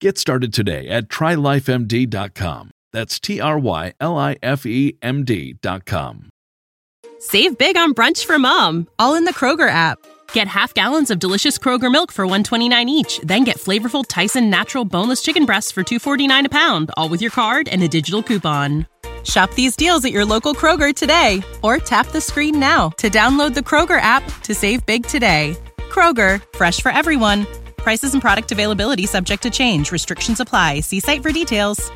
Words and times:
Get 0.00 0.18
started 0.18 0.52
today 0.52 0.88
at 0.88 1.08
trylifemd.com. 1.08 2.70
That's 2.92 3.18
T 3.18 3.40
R 3.40 3.58
Y 3.58 3.92
L 4.00 4.16
I 4.16 4.36
F 4.42 4.66
E 4.66 4.96
M 5.02 5.24
D.com. 5.24 6.28
Save 7.18 7.56
big 7.56 7.76
on 7.76 7.94
brunch 7.94 8.24
for 8.24 8.38
mom, 8.38 8.86
all 8.98 9.14
in 9.14 9.24
the 9.24 9.32
Kroger 9.32 9.68
app. 9.68 9.98
Get 10.32 10.46
half 10.46 10.74
gallons 10.74 11.10
of 11.10 11.18
delicious 11.18 11.58
Kroger 11.58 11.90
milk 11.90 12.12
for 12.12 12.26
129 12.26 12.88
each, 12.88 13.18
then 13.20 13.44
get 13.44 13.56
flavorful 13.56 14.04
Tyson 14.06 14.50
natural 14.50 14.84
boneless 14.84 15.22
chicken 15.22 15.46
breasts 15.46 15.72
for 15.72 15.82
249 15.82 16.46
a 16.46 16.48
pound, 16.48 16.90
all 16.96 17.08
with 17.08 17.22
your 17.22 17.30
card 17.30 17.68
and 17.68 17.82
a 17.82 17.88
digital 17.88 18.22
coupon. 18.22 18.86
Shop 19.24 19.50
these 19.54 19.74
deals 19.74 20.04
at 20.04 20.12
your 20.12 20.24
local 20.24 20.54
Kroger 20.54 20.94
today 20.94 21.42
or 21.62 21.78
tap 21.78 22.08
the 22.08 22.20
screen 22.20 22.60
now 22.60 22.90
to 22.98 23.08
download 23.08 23.54
the 23.54 23.60
Kroger 23.60 24.00
app 24.00 24.22
to 24.42 24.54
save 24.54 24.84
big 24.84 25.06
today. 25.06 25.56
Kroger, 25.88 26.42
fresh 26.54 26.82
for 26.82 26.92
everyone. 26.92 27.46
Prices 27.84 28.14
and 28.14 28.22
product 28.22 28.50
availability 28.50 29.04
subject 29.04 29.42
to 29.42 29.50
change. 29.50 29.92
Restrictions 29.92 30.40
apply. 30.40 30.80
See 30.80 31.00
site 31.00 31.22
for 31.22 31.30
details. 31.30 31.90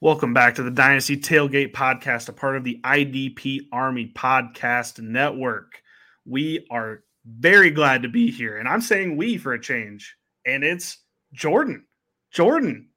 Welcome 0.00 0.32
back 0.32 0.54
to 0.54 0.62
the 0.62 0.70
Dynasty 0.70 1.18
Tailgate 1.18 1.74
Podcast, 1.74 2.30
a 2.30 2.32
part 2.32 2.56
of 2.56 2.64
the 2.64 2.80
IDP 2.84 3.66
Army 3.70 4.10
Podcast 4.16 4.98
Network. 4.98 5.82
We 6.24 6.66
are 6.70 7.04
very 7.26 7.68
glad 7.68 8.00
to 8.00 8.08
be 8.08 8.30
here, 8.30 8.56
and 8.56 8.66
I'm 8.66 8.80
saying 8.80 9.18
we 9.18 9.36
for 9.36 9.52
a 9.52 9.60
change, 9.60 10.16
and 10.46 10.64
it's 10.64 10.96
Jordan. 11.34 11.84
Jordan, 12.32 12.88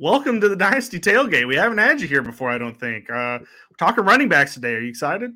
welcome 0.00 0.40
to 0.40 0.48
the 0.48 0.56
Dynasty 0.56 0.98
Tailgate. 0.98 1.46
We 1.46 1.54
haven't 1.54 1.78
had 1.78 2.00
you 2.00 2.08
here 2.08 2.22
before, 2.22 2.50
I 2.50 2.58
don't 2.58 2.76
think. 2.76 3.08
Uh, 3.08 3.38
we're 3.38 3.76
talking 3.78 4.04
running 4.04 4.28
backs 4.28 4.54
today. 4.54 4.74
Are 4.74 4.80
you 4.80 4.88
excited? 4.88 5.30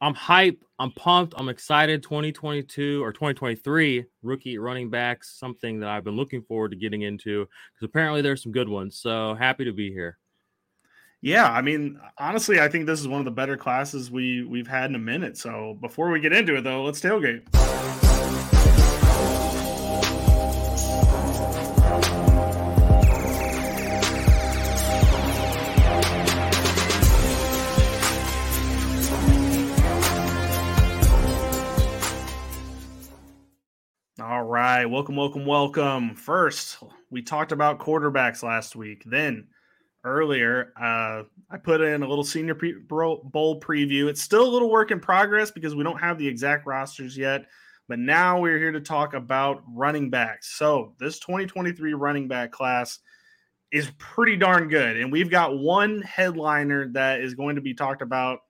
I'm 0.00 0.14
hype. 0.14 0.64
I'm 0.78 0.92
pumped. 0.92 1.34
I'm 1.36 1.50
excited. 1.50 2.02
2022 2.02 3.02
or 3.02 3.12
2023 3.12 4.04
rookie 4.22 4.58
running 4.58 4.88
backs, 4.88 5.36
something 5.38 5.80
that 5.80 5.90
I've 5.90 6.04
been 6.04 6.16
looking 6.16 6.42
forward 6.42 6.70
to 6.70 6.76
getting 6.76 7.02
into 7.02 7.46
because 7.74 7.84
apparently 7.84 8.22
there's 8.22 8.42
some 8.42 8.52
good 8.52 8.68
ones. 8.68 8.96
So 8.96 9.34
happy 9.34 9.64
to 9.64 9.72
be 9.72 9.92
here. 9.92 10.18
Yeah, 11.22 11.50
I 11.50 11.60
mean, 11.60 12.00
honestly, 12.16 12.60
I 12.60 12.68
think 12.68 12.86
this 12.86 12.98
is 12.98 13.06
one 13.06 13.20
of 13.20 13.26
the 13.26 13.30
better 13.30 13.58
classes 13.58 14.10
we 14.10 14.42
we've 14.44 14.66
had 14.66 14.88
in 14.88 14.96
a 14.96 14.98
minute. 14.98 15.36
So 15.36 15.76
before 15.82 16.10
we 16.10 16.18
get 16.18 16.32
into 16.32 16.56
it, 16.56 16.64
though, 16.64 16.82
let's 16.82 17.00
tailgate. 17.00 17.99
All 34.20 34.42
right, 34.42 34.84
welcome, 34.84 35.16
welcome, 35.16 35.46
welcome. 35.46 36.14
First, 36.14 36.76
we 37.10 37.22
talked 37.22 37.52
about 37.52 37.78
quarterbacks 37.78 38.42
last 38.42 38.76
week. 38.76 39.02
Then 39.06 39.46
earlier, 40.04 40.74
uh, 40.78 41.22
I 41.50 41.56
put 41.56 41.80
in 41.80 42.02
a 42.02 42.08
little 42.08 42.24
senior 42.24 42.54
pre- 42.54 42.80
bowl 42.82 43.60
preview. 43.60 44.08
It's 44.08 44.20
still 44.20 44.46
a 44.46 44.50
little 44.50 44.70
work 44.70 44.90
in 44.90 45.00
progress 45.00 45.50
because 45.50 45.74
we 45.74 45.84
don't 45.84 46.00
have 46.00 46.18
the 46.18 46.28
exact 46.28 46.66
rosters 46.66 47.16
yet. 47.16 47.46
But 47.88 47.98
now 47.98 48.38
we're 48.38 48.58
here 48.58 48.72
to 48.72 48.80
talk 48.80 49.14
about 49.14 49.62
running 49.66 50.10
backs. 50.10 50.54
So 50.58 50.92
this 51.00 51.18
2023 51.20 51.94
running 51.94 52.28
back 52.28 52.52
class 52.52 52.98
is 53.72 53.90
pretty 53.96 54.36
darn 54.36 54.68
good. 54.68 54.98
And 54.98 55.10
we've 55.10 55.30
got 55.30 55.58
one 55.58 56.02
headliner 56.02 56.88
that 56.88 57.22
is 57.22 57.32
going 57.32 57.54
to 57.54 57.62
be 57.62 57.72
talked 57.72 58.02
about 58.02 58.40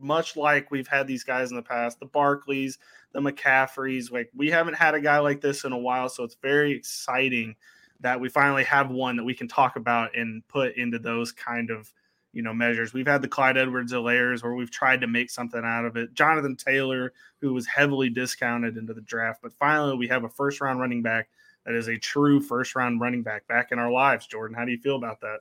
much 0.00 0.34
like 0.34 0.70
we've 0.70 0.88
had 0.88 1.06
these 1.06 1.24
guys 1.24 1.50
in 1.50 1.56
the 1.56 1.62
past, 1.62 2.00
the 2.00 2.06
Barkleys, 2.06 2.78
the 3.12 3.20
McCaffreys. 3.20 4.10
Like 4.10 4.30
we 4.34 4.50
haven't 4.50 4.74
had 4.74 4.94
a 4.94 5.00
guy 5.00 5.18
like 5.18 5.40
this 5.40 5.64
in 5.64 5.72
a 5.72 5.78
while, 5.78 6.08
so 6.08 6.24
it's 6.24 6.36
very 6.42 6.72
exciting 6.72 7.56
that 8.00 8.20
we 8.20 8.28
finally 8.28 8.64
have 8.64 8.90
one 8.90 9.16
that 9.16 9.24
we 9.24 9.34
can 9.34 9.48
talk 9.48 9.76
about 9.76 10.16
and 10.16 10.46
put 10.48 10.76
into 10.76 10.98
those 10.98 11.32
kind 11.32 11.70
of 11.70 11.92
you 12.32 12.42
know 12.42 12.54
measures. 12.54 12.92
We've 12.92 13.06
had 13.06 13.22
the 13.22 13.28
Clyde 13.28 13.56
Edwards-Helaire's 13.56 14.42
where 14.42 14.54
we've 14.54 14.70
tried 14.70 15.00
to 15.00 15.06
make 15.06 15.30
something 15.30 15.62
out 15.64 15.84
of 15.84 15.96
it. 15.96 16.14
Jonathan 16.14 16.56
Taylor, 16.56 17.12
who 17.40 17.54
was 17.54 17.66
heavily 17.66 18.10
discounted 18.10 18.76
into 18.76 18.94
the 18.94 19.00
draft, 19.00 19.40
but 19.42 19.52
finally 19.52 19.96
we 19.96 20.08
have 20.08 20.24
a 20.24 20.28
first 20.28 20.60
round 20.60 20.80
running 20.80 21.02
back 21.02 21.28
that 21.64 21.74
is 21.74 21.88
a 21.88 21.98
true 21.98 22.40
first 22.40 22.74
round 22.74 23.00
running 23.00 23.22
back 23.22 23.46
back 23.46 23.72
in 23.72 23.78
our 23.78 23.90
lives. 23.90 24.26
Jordan, 24.26 24.56
how 24.56 24.64
do 24.64 24.72
you 24.72 24.78
feel 24.78 24.96
about 24.96 25.20
that? 25.20 25.40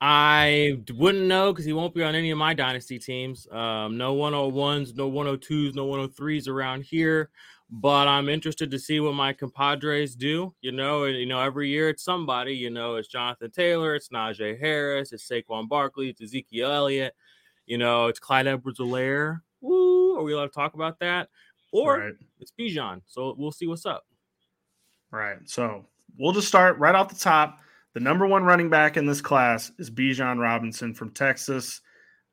I 0.00 0.78
wouldn't 0.94 1.26
know 1.26 1.52
because 1.52 1.64
he 1.64 1.72
won't 1.72 1.94
be 1.94 2.02
on 2.02 2.14
any 2.14 2.30
of 2.30 2.38
my 2.38 2.52
dynasty 2.52 2.98
teams. 2.98 3.46
Um, 3.50 3.96
no 3.96 4.14
101s, 4.14 4.94
no 4.94 5.10
102s, 5.10 5.74
no 5.74 5.86
103s 5.86 6.48
around 6.48 6.82
here. 6.84 7.30
But 7.70 8.06
I'm 8.06 8.28
interested 8.28 8.70
to 8.70 8.78
see 8.78 9.00
what 9.00 9.14
my 9.14 9.32
compadres 9.32 10.14
do. 10.14 10.54
You 10.60 10.72
know, 10.72 11.04
and 11.04 11.16
you 11.16 11.26
know, 11.26 11.40
every 11.40 11.68
year 11.68 11.88
it's 11.88 12.04
somebody. 12.04 12.54
You 12.54 12.70
know, 12.70 12.96
it's 12.96 13.08
Jonathan 13.08 13.50
Taylor, 13.50 13.94
it's 13.94 14.10
Najee 14.10 14.60
Harris, 14.60 15.12
it's 15.12 15.28
Saquon 15.28 15.68
Barkley, 15.68 16.10
it's 16.10 16.20
Ezekiel 16.20 16.70
Elliott. 16.70 17.14
You 17.64 17.78
know, 17.78 18.06
it's 18.06 18.20
Clyde 18.20 18.46
Edwards-Helaire. 18.46 19.40
Woo! 19.60 20.16
Are 20.16 20.22
we 20.22 20.32
allowed 20.34 20.46
to 20.46 20.52
talk 20.52 20.74
about 20.74 21.00
that? 21.00 21.28
Or 21.72 21.98
right. 21.98 22.12
it's 22.38 22.52
Bijan. 22.52 23.02
So 23.06 23.34
we'll 23.36 23.50
see 23.50 23.66
what's 23.66 23.86
up. 23.86 24.06
Right. 25.10 25.38
So 25.46 25.86
we'll 26.18 26.32
just 26.32 26.46
start 26.46 26.78
right 26.78 26.94
off 26.94 27.08
the 27.08 27.18
top. 27.18 27.60
The 27.96 28.00
number 28.00 28.26
one 28.26 28.44
running 28.44 28.68
back 28.68 28.98
in 28.98 29.06
this 29.06 29.22
class 29.22 29.72
is 29.78 29.90
Bijan 29.90 30.38
Robinson 30.38 30.92
from 30.92 31.12
Texas. 31.12 31.80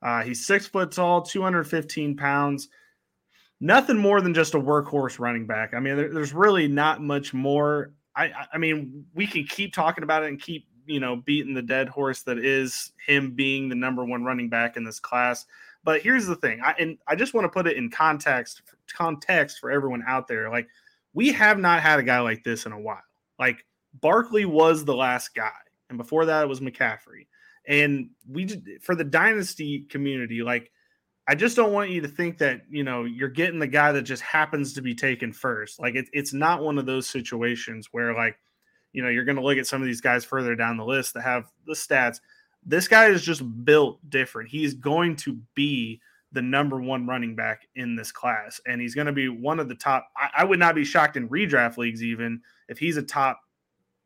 Uh, 0.02 0.22
he's 0.22 0.44
six 0.44 0.66
foot 0.66 0.92
tall, 0.92 1.22
215 1.22 2.18
pounds. 2.18 2.68
Nothing 3.62 3.96
more 3.96 4.20
than 4.20 4.34
just 4.34 4.54
a 4.54 4.60
workhorse 4.60 5.18
running 5.18 5.46
back. 5.46 5.72
I 5.72 5.80
mean, 5.80 5.96
there, 5.96 6.12
there's 6.12 6.34
really 6.34 6.68
not 6.68 7.00
much 7.00 7.32
more. 7.32 7.92
I, 8.14 8.30
I 8.52 8.58
mean, 8.58 9.06
we 9.14 9.26
can 9.26 9.44
keep 9.44 9.72
talking 9.72 10.04
about 10.04 10.22
it 10.22 10.28
and 10.28 10.38
keep, 10.38 10.68
you 10.84 11.00
know, 11.00 11.16
beating 11.16 11.54
the 11.54 11.62
dead 11.62 11.88
horse 11.88 12.24
that 12.24 12.36
is 12.36 12.92
him 13.06 13.30
being 13.30 13.70
the 13.70 13.74
number 13.74 14.04
one 14.04 14.22
running 14.22 14.50
back 14.50 14.76
in 14.76 14.84
this 14.84 15.00
class. 15.00 15.46
But 15.82 16.02
here's 16.02 16.26
the 16.26 16.36
thing, 16.36 16.60
I, 16.62 16.74
and 16.78 16.98
I 17.08 17.16
just 17.16 17.32
want 17.32 17.46
to 17.46 17.48
put 17.48 17.66
it 17.66 17.78
in 17.78 17.90
context, 17.90 18.60
context 18.92 19.60
for 19.60 19.70
everyone 19.70 20.04
out 20.06 20.28
there. 20.28 20.50
Like, 20.50 20.68
we 21.14 21.32
have 21.32 21.58
not 21.58 21.80
had 21.80 22.00
a 22.00 22.02
guy 22.02 22.20
like 22.20 22.44
this 22.44 22.66
in 22.66 22.72
a 22.72 22.78
while. 22.78 23.00
Like, 23.38 23.64
Barkley 24.00 24.44
was 24.44 24.84
the 24.84 24.94
last 24.94 25.34
guy, 25.34 25.50
and 25.88 25.98
before 25.98 26.26
that 26.26 26.44
it 26.44 26.48
was 26.48 26.60
McCaffrey. 26.60 27.26
And 27.66 28.10
we 28.28 28.48
for 28.82 28.94
the 28.94 29.04
dynasty 29.04 29.86
community, 29.88 30.42
like 30.42 30.70
I 31.26 31.34
just 31.34 31.56
don't 31.56 31.72
want 31.72 31.90
you 31.90 32.02
to 32.02 32.08
think 32.08 32.38
that 32.38 32.62
you 32.68 32.84
know 32.84 33.04
you're 33.04 33.28
getting 33.28 33.58
the 33.58 33.66
guy 33.66 33.92
that 33.92 34.02
just 34.02 34.22
happens 34.22 34.74
to 34.74 34.82
be 34.82 34.94
taken 34.94 35.32
first. 35.32 35.80
Like 35.80 35.94
it, 35.94 36.06
it's 36.12 36.32
not 36.32 36.62
one 36.62 36.78
of 36.78 36.86
those 36.86 37.08
situations 37.08 37.88
where 37.92 38.14
like 38.14 38.38
you 38.92 39.02
know 39.02 39.08
you're 39.08 39.24
going 39.24 39.36
to 39.36 39.42
look 39.42 39.58
at 39.58 39.66
some 39.66 39.80
of 39.80 39.86
these 39.86 40.02
guys 40.02 40.24
further 40.24 40.54
down 40.54 40.76
the 40.76 40.84
list 40.84 41.14
that 41.14 41.22
have 41.22 41.46
the 41.66 41.72
stats. 41.72 42.20
This 42.66 42.88
guy 42.88 43.06
is 43.06 43.22
just 43.22 43.42
built 43.64 43.98
different. 44.10 44.50
He's 44.50 44.74
going 44.74 45.16
to 45.16 45.38
be 45.54 46.00
the 46.32 46.42
number 46.42 46.80
one 46.80 47.06
running 47.06 47.34
back 47.34 47.68
in 47.76 47.96
this 47.96 48.12
class, 48.12 48.60
and 48.66 48.80
he's 48.80 48.94
going 48.94 49.06
to 49.06 49.12
be 49.12 49.28
one 49.28 49.60
of 49.60 49.68
the 49.68 49.74
top. 49.74 50.08
I, 50.16 50.42
I 50.42 50.44
would 50.44 50.58
not 50.58 50.74
be 50.74 50.84
shocked 50.84 51.16
in 51.16 51.28
redraft 51.28 51.78
leagues 51.78 52.02
even 52.02 52.42
if 52.68 52.78
he's 52.78 52.98
a 52.98 53.02
top 53.02 53.40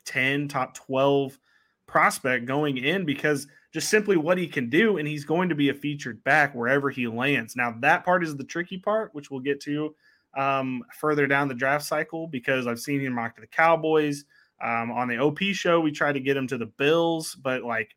10, 0.09 0.49
top 0.49 0.75
12 0.75 1.39
prospect 1.87 2.47
going 2.47 2.79
in 2.79 3.05
because 3.05 3.47
just 3.73 3.89
simply 3.89 4.17
what 4.17 4.39
he 4.39 4.47
can 4.47 4.69
do. 4.69 4.97
And 4.97 5.07
he's 5.07 5.25
going 5.25 5.49
to 5.49 5.55
be 5.55 5.69
a 5.69 5.75
featured 5.75 6.23
back 6.25 6.55
wherever 6.55 6.91
he 6.91 7.07
lands. 7.07 7.55
Now, 7.55 7.75
that 7.81 8.05
part 8.05 8.25
is 8.25 8.37
the 8.37 8.45
tricky 8.45 8.79
part, 8.79 9.15
which 9.15 9.31
we'll 9.31 9.41
get 9.41 9.61
to 9.63 9.95
um, 10.37 10.83
further 10.99 11.27
down 11.27 11.49
the 11.49 11.55
draft 11.55 11.85
cycle 11.85 12.27
because 12.27 12.67
I've 12.67 12.81
seen 12.81 13.01
him 13.01 13.15
mock 13.15 13.35
to 13.37 13.41
the 13.41 13.47
Cowboys. 13.47 14.25
Um, 14.61 14.91
on 14.91 15.07
the 15.07 15.19
OP 15.19 15.39
show, 15.53 15.81
we 15.81 15.93
tried 15.93 16.15
to 16.15 16.21
get 16.21 16.37
him 16.37 16.49
to 16.49 16.59
the 16.59 16.67
Bills, 16.67 17.37
but 17.41 17.63
like 17.63 17.95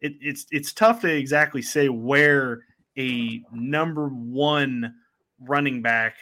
it, 0.00 0.14
it's 0.20 0.46
it's 0.50 0.72
tough 0.72 1.02
to 1.02 1.14
exactly 1.14 1.60
say 1.60 1.90
where 1.90 2.62
a 2.96 3.42
number 3.52 4.08
one 4.08 4.94
running 5.38 5.82
back 5.82 6.16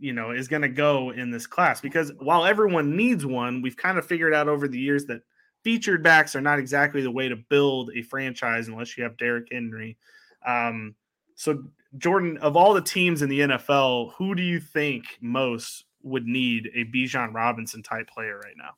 you 0.00 0.12
know 0.12 0.30
is 0.30 0.48
going 0.48 0.62
to 0.62 0.68
go 0.68 1.10
in 1.10 1.30
this 1.30 1.46
class 1.46 1.80
because 1.80 2.12
while 2.18 2.44
everyone 2.44 2.96
needs 2.96 3.26
one 3.26 3.60
we've 3.62 3.76
kind 3.76 3.98
of 3.98 4.06
figured 4.06 4.32
out 4.32 4.48
over 4.48 4.68
the 4.68 4.78
years 4.78 5.04
that 5.06 5.22
featured 5.62 6.02
backs 6.02 6.36
are 6.36 6.40
not 6.40 6.58
exactly 6.58 7.02
the 7.02 7.10
way 7.10 7.28
to 7.28 7.36
build 7.36 7.90
a 7.94 8.02
franchise 8.02 8.68
unless 8.68 8.96
you 8.96 9.02
have 9.02 9.16
Derrick 9.16 9.48
Henry. 9.50 9.96
Um, 10.46 10.94
so 11.34 11.64
Jordan, 11.96 12.36
of 12.38 12.56
all 12.56 12.74
the 12.74 12.82
teams 12.82 13.22
in 13.22 13.28
the 13.28 13.40
NFL, 13.40 14.12
who 14.14 14.34
do 14.34 14.42
you 14.42 14.60
think 14.60 15.04
most 15.20 15.84
would 16.02 16.26
need 16.26 16.70
a 16.74 16.84
Bijan 16.84 17.34
Robinson 17.34 17.82
type 17.82 18.08
player 18.08 18.38
right 18.38 18.54
now? 18.56 18.70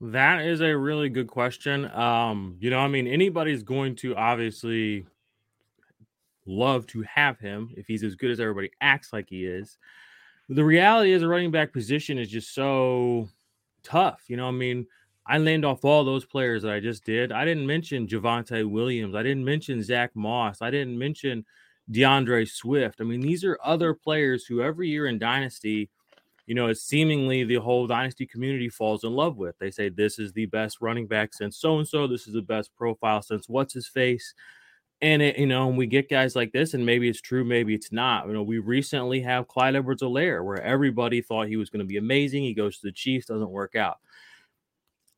That 0.00 0.44
is 0.44 0.60
a 0.60 0.76
really 0.76 1.08
good 1.08 1.28
question. 1.28 1.90
Um, 1.92 2.56
you 2.60 2.68
know, 2.70 2.78
I 2.78 2.88
mean, 2.88 3.06
anybody's 3.06 3.62
going 3.62 3.96
to 3.96 4.14
obviously 4.16 5.06
love 6.44 6.86
to 6.88 7.02
have 7.02 7.38
him 7.38 7.72
if 7.76 7.86
he's 7.86 8.04
as 8.04 8.14
good 8.14 8.30
as 8.30 8.38
everybody 8.38 8.70
acts 8.80 9.12
like 9.12 9.28
he 9.30 9.46
is. 9.46 9.78
The 10.48 10.64
reality 10.64 11.12
is, 11.12 11.22
a 11.22 11.28
running 11.28 11.50
back 11.50 11.72
position 11.72 12.18
is 12.18 12.28
just 12.28 12.54
so 12.54 13.28
tough. 13.82 14.24
You 14.28 14.36
know, 14.36 14.48
I 14.48 14.52
mean, 14.52 14.86
I 15.26 15.38
named 15.38 15.64
off 15.64 15.84
all 15.84 16.04
those 16.04 16.24
players 16.24 16.62
that 16.62 16.72
I 16.72 16.80
just 16.80 17.04
did. 17.04 17.32
I 17.32 17.44
didn't 17.44 17.66
mention 17.66 18.06
Javonte 18.06 18.68
Williams. 18.68 19.16
I 19.16 19.22
didn't 19.22 19.44
mention 19.44 19.82
Zach 19.82 20.12
Moss. 20.14 20.62
I 20.62 20.70
didn't 20.70 20.96
mention 20.96 21.44
D'Andre 21.90 22.44
Swift. 22.44 23.00
I 23.00 23.04
mean, 23.04 23.20
these 23.20 23.44
are 23.44 23.58
other 23.64 23.92
players 23.92 24.44
who 24.44 24.62
every 24.62 24.88
year 24.88 25.06
in 25.06 25.18
Dynasty, 25.18 25.90
you 26.46 26.54
know, 26.54 26.68
it's 26.68 26.82
seemingly 26.82 27.42
the 27.42 27.56
whole 27.56 27.88
Dynasty 27.88 28.24
community 28.24 28.68
falls 28.68 29.02
in 29.02 29.12
love 29.14 29.36
with. 29.36 29.58
They 29.58 29.72
say 29.72 29.88
this 29.88 30.20
is 30.20 30.32
the 30.32 30.46
best 30.46 30.80
running 30.80 31.08
back 31.08 31.34
since 31.34 31.56
so 31.56 31.78
and 31.78 31.88
so. 31.88 32.06
This 32.06 32.28
is 32.28 32.34
the 32.34 32.42
best 32.42 32.74
profile 32.76 33.20
since 33.20 33.48
what's 33.48 33.74
his 33.74 33.88
face. 33.88 34.32
And 35.02 35.20
it, 35.20 35.38
you 35.38 35.46
know, 35.46 35.68
and 35.68 35.76
we 35.76 35.86
get 35.86 36.08
guys 36.08 36.34
like 36.34 36.52
this, 36.52 36.72
and 36.72 36.86
maybe 36.86 37.08
it's 37.08 37.20
true, 37.20 37.44
maybe 37.44 37.74
it's 37.74 37.92
not. 37.92 38.26
You 38.26 38.32
know, 38.32 38.42
we 38.42 38.58
recently 38.58 39.20
have 39.20 39.46
Clyde 39.46 39.76
Edwards-Helaire, 39.76 40.42
where 40.42 40.60
everybody 40.62 41.20
thought 41.20 41.48
he 41.48 41.56
was 41.56 41.68
going 41.68 41.80
to 41.80 41.86
be 41.86 41.98
amazing. 41.98 42.42
He 42.42 42.54
goes 42.54 42.78
to 42.78 42.86
the 42.86 42.92
Chiefs, 42.92 43.26
doesn't 43.26 43.50
work 43.50 43.74
out. 43.74 43.98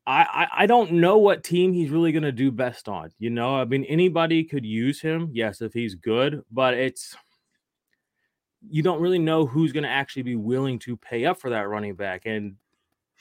I, 0.05 0.47
I, 0.51 0.65
don't 0.65 0.93
know 0.93 1.19
what 1.19 1.43
team 1.43 1.71
he's 1.71 1.91
really 1.91 2.11
going 2.11 2.23
to 2.23 2.31
do 2.31 2.51
best 2.51 2.89
on. 2.89 3.11
You 3.19 3.29
know, 3.29 3.57
I 3.57 3.65
mean, 3.65 3.83
anybody 3.83 4.43
could 4.43 4.65
use 4.65 4.99
him, 4.99 5.29
yes, 5.33 5.61
if 5.61 5.71
he's 5.71 5.93
good, 5.93 6.41
but 6.51 6.73
it's 6.73 7.15
you 8.67 8.81
don't 8.81 9.01
really 9.01 9.19
know 9.19 9.45
who's 9.45 9.71
going 9.71 9.83
to 9.83 9.89
actually 9.89 10.23
be 10.23 10.35
willing 10.35 10.79
to 10.79 10.97
pay 10.97 11.25
up 11.25 11.39
for 11.39 11.51
that 11.51 11.69
running 11.69 11.95
back. 11.95 12.23
And 12.25 12.55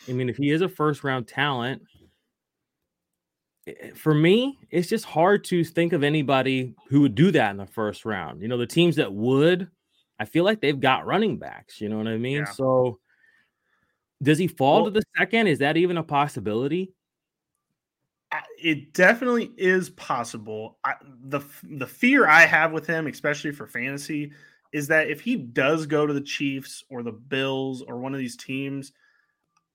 I 0.09 0.13
mean, 0.13 0.29
if 0.29 0.37
he 0.37 0.51
is 0.51 0.63
a 0.63 0.69
first 0.69 1.05
round 1.05 1.29
talent, 1.29 1.83
Eh, 3.69 3.91
for 3.95 4.15
me, 4.15 4.59
it's 4.71 4.89
just 4.89 5.05
hard 5.05 5.45
to 5.45 5.65
think 5.65 5.93
of 5.93 6.03
anybody 6.03 6.75
who 6.89 7.01
would 7.03 7.15
do 7.15 7.31
that 7.33 7.51
in 7.51 7.57
the 7.57 7.67
first 7.67 8.05
round. 8.05 8.43
You 8.43 8.49
know, 8.49 8.59
the 8.59 8.67
teams 8.67 8.97
that 8.97 9.13
would, 9.13 9.69
I 10.19 10.25
feel 10.25 10.45
like 10.45 10.61
they've 10.61 10.79
got 10.79 11.07
running 11.07 11.39
backs. 11.39 11.81
You 11.81 11.89
know 11.89 11.99
what 11.99 12.09
I 12.09 12.17
mean? 12.17 12.39
Yeah. 12.39 12.45
So, 12.53 12.99
does 14.23 14.39
he 14.39 14.49
fall 14.49 14.83
well, 14.83 14.85
to 14.87 14.91
the 14.91 15.03
second? 15.17 15.47
Is 15.47 15.59
that 15.61 15.77
even 15.77 15.97
a 15.97 16.03
possibility? 16.03 16.93
It 18.61 18.93
definitely 18.93 19.53
is 19.57 19.91
possible. 19.91 20.79
I, 20.85 20.95
the 21.25 21.41
the 21.63 21.87
fear 21.87 22.27
I 22.27 22.43
have 22.43 22.73
with 22.73 22.87
him, 22.87 23.07
especially 23.07 23.53
for 23.53 23.67
fantasy, 23.67 24.33
is 24.73 24.89
that 24.89 25.09
if 25.09 25.21
he 25.21 25.37
does 25.37 25.87
go 25.87 26.07
to 26.07 26.13
the 26.13 26.21
Chiefs 26.21 26.85
or 26.91 27.03
the 27.03 27.13
Bills 27.13 27.83
or 27.83 27.99
one 27.99 28.13
of 28.13 28.19
these 28.19 28.37
teams 28.37 28.93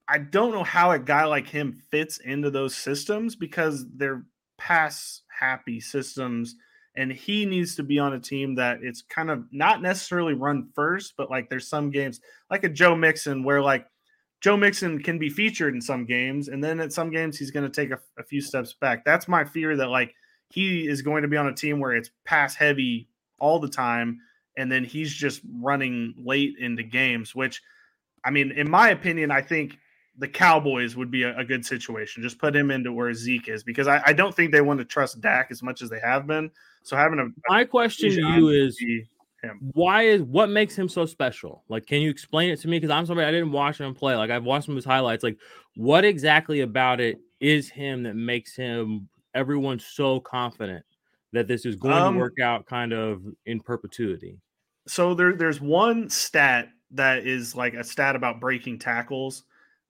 I 0.08 0.18
don't 0.18 0.52
know 0.52 0.64
how 0.64 0.90
a 0.90 0.98
guy 0.98 1.24
like 1.24 1.46
him 1.46 1.72
fits 1.90 2.18
into 2.18 2.50
those 2.50 2.76
systems 2.76 3.36
because 3.36 3.86
they're 3.96 4.24
pass 4.58 5.22
happy 5.28 5.80
systems 5.80 6.56
and 6.96 7.12
he 7.12 7.44
needs 7.44 7.74
to 7.76 7.82
be 7.82 7.98
on 7.98 8.12
a 8.12 8.20
team 8.20 8.54
that 8.54 8.78
it's 8.82 9.02
kind 9.02 9.30
of 9.30 9.44
not 9.50 9.82
necessarily 9.82 10.34
run 10.34 10.68
first, 10.74 11.14
but 11.16 11.30
like 11.30 11.48
there's 11.48 11.68
some 11.68 11.90
games 11.90 12.20
like 12.50 12.64
a 12.64 12.68
Joe 12.68 12.94
Mixon 12.94 13.42
where 13.42 13.60
like 13.60 13.86
Joe 14.40 14.56
Mixon 14.56 15.02
can 15.02 15.18
be 15.18 15.28
featured 15.28 15.74
in 15.74 15.80
some 15.80 16.04
games, 16.04 16.48
and 16.48 16.62
then 16.62 16.78
at 16.78 16.92
some 16.92 17.10
games 17.10 17.38
he's 17.38 17.50
going 17.50 17.68
to 17.68 17.72
take 17.72 17.90
a, 17.90 17.98
a, 18.18 18.22
few 18.22 18.40
steps 18.40 18.74
back. 18.74 19.04
That's 19.04 19.26
my 19.26 19.44
fear 19.44 19.76
that 19.76 19.88
like 19.88 20.14
he 20.50 20.86
is 20.86 21.02
going 21.02 21.22
to 21.22 21.28
be 21.28 21.36
on 21.36 21.46
a 21.46 21.54
team 21.54 21.80
where 21.80 21.94
it's 21.94 22.10
pass 22.24 22.54
heavy 22.54 23.08
all 23.38 23.58
the 23.58 23.68
time, 23.68 24.20
and 24.56 24.70
then 24.70 24.84
he's 24.84 25.12
just 25.12 25.40
running 25.50 26.14
late 26.18 26.56
into 26.60 26.82
games. 26.82 27.34
Which, 27.34 27.62
I 28.24 28.30
mean, 28.30 28.52
in 28.52 28.70
my 28.70 28.90
opinion, 28.90 29.30
I 29.30 29.40
think 29.40 29.78
the 30.18 30.28
Cowboys 30.28 30.96
would 30.96 31.10
be 31.10 31.24
a, 31.24 31.36
a, 31.38 31.44
good 31.44 31.66
situation. 31.66 32.22
Just 32.22 32.38
put 32.38 32.54
him 32.54 32.70
into 32.70 32.92
where 32.92 33.12
Zeke 33.12 33.48
is 33.48 33.64
because 33.64 33.88
I, 33.88 34.00
I, 34.06 34.12
don't 34.12 34.34
think 34.34 34.52
they 34.52 34.60
want 34.60 34.78
to 34.78 34.84
trust 34.84 35.20
Dak 35.20 35.48
as 35.50 35.62
much 35.62 35.82
as 35.82 35.90
they 35.90 35.98
have 36.00 36.26
been. 36.26 36.50
So 36.82 36.96
having 36.96 37.18
a 37.18 37.26
my 37.48 37.64
question 37.64 38.10
to 38.10 38.20
you 38.20 38.48
is 38.48 38.78
him. 38.78 39.58
why 39.72 40.02
is 40.02 40.22
what 40.22 40.50
makes 40.50 40.76
him 40.76 40.88
so 40.88 41.06
special? 41.06 41.64
Like, 41.68 41.86
can 41.86 42.00
you 42.00 42.10
explain 42.10 42.50
it 42.50 42.60
to 42.60 42.68
me? 42.68 42.78
Because 42.78 42.90
I'm 42.90 43.06
somebody 43.06 43.26
I 43.26 43.32
didn't 43.32 43.52
watch 43.52 43.80
him 43.80 43.94
play. 43.94 44.14
Like 44.14 44.30
I've 44.30 44.44
watched 44.44 44.66
some 44.66 44.74
of 44.74 44.76
his 44.76 44.84
highlights. 44.84 45.24
Like, 45.24 45.38
what 45.76 46.04
exactly 46.04 46.60
about 46.60 47.00
it 47.00 47.18
is 47.40 47.68
him 47.68 48.04
that 48.04 48.14
makes 48.14 48.54
him 48.54 49.08
everyone 49.34 49.78
so 49.78 50.20
confident 50.20 50.84
that 51.32 51.48
this 51.48 51.66
is 51.66 51.74
going 51.74 51.94
um, 51.94 52.14
to 52.14 52.20
work 52.20 52.38
out 52.40 52.66
kind 52.66 52.92
of 52.92 53.22
in 53.46 53.60
perpetuity? 53.60 54.38
So 54.86 55.14
there, 55.14 55.34
there's 55.34 55.60
one 55.60 56.08
stat 56.08 56.68
that 56.92 57.26
is 57.26 57.56
like 57.56 57.74
a 57.74 57.82
stat 57.82 58.14
about 58.14 58.40
breaking 58.40 58.78
tackles 58.78 59.44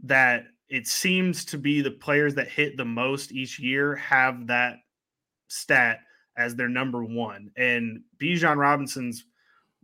that 0.05 0.45
it 0.69 0.87
seems 0.87 1.45
to 1.47 1.59
be 1.59 1.81
the 1.81 1.91
players 1.91 2.35
that 2.35 2.49
hit 2.49 2.77
the 2.77 2.85
most 2.85 3.33
each 3.33 3.59
year 3.59 3.95
have 3.97 4.47
that 4.47 4.77
stat 5.49 6.01
as 6.37 6.57
their 6.57 6.69
number 6.69 7.05
one. 7.05 7.51
And 7.57 8.03
Bijan 8.19 8.57
Robinson's 8.57 9.25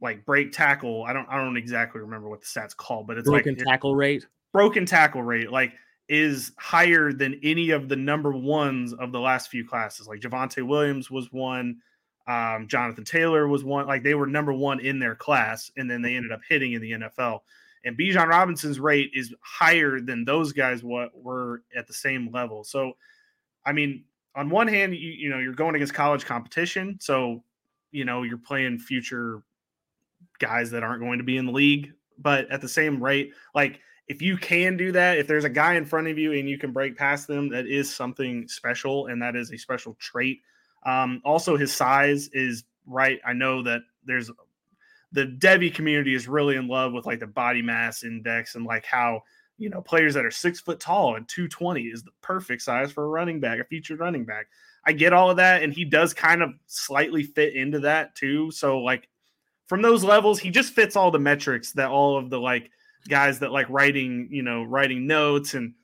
like 0.01 0.25
break 0.25 0.53
tackle, 0.53 1.05
I 1.05 1.13
don't 1.13 1.27
I 1.29 1.37
don't 1.37 1.57
exactly 1.57 2.01
remember 2.01 2.29
what 2.29 2.41
the 2.41 2.47
stats 2.47 2.77
called, 2.77 3.07
but 3.07 3.19
it's 3.19 3.29
broken 3.29 3.55
like 3.57 3.65
tackle 3.65 3.95
rate. 3.95 4.27
Broken 4.53 4.87
tackle 4.87 5.23
rate, 5.23 5.51
like 5.51 5.73
is 6.09 6.53
higher 6.59 7.13
than 7.13 7.39
any 7.43 7.71
of 7.71 7.89
the 7.89 7.97
number 7.97 8.33
ones 8.33 8.93
of 8.93 9.13
the 9.13 9.21
last 9.21 9.49
few 9.49 9.65
classes. 9.65 10.09
Like 10.09 10.21
Javonte 10.21 10.67
Williams 10.67 11.09
was 11.09 11.31
one, 11.31 11.77
um, 12.27 12.67
Jonathan 12.67 13.05
Taylor 13.05 13.47
was 13.47 13.63
one. 13.63 13.87
Like 13.87 14.03
they 14.03 14.15
were 14.15 14.27
number 14.27 14.53
one 14.53 14.81
in 14.81 14.99
their 14.99 15.15
class, 15.15 15.71
and 15.77 15.89
then 15.89 16.03
they 16.03 16.17
ended 16.17 16.33
up 16.33 16.41
hitting 16.49 16.73
in 16.73 16.83
the 16.83 16.93
NFL 16.93 17.41
and 17.85 17.99
Bijan 17.99 18.29
Robinson's 18.29 18.79
rate 18.79 19.11
is 19.15 19.35
higher 19.41 20.01
than 20.01 20.25
those 20.25 20.53
guys 20.53 20.83
what 20.83 21.11
were 21.15 21.63
at 21.77 21.87
the 21.87 21.93
same 21.93 22.31
level. 22.33 22.65
So, 22.65 22.93
I 23.65 23.73
mean, 23.73 24.05
on 24.35 24.51
one 24.51 24.69
hand, 24.69 24.95
you, 24.95 25.11
you 25.11 25.31
know 25.31 25.39
you're 25.39 25.55
going 25.55 25.75
against 25.75 25.95
college 25.95 26.25
competition, 26.25 26.99
so 27.01 27.43
you 27.91 28.05
know 28.05 28.23
you're 28.23 28.39
playing 28.39 28.79
future 28.79 29.43
guys 30.39 30.71
that 30.71 30.83
aren't 30.83 31.01
going 31.03 31.19
to 31.19 31.25
be 31.25 31.37
in 31.37 31.47
the 31.47 31.53
league, 31.53 31.93
but 32.19 32.51
at 32.51 32.61
the 32.61 32.69
same 32.69 33.03
rate, 33.03 33.33
like 33.55 33.81
if 34.09 34.21
you 34.21 34.37
can 34.37 34.77
do 34.77 34.91
that, 34.93 35.19
if 35.19 35.27
there's 35.27 35.45
a 35.45 35.51
guy 35.51 35.75
in 35.75 35.85
front 35.85 36.09
of 36.09 36.19
you 36.19 36.33
and 36.33 36.49
you 36.49 36.59
can 36.59 36.73
break 36.73 36.97
past 36.97 37.29
them, 37.29 37.49
that 37.49 37.67
is 37.67 37.95
something 37.95 38.49
special, 38.49 39.07
and 39.07 39.23
that 39.23 39.37
is 39.37 39.53
a 39.53 39.57
special 39.57 39.95
trait. 40.01 40.41
Um, 40.85 41.23
also, 41.25 41.57
his 41.57 41.73
size 41.73 42.29
is 42.33 42.65
right. 42.87 43.21
I 43.25 43.33
know 43.33 43.63
that 43.63 43.83
there's 44.05 44.31
the 45.13 45.27
Devy 45.27 45.75
community 45.75 46.15
is 46.15 46.29
really 46.29 46.57
in 46.57 46.69
love 46.69 46.93
with 46.93 47.07
like 47.07 47.21
the 47.21 47.27
body 47.27 47.63
mass 47.63 48.05
index 48.05 48.55
and 48.55 48.65
like 48.65 48.85
how 48.85 49.23
you 49.59 49.69
know 49.69 49.81
players 49.81 50.15
that 50.15 50.25
are 50.25 50.31
six 50.31 50.61
foot 50.61 50.81
tall 50.81 51.17
and 51.17 51.29
220 51.29 51.83
is 51.83 52.03
the 52.03 52.11
perfect 52.23 52.63
size 52.63 52.93
for 52.93 53.05
a 53.05 53.09
running 53.09 53.41
back, 53.41 53.59
a 53.59 53.65
featured 53.65 54.01
running 54.01 54.25
back. 54.25 54.47
I 54.87 54.93
get 54.93 55.13
all 55.13 55.31
of 55.31 55.37
that, 55.37 55.63
and 55.63 55.73
he 55.73 55.85
does 55.85 56.15
kind 56.15 56.43
of 56.43 56.53
slightly 56.67 57.23
fit 57.23 57.55
into 57.55 57.81
that 57.81 58.15
too. 58.15 58.51
So 58.51 58.79
like 58.79 59.09
from 59.67 59.83
those 59.83 60.03
levels, 60.03 60.39
he 60.39 60.51
just 60.51 60.73
fits 60.73 60.97
all 60.97 61.11
the 61.11 61.19
metrics 61.19 61.73
that 61.73 61.91
all 61.91 62.17
of 62.17 62.31
the 62.31 62.41
like 62.41 62.71
guys 63.09 63.39
that 63.41 63.53
like 63.53 63.69
writing, 63.69 64.29
you 64.31 64.43
know, 64.43 64.63
writing 64.63 65.07
notes 65.07 65.55
and 65.55 65.75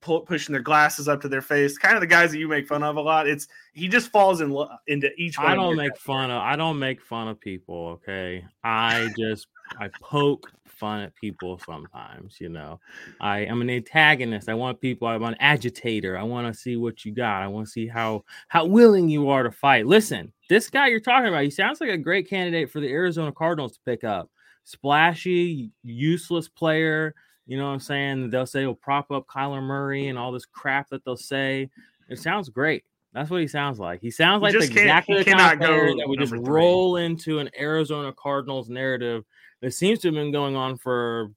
pull, 0.00 0.20
pushing 0.20 0.52
their 0.52 0.62
glasses 0.62 1.08
up 1.08 1.20
to 1.22 1.28
their 1.28 1.42
face, 1.42 1.78
kind 1.78 1.94
of 1.94 2.00
the 2.00 2.06
guys 2.06 2.30
that 2.30 2.38
you 2.38 2.48
make 2.48 2.66
fun 2.66 2.82
of 2.82 2.96
a 2.96 3.00
lot. 3.00 3.28
It's 3.28 3.48
he 3.72 3.88
just 3.88 4.08
falls 4.08 4.40
in 4.40 4.56
into 4.86 5.10
each 5.16 5.38
one. 5.38 5.46
I 5.46 5.54
don't 5.54 5.76
make 5.76 5.96
fun 5.96 6.30
of 6.30 6.42
I 6.42 6.56
don't 6.56 6.78
make 6.78 7.02
fun 7.02 7.28
of 7.28 7.40
people, 7.40 7.88
okay? 7.88 8.44
I 8.64 9.08
just 9.18 9.48
I 9.78 9.90
poke 10.00 10.50
fun 10.64 11.00
at 11.00 11.14
people 11.14 11.60
sometimes, 11.64 12.40
you 12.40 12.48
know. 12.48 12.80
I 13.20 13.40
am 13.40 13.60
an 13.60 13.70
antagonist. 13.70 14.48
I 14.48 14.54
want 14.54 14.80
people, 14.80 15.06
I'm 15.06 15.22
an 15.22 15.36
agitator. 15.38 16.16
I 16.16 16.22
want 16.22 16.52
to 16.52 16.58
see 16.58 16.76
what 16.76 17.04
you 17.04 17.12
got. 17.12 17.42
I 17.42 17.48
want 17.48 17.66
to 17.66 17.72
see 17.72 17.86
how 17.86 18.24
how 18.48 18.64
willing 18.64 19.08
you 19.08 19.28
are 19.28 19.42
to 19.42 19.52
fight. 19.52 19.86
Listen, 19.86 20.32
this 20.48 20.70
guy 20.70 20.88
you're 20.88 21.00
talking 21.00 21.28
about, 21.28 21.44
he 21.44 21.50
sounds 21.50 21.80
like 21.80 21.90
a 21.90 21.98
great 21.98 22.28
candidate 22.28 22.70
for 22.70 22.80
the 22.80 22.88
Arizona 22.90 23.32
Cardinals 23.32 23.72
to 23.74 23.80
pick 23.84 24.04
up. 24.04 24.30
Splashy, 24.64 25.70
useless 25.82 26.48
player 26.48 27.14
you 27.50 27.56
know 27.56 27.66
what 27.66 27.72
I'm 27.72 27.80
saying? 27.80 28.30
They'll 28.30 28.46
say, 28.46 28.60
he'll 28.60 28.76
prop 28.76 29.10
up 29.10 29.26
Kyler 29.26 29.60
Murray" 29.60 30.06
and 30.06 30.16
all 30.16 30.30
this 30.30 30.46
crap 30.46 30.88
that 30.90 31.04
they'll 31.04 31.16
say. 31.16 31.68
It 32.08 32.20
sounds 32.20 32.48
great. 32.48 32.84
That's 33.12 33.28
what 33.28 33.40
he 33.40 33.48
sounds 33.48 33.80
like. 33.80 34.00
He 34.00 34.12
sounds 34.12 34.40
like 34.40 34.54
exactly 34.54 35.18
the 35.18 35.24
kind 35.24 35.40
of 35.40 35.58
player 35.58 35.96
that 35.96 36.08
would 36.08 36.20
just 36.20 36.30
three. 36.30 36.48
roll 36.48 36.96
into 36.98 37.40
an 37.40 37.50
Arizona 37.58 38.12
Cardinals 38.12 38.68
narrative 38.68 39.24
that 39.62 39.72
seems 39.72 39.98
to 39.98 40.08
have 40.08 40.14
been 40.14 40.30
going 40.30 40.54
on 40.54 40.76
for 40.76 41.32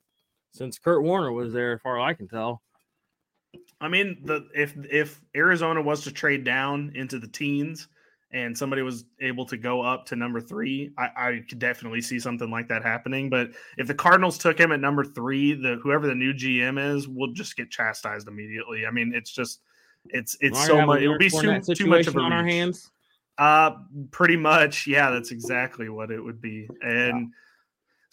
since 0.51 0.77
Kurt 0.77 1.01
Warner 1.01 1.31
was 1.31 1.51
there, 1.51 1.73
as 1.73 1.81
far 1.81 1.99
as 1.99 2.11
I 2.11 2.13
can 2.13 2.27
tell. 2.27 2.61
I 3.81 3.87
mean, 3.87 4.21
the 4.23 4.47
if 4.53 4.75
if 4.91 5.19
Arizona 5.35 5.81
was 5.81 6.03
to 6.03 6.11
trade 6.11 6.43
down 6.43 6.91
into 6.93 7.17
the 7.17 7.27
teens 7.27 7.87
and 8.33 8.57
somebody 8.57 8.81
was 8.81 9.05
able 9.21 9.45
to 9.45 9.57
go 9.57 9.81
up 9.81 10.07
to 10.07 10.15
number 10.15 10.41
three, 10.41 10.91
I, 10.97 11.09
I 11.15 11.43
could 11.47 11.59
definitely 11.59 12.01
see 12.01 12.19
something 12.19 12.49
like 12.49 12.67
that 12.69 12.83
happening. 12.83 13.29
But 13.29 13.51
if 13.77 13.87
the 13.87 13.93
Cardinals 13.93 14.39
took 14.39 14.59
him 14.59 14.71
at 14.71 14.79
number 14.79 15.03
three, 15.03 15.53
the 15.53 15.79
whoever 15.83 16.07
the 16.07 16.15
new 16.15 16.33
GM 16.33 16.95
is 16.95 17.07
will 17.07 17.31
just 17.31 17.55
get 17.55 17.69
chastised 17.69 18.27
immediately. 18.27 18.87
I 18.87 18.91
mean, 18.91 19.13
it's 19.15 19.31
just 19.31 19.61
it's 20.09 20.35
it's 20.41 20.65
so 20.65 20.85
much. 20.85 21.01
It'll 21.01 21.17
be 21.17 21.29
too, 21.29 21.59
too 21.61 21.85
much 21.85 22.07
of 22.07 22.15
a 22.15 22.19
on 22.19 22.33
our 22.33 22.45
hands. 22.45 22.89
Uh, 23.37 23.71
pretty 24.11 24.35
much, 24.35 24.87
yeah. 24.87 25.11
That's 25.11 25.31
exactly 25.31 25.89
what 25.89 26.11
it 26.11 26.19
would 26.19 26.41
be. 26.41 26.67
And 26.81 27.31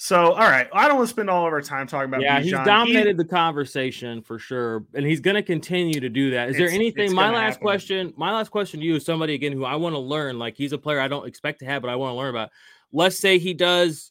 so, 0.02 0.32
all 0.32 0.48
right, 0.48 0.66
I 0.72 0.88
don't 0.88 0.96
want 0.96 1.08
to 1.08 1.12
spend 1.12 1.28
all 1.28 1.46
of 1.46 1.52
our 1.52 1.60
time 1.60 1.86
talking 1.86 2.08
about. 2.08 2.22
Yeah, 2.22 2.40
he's 2.40 2.54
Bijan. 2.54 2.64
dominated 2.64 3.18
the 3.18 3.24
conversation 3.26 4.22
for 4.22 4.38
sure, 4.38 4.86
and 4.94 5.04
he's 5.04 5.20
going 5.20 5.34
to 5.34 5.42
continue 5.42 6.00
to 6.00 6.08
do 6.08 6.30
that. 6.30 6.48
Is 6.48 6.56
there 6.56 6.70
anything? 6.70 7.14
My 7.14 7.28
last 7.28 7.56
happen. 7.56 7.60
question. 7.60 8.14
My 8.16 8.32
last 8.32 8.48
question 8.48 8.80
to 8.80 8.86
you 8.86 8.96
is 8.96 9.04
somebody 9.04 9.34
again 9.34 9.52
who 9.52 9.66
I 9.66 9.74
want 9.74 9.94
to 9.94 9.98
learn. 9.98 10.38
Like 10.38 10.56
he's 10.56 10.72
a 10.72 10.78
player 10.78 11.00
I 11.00 11.08
don't 11.08 11.28
expect 11.28 11.58
to 11.58 11.66
have, 11.66 11.82
but 11.82 11.90
I 11.90 11.96
want 11.96 12.12
to 12.12 12.16
learn 12.16 12.30
about. 12.30 12.48
Let's 12.92 13.18
say 13.18 13.38
he 13.38 13.52
does 13.52 14.10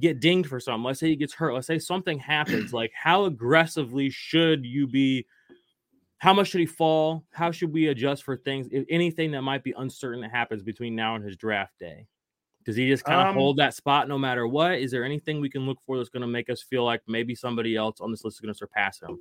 get 0.00 0.20
dinged 0.20 0.48
for 0.48 0.58
something. 0.58 0.84
Let's 0.84 1.00
say 1.00 1.08
he 1.08 1.16
gets 1.16 1.34
hurt. 1.34 1.52
Let's 1.52 1.66
say 1.66 1.80
something 1.80 2.18
happens. 2.18 2.72
Like 2.72 2.92
how 2.94 3.26
aggressively 3.26 4.08
should 4.08 4.64
you 4.64 4.86
be? 4.86 5.26
How 6.16 6.32
much 6.32 6.48
should 6.48 6.60
he 6.60 6.66
fall? 6.66 7.26
How 7.30 7.50
should 7.50 7.74
we 7.74 7.88
adjust 7.88 8.24
for 8.24 8.38
things? 8.38 8.68
If 8.72 8.86
anything 8.88 9.32
that 9.32 9.42
might 9.42 9.62
be 9.62 9.74
uncertain 9.76 10.22
that 10.22 10.30
happens 10.30 10.62
between 10.62 10.96
now 10.96 11.14
and 11.14 11.22
his 11.22 11.36
draft 11.36 11.74
day. 11.78 12.06
Does 12.66 12.76
he 12.76 12.88
just 12.88 13.04
kind 13.04 13.20
of 13.20 13.28
Um, 13.28 13.34
hold 13.34 13.56
that 13.58 13.74
spot 13.74 14.08
no 14.08 14.18
matter 14.18 14.46
what? 14.46 14.74
Is 14.80 14.90
there 14.90 15.04
anything 15.04 15.40
we 15.40 15.48
can 15.48 15.62
look 15.66 15.80
for 15.86 15.96
that's 15.96 16.10
going 16.10 16.22
to 16.22 16.26
make 16.26 16.50
us 16.50 16.60
feel 16.62 16.84
like 16.84 17.00
maybe 17.06 17.34
somebody 17.34 17.76
else 17.76 18.00
on 18.00 18.10
this 18.10 18.24
list 18.24 18.36
is 18.36 18.40
going 18.40 18.52
to 18.52 18.58
surpass 18.58 19.00
him? 19.00 19.18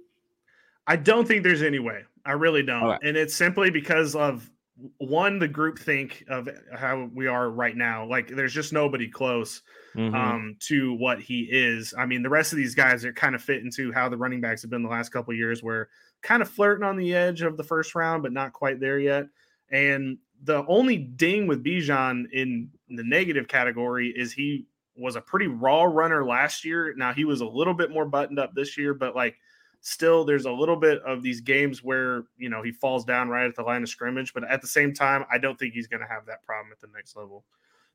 I 0.88 0.96
don't 0.96 1.28
think 1.28 1.44
there's 1.44 1.62
any 1.62 1.80
way. 1.80 2.04
I 2.26 2.32
really 2.34 2.64
don't. 2.64 2.84
Okay. 2.84 3.08
And 3.08 3.16
it's 3.16 3.36
simply 3.36 3.70
because 3.70 4.16
of 4.16 4.50
one, 4.98 5.40
the 5.40 5.48
group 5.48 5.80
think 5.80 6.26
of 6.28 6.50
how 6.74 7.10
we 7.14 7.28
are 7.28 7.50
right 7.50 7.78
now. 7.78 8.06
Like 8.06 8.28
there's 8.28 8.54
just 8.54 8.74
nobody 8.74 9.08
close 9.08 9.62
Mhm. 9.96 10.14
um, 10.14 10.58
to 10.62 10.94
what 10.96 11.22
he 11.22 11.48
is. 11.50 11.94
I 11.98 12.06
mean, 12.06 12.24
the 12.24 12.30
rest 12.30 12.52
of 12.52 12.58
these 12.58 12.76
guys 12.76 13.06
are 13.06 13.14
kind 13.14 13.36
of 13.36 13.42
fit 13.42 13.64
into 13.64 13.94
how 13.94 14.10
the 14.10 14.18
running 14.18 14.42
backs 14.42 14.62
have 14.64 14.70
been 14.72 14.84
the 14.84 14.90
last 14.90 15.10
couple 15.10 15.32
of 15.32 15.38
years, 15.38 15.64
where 15.64 15.88
kind 16.24 16.42
of 16.42 16.50
flirting 16.50 16.84
on 16.84 16.98
the 16.98 17.14
edge 17.16 17.42
of 17.42 17.56
the 17.58 17.64
first 17.64 17.96
round, 17.96 18.22
but 18.24 18.34
not 18.34 18.52
quite 18.54 18.80
there 18.80 19.00
yet. 19.00 19.28
And 19.72 20.18
the 20.44 20.66
only 20.68 20.98
ding 20.98 21.48
with 21.48 21.64
Bijan 21.64 22.30
in 22.32 22.70
the 22.90 23.04
negative 23.04 23.48
category 23.48 24.10
is 24.10 24.32
he 24.32 24.66
was 24.98 25.16
a 25.16 25.22
pretty 25.22 25.48
raw 25.48 25.84
runner 25.84 26.26
last 26.26 26.64
year. 26.64 26.94
Now 26.96 27.14
he 27.14 27.26
was 27.26 27.42
a 27.42 27.46
little 27.46 27.74
bit 27.74 27.92
more 27.92 28.06
buttoned 28.06 28.40
up 28.40 28.54
this 28.54 28.78
year, 28.78 28.94
but 28.94 29.16
like 29.16 29.36
still 29.82 30.26
there's 30.26 30.46
a 30.46 30.52
little 30.52 30.76
bit 30.76 31.02
of 31.04 31.22
these 31.22 31.42
games 31.42 31.84
where 31.84 32.24
you 32.38 32.50
know 32.50 32.62
he 32.62 32.72
falls 32.72 33.06
down 33.06 33.30
right 33.30 33.46
at 33.46 33.56
the 33.56 33.64
line 33.64 33.84
of 33.84 33.90
scrimmage. 33.90 34.34
But 34.34 34.50
at 34.50 34.62
the 34.62 34.68
same 34.68 34.94
time, 34.94 35.26
I 35.32 35.38
don't 35.38 35.58
think 35.58 35.74
he's 35.74 35.88
going 35.88 36.02
to 36.02 36.08
have 36.08 36.26
that 36.28 36.44
problem 36.44 36.72
at 36.72 36.80
the 36.80 36.94
next 36.96 37.16
level. 37.16 37.44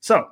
So 0.00 0.30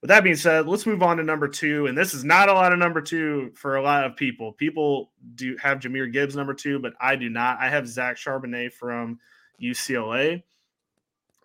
with 0.00 0.08
that 0.08 0.22
being 0.22 0.36
said, 0.36 0.68
let's 0.68 0.86
move 0.86 1.02
on 1.02 1.16
to 1.16 1.24
number 1.24 1.48
two. 1.48 1.86
And 1.86 1.98
this 1.98 2.14
is 2.14 2.24
not 2.24 2.48
a 2.48 2.52
lot 2.52 2.72
of 2.72 2.78
number 2.78 3.00
two 3.00 3.50
for 3.54 3.76
a 3.76 3.82
lot 3.82 4.04
of 4.04 4.14
people. 4.16 4.52
People 4.52 5.10
do 5.34 5.56
have 5.56 5.80
Jahmyr 5.80 6.12
Gibbs 6.12 6.36
number 6.36 6.54
two, 6.54 6.78
but 6.78 6.94
I 7.00 7.16
do 7.16 7.28
not. 7.28 7.58
I 7.60 7.68
have 7.68 7.88
Zach 7.88 8.16
Charbonnet 8.16 8.72
from 8.72 9.18
UCLA. 9.60 10.42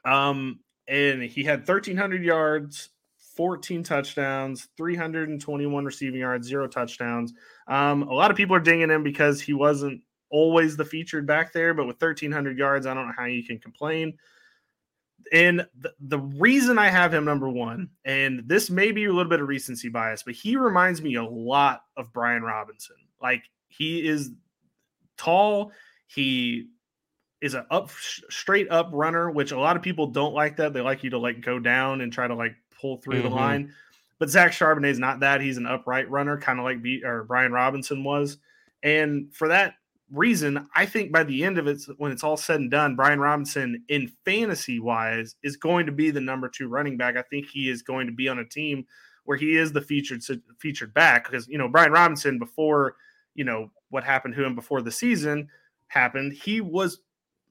Um, 0.05 0.59
and 0.87 1.23
he 1.23 1.43
had 1.43 1.59
1,300 1.59 2.23
yards, 2.23 2.89
14 3.35 3.83
touchdowns, 3.83 4.67
321 4.77 5.85
receiving 5.85 6.19
yards, 6.19 6.47
zero 6.47 6.67
touchdowns. 6.67 7.33
Um, 7.67 8.03
a 8.03 8.13
lot 8.13 8.31
of 8.31 8.37
people 8.37 8.55
are 8.55 8.59
dinging 8.59 8.89
him 8.89 9.03
because 9.03 9.41
he 9.41 9.53
wasn't 9.53 10.01
always 10.29 10.75
the 10.75 10.85
featured 10.85 11.25
back 11.25 11.53
there, 11.53 11.73
but 11.73 11.85
with 11.85 12.01
1,300 12.01 12.57
yards, 12.57 12.85
I 12.85 12.93
don't 12.93 13.07
know 13.07 13.13
how 13.15 13.25
you 13.25 13.43
can 13.43 13.59
complain. 13.59 14.17
And 15.31 15.65
the, 15.79 15.93
the 15.99 16.19
reason 16.19 16.77
I 16.77 16.89
have 16.89 17.13
him 17.13 17.23
number 17.23 17.49
one, 17.49 17.89
and 18.03 18.43
this 18.45 18.69
may 18.69 18.91
be 18.91 19.05
a 19.05 19.11
little 19.13 19.29
bit 19.29 19.39
of 19.39 19.47
recency 19.47 19.89
bias, 19.89 20.23
but 20.23 20.33
he 20.33 20.57
reminds 20.57 21.01
me 21.01 21.15
a 21.15 21.23
lot 21.23 21.83
of 21.95 22.11
Brian 22.11 22.43
Robinson. 22.43 22.97
Like 23.21 23.43
he 23.67 24.05
is 24.05 24.31
tall, 25.17 25.71
he 26.07 26.67
is 27.43 27.53
an 27.53 27.65
up 27.69 27.91
straight 28.29 28.71
up 28.71 28.89
runner, 28.93 29.29
which 29.29 29.51
a 29.51 29.59
lot 29.59 29.75
of 29.75 29.81
people 29.83 30.07
don't 30.07 30.33
like 30.33 30.55
that. 30.57 30.73
They 30.73 30.81
like 30.81 31.03
you 31.03 31.09
to 31.11 31.17
like 31.19 31.41
go 31.41 31.59
down 31.59 32.01
and 32.01 32.11
try 32.11 32.27
to 32.27 32.35
like 32.35 32.55
pull 32.79 32.97
through 32.97 33.21
the 33.21 33.29
Mhm. 33.29 33.35
line. 33.35 33.73
But 34.17 34.29
Zach 34.29 34.51
Charbonnet 34.53 34.89
is 34.89 34.99
not 34.99 35.19
that. 35.19 35.41
He's 35.41 35.57
an 35.57 35.65
upright 35.65 36.09
runner, 36.09 36.37
kind 36.37 36.57
of 36.59 36.65
like 36.65 36.81
B, 36.81 37.03
or 37.03 37.23
Brian 37.25 37.51
Robinson 37.51 38.03
was. 38.03 38.37
And 38.81 39.33
for 39.35 39.49
that 39.49 39.75
reason, 40.11 40.67
I 40.75 40.85
think 40.85 41.11
by 41.11 41.23
the 41.23 41.43
end 41.43 41.57
of 41.57 41.67
it, 41.67 41.81
when 41.97 42.11
it's 42.11 42.23
all 42.23 42.37
said 42.37 42.61
and 42.61 42.71
done, 42.71 42.95
Brian 42.95 43.19
Robinson, 43.19 43.83
in 43.89 44.11
fantasy 44.23 44.79
wise, 44.79 45.35
is 45.43 45.57
going 45.57 45.85
to 45.87 45.91
be 45.91 46.11
the 46.11 46.21
number 46.21 46.47
two 46.47 46.69
running 46.69 46.95
back. 46.95 47.17
I 47.17 47.23
think 47.23 47.47
he 47.47 47.69
is 47.69 47.81
going 47.81 48.07
to 48.07 48.13
be 48.13 48.29
on 48.29 48.39
a 48.39 48.45
team 48.45 48.85
where 49.25 49.37
he 49.37 49.57
is 49.57 49.71
the 49.71 49.81
featured 49.81 50.21
featured 50.59 50.93
back 50.93 51.25
because 51.29 51.47
you 51.47 51.57
know 51.57 51.67
Brian 51.67 51.91
Robinson 51.91 52.39
before 52.39 52.95
you 53.35 53.43
know 53.43 53.71
what 53.89 54.03
happened 54.03 54.35
to 54.35 54.43
him 54.45 54.55
before 54.55 54.81
the 54.81 54.91
season 54.91 55.49
happened, 55.87 56.33
he 56.33 56.61
was 56.61 56.99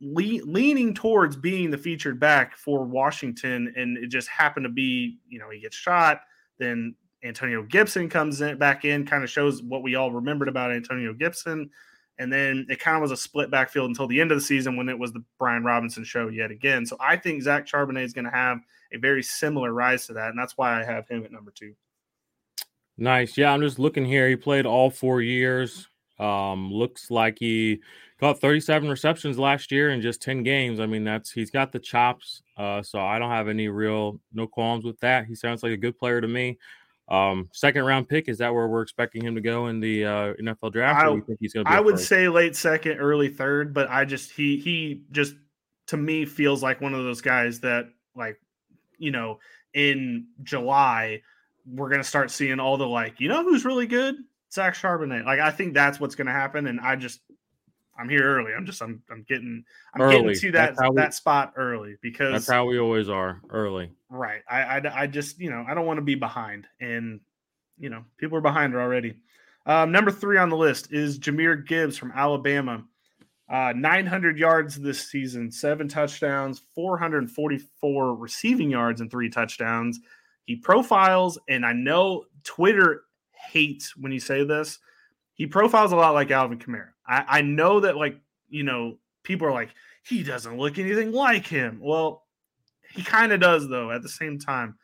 le- 0.03 0.45
leaning 0.45 0.93
towards 0.93 1.37
being 1.37 1.71
the 1.71 1.79
featured 1.79 2.21
back 2.21 2.57
for 2.57 2.85
Washington, 2.85 3.73
and 3.77 3.97
it 3.97 4.09
just 4.09 4.29
happened 4.29 4.65
to 4.65 4.71
be 4.71 5.19
you 5.29 5.39
know 5.39 5.49
he 5.49 5.61
gets 5.61 5.77
shot, 5.77 6.23
then 6.59 6.95
Antonio 7.25 7.63
Gibson 7.63 8.09
comes 8.09 8.41
in 8.41 8.59
back 8.59 8.85
in, 8.85 9.07
kind 9.07 9.23
of 9.23 9.31
shows 9.31 9.63
what 9.63 9.83
we 9.83 9.95
all 9.95 10.13
remembered 10.13 10.49
about 10.49 10.73
Antonio 10.73 11.13
Gibson. 11.13 11.71
And 12.19 12.33
then 12.33 12.67
it 12.69 12.79
kind 12.79 12.97
of 12.97 13.03
was 13.03 13.11
a 13.11 13.17
split 13.17 13.51
backfield 13.51 13.89
until 13.89 14.07
the 14.07 14.21
end 14.21 14.31
of 14.33 14.37
the 14.37 14.45
season 14.45 14.77
when 14.77 14.89
it 14.89 14.99
was 14.99 15.13
the 15.13 15.25
Brian 15.39 15.65
Robinson 15.65 16.05
show 16.05 16.29
yet 16.29 16.51
again. 16.51 16.85
So 16.85 16.97
I 17.01 17.17
think 17.17 17.43
Zach 17.43 17.67
Charbonnet 17.67 18.05
is 18.05 18.13
going 18.13 18.27
to 18.27 18.31
have 18.31 18.59
a 18.93 18.99
very 18.99 19.23
similar 19.23 19.73
rise 19.73 20.07
to 20.07 20.13
that. 20.15 20.29
And 20.29 20.39
that's 20.39 20.59
why 20.59 20.79
I 20.79 20.85
have 20.85 21.09
him 21.09 21.25
at 21.25 21.33
number 21.33 21.51
two. 21.51 21.75
Nice. 22.99 23.39
Yeah, 23.39 23.53
I'm 23.53 23.63
just 23.63 23.79
looking 23.79 24.05
here. 24.05 24.29
He 24.29 24.37
played 24.37 24.67
all 24.67 24.91
four 24.91 25.23
years. 25.23 25.89
Um, 26.19 26.73
looks 26.73 27.11
like 27.11 27.38
he 27.38 27.81
got 28.21 28.40
37 28.40 28.88
receptions 28.88 29.38
last 29.38 29.73
year 29.73 29.90
in 29.90 30.00
just 30.00 30.23
10 30.23 30.42
games. 30.42 30.78
I 30.78 30.87
mean, 30.87 31.04
that's 31.04 31.31
he's 31.31 31.50
got 31.50 31.73
the 31.73 31.78
chops. 31.78 32.42
Uh, 32.57 32.83
so 32.83 33.00
I 33.00 33.19
don't 33.19 33.31
have 33.31 33.49
any 33.49 33.69
real 33.69 34.21
no 34.33 34.47
qualms 34.47 34.85
with 34.85 34.99
that. 35.00 35.26
He 35.26 35.35
sounds 35.35 35.62
like 35.62 35.73
a 35.73 35.76
good 35.76 35.99
player 35.99 36.21
to 36.21 36.28
me. 36.28 36.59
Um, 37.09 37.49
second 37.52 37.85
round 37.85 38.09
pick 38.09 38.28
is 38.28 38.38
that 38.38 38.54
where 38.54 38.69
we're 38.69 38.83
expecting 38.83 39.25
him 39.25 39.35
to 39.35 39.40
go 39.40 39.66
in 39.66 39.81
the 39.81 40.04
uh, 40.04 40.35
NFL 40.35 40.73
draft? 40.73 41.04
I- 41.04 41.11
think 41.11 41.38
he's 41.40 41.52
going 41.52 41.66
to 41.66 41.71
be? 41.71 41.76
I 41.76 41.81
would 41.81 41.97
first? 41.97 42.09
say 42.09 42.28
late 42.28 42.57
second, 42.57 42.99
early 42.99 43.28
third, 43.28 43.75
but 43.75 43.90
I 43.90 44.04
just 44.04 44.31
he 44.31 44.57
he 44.59 45.02
just 45.11 45.35
to 45.88 45.97
me 45.97 46.25
feels 46.25 46.62
like 46.62 46.81
one 46.81 46.95
of 46.95 47.02
those 47.02 47.21
guys 47.21 47.61
that 47.61 47.88
like 48.14 48.40
you 48.99 49.11
know 49.11 49.40
in 49.75 50.26
July 50.42 51.23
we're 51.66 51.90
gonna 51.90 52.04
start 52.04 52.31
seeing 52.31 52.61
all 52.61 52.76
the 52.76 52.87
like 52.87 53.21
you 53.21 53.28
know 53.28 53.42
who's 53.42 53.64
really 53.64 53.87
good 53.87 54.16
Zach 54.53 54.75
Charbonnet. 54.75 55.25
Like 55.25 55.41
I 55.41 55.51
think 55.51 55.75
that's 55.75 55.99
what's 55.99 56.15
gonna 56.15 56.33
happen, 56.33 56.67
and 56.67 56.81
I 56.81 56.97
just 56.97 57.21
I'm 57.99 58.09
here 58.09 58.23
early. 58.23 58.53
I'm 58.57 58.67
just 58.67 58.83
I'm 58.83 59.03
I'm 59.11 59.25
getting 59.29 59.65
I'm 59.95 60.01
Early. 60.03 60.35
getting 60.35 60.41
to 60.41 60.53
that 60.53 60.77
we- 60.91 60.97
that 60.97 61.15
spot 61.15 61.53
early 61.57 61.97
because 62.03 62.33
that's 62.33 62.51
how 62.51 62.65
we 62.67 62.79
always 62.79 63.09
are 63.09 63.41
early. 63.51 63.91
Right. 64.09 64.43
I, 64.49 64.61
I, 64.79 65.03
I 65.03 65.07
just, 65.07 65.39
you 65.41 65.51
know, 65.51 65.65
I 65.67 65.73
don't 65.73 65.87
want 65.87 65.97
to 65.97 66.03
be 66.03 66.15
behind. 66.17 66.67
And, 66.81 67.21
you 67.79 67.89
know, 67.89 68.05
people 68.19 68.37
are 68.37 68.43
behind 68.43 68.75
already. 68.75 69.15
Um, 69.65 69.91
number 69.91 70.11
three 70.11 70.37
on 70.37 70.51
the 70.51 70.57
list 70.57 70.93
is 70.93 71.19
Jahmyr 71.19 71.67
Gibbs 71.67 71.97
from 71.97 72.13
Alabama. 72.15 72.85
Uh, 73.49 73.73
900 73.75 74.39
yards 74.39 74.77
this 74.77 75.11
season, 75.11 75.51
seven 75.51 75.89
touchdowns, 75.89 76.63
444 76.75 78.15
receiving 78.17 78.71
yards, 78.71 79.01
and 79.01 79.11
three 79.11 79.31
touchdowns. 79.31 80.01
He 80.45 80.57
profiles, 80.57 81.39
and 81.49 81.65
I 81.65 81.73
know 81.73 82.25
Twitter 82.45 83.05
hates 83.51 83.97
when 83.97 84.13
you 84.13 84.21
say 84.21 84.45
this. 84.45 84.79
He 85.35 85.47
profiles 85.47 85.93
a 85.93 85.97
lot 85.97 86.15
like 86.15 86.31
Alvin 86.31 86.59
Kamara. 86.59 86.89
I, 87.07 87.25
I 87.29 87.43
know 87.43 87.81
that, 87.81 87.97
like, 87.97 88.21
you 88.49 88.63
know, 88.63 88.99
people 89.23 89.47
are 89.47 89.53
like, 89.53 89.71
he 90.05 90.23
doesn't 90.23 90.59
look 90.59 90.79
anything 90.79 91.13
like 91.13 91.47
him. 91.47 91.79
Well, 91.81 92.23
he 92.95 93.03
kind 93.03 93.33
of 93.33 93.41
does 93.41 93.69
though 93.69 93.91
at 93.91 94.03
the 94.03 94.09
same 94.09 94.39
time 94.39 94.77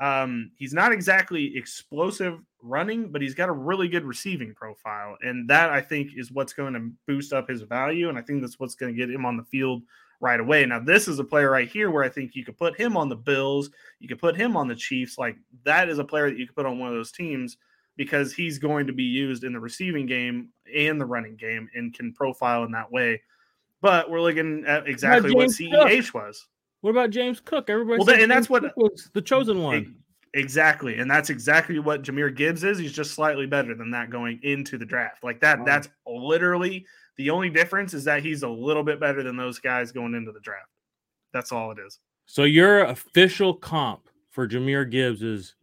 um 0.00 0.50
he's 0.56 0.74
not 0.74 0.92
exactly 0.92 1.56
explosive 1.56 2.38
running 2.62 3.10
but 3.10 3.22
he's 3.22 3.34
got 3.34 3.48
a 3.48 3.52
really 3.52 3.88
good 3.88 4.04
receiving 4.04 4.54
profile 4.54 5.16
and 5.22 5.48
that 5.48 5.70
i 5.70 5.80
think 5.80 6.10
is 6.16 6.32
what's 6.32 6.52
going 6.52 6.74
to 6.74 6.90
boost 7.06 7.32
up 7.32 7.48
his 7.48 7.62
value 7.62 8.08
and 8.08 8.18
i 8.18 8.22
think 8.22 8.40
that's 8.40 8.58
what's 8.58 8.74
going 8.74 8.92
to 8.92 8.98
get 8.98 9.10
him 9.10 9.24
on 9.24 9.36
the 9.36 9.44
field 9.44 9.82
right 10.20 10.40
away 10.40 10.66
now 10.66 10.78
this 10.78 11.08
is 11.08 11.18
a 11.18 11.24
player 11.24 11.50
right 11.50 11.68
here 11.68 11.90
where 11.90 12.04
i 12.04 12.08
think 12.08 12.34
you 12.34 12.44
could 12.44 12.58
put 12.58 12.78
him 12.78 12.96
on 12.96 13.08
the 13.08 13.16
bills 13.16 13.70
you 14.00 14.08
could 14.08 14.18
put 14.18 14.36
him 14.36 14.56
on 14.56 14.68
the 14.68 14.74
chiefs 14.74 15.18
like 15.18 15.36
that 15.64 15.88
is 15.88 15.98
a 15.98 16.04
player 16.04 16.28
that 16.28 16.38
you 16.38 16.46
could 16.46 16.56
put 16.56 16.66
on 16.66 16.78
one 16.78 16.88
of 16.88 16.94
those 16.94 17.12
teams 17.12 17.56
because 17.96 18.32
he's 18.32 18.58
going 18.58 18.86
to 18.86 18.92
be 18.92 19.02
used 19.04 19.44
in 19.44 19.52
the 19.52 19.60
receiving 19.60 20.06
game 20.06 20.48
and 20.74 21.00
the 21.00 21.06
running 21.06 21.36
game 21.36 21.68
and 21.74 21.94
can 21.94 22.12
profile 22.12 22.64
in 22.64 22.72
that 22.72 22.90
way 22.90 23.20
but 23.82 24.10
we're 24.10 24.20
looking 24.22 24.64
at 24.66 24.88
exactly 24.88 25.34
what 25.34 25.50
James 25.50 25.58
Cook? 25.58 25.88
ceh 25.88 26.14
was 26.14 26.46
What 26.80 26.90
about 26.90 27.10
James 27.10 27.40
Cook? 27.40 27.68
Everybody, 27.68 27.98
Well, 27.98 28.06
said 28.06 28.14
then- 28.16 28.22
and 28.24 28.32
that's 28.32 28.48
what- 28.48 28.62
Cook 28.62 28.76
was 28.76 29.10
the 29.12 29.20
chosen 29.22 29.62
one. 29.62 29.96
Exactly. 30.34 30.98
And 30.98 31.10
that's 31.10 31.30
exactly 31.30 31.78
what 31.78 32.02
Jahmyr 32.02 32.34
Gibbs 32.34 32.62
is. 32.64 32.78
He's 32.78 32.92
just 32.92 33.12
slightly 33.14 33.46
better 33.46 33.74
than 33.74 33.90
that 33.92 34.10
going 34.10 34.38
into 34.42 34.76
the 34.76 34.84
draft. 34.84 35.24
Like 35.24 35.40
that, 35.40 35.60
Wow. 35.60 35.64
that's 35.64 35.88
literally 36.06 36.86
The 37.18 37.30
only 37.30 37.48
difference 37.48 37.94
is 37.94 38.04
that 38.04 38.22
he's 38.22 38.42
a 38.42 38.48
little 38.48 38.82
bit 38.82 39.00
better 39.00 39.22
than 39.22 39.36
those 39.36 39.58
guys 39.58 39.90
going 39.92 40.14
into 40.14 40.32
the 40.32 40.40
draft. 40.40 40.68
That's 41.32 41.50
all 41.52 41.70
it 41.70 41.78
is. 41.78 41.98
So 42.26 42.44
your 42.44 42.80
official 42.84 43.54
comp 43.54 44.10
for 44.30 44.46
Jahmyr 44.46 44.90
Gibbs 44.90 45.22
is 45.22 45.54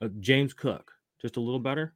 uh, 0.00 0.08
James 0.20 0.52
Cook, 0.54 0.92
just 1.20 1.36
a 1.36 1.40
little 1.40 1.60
better. 1.60 1.94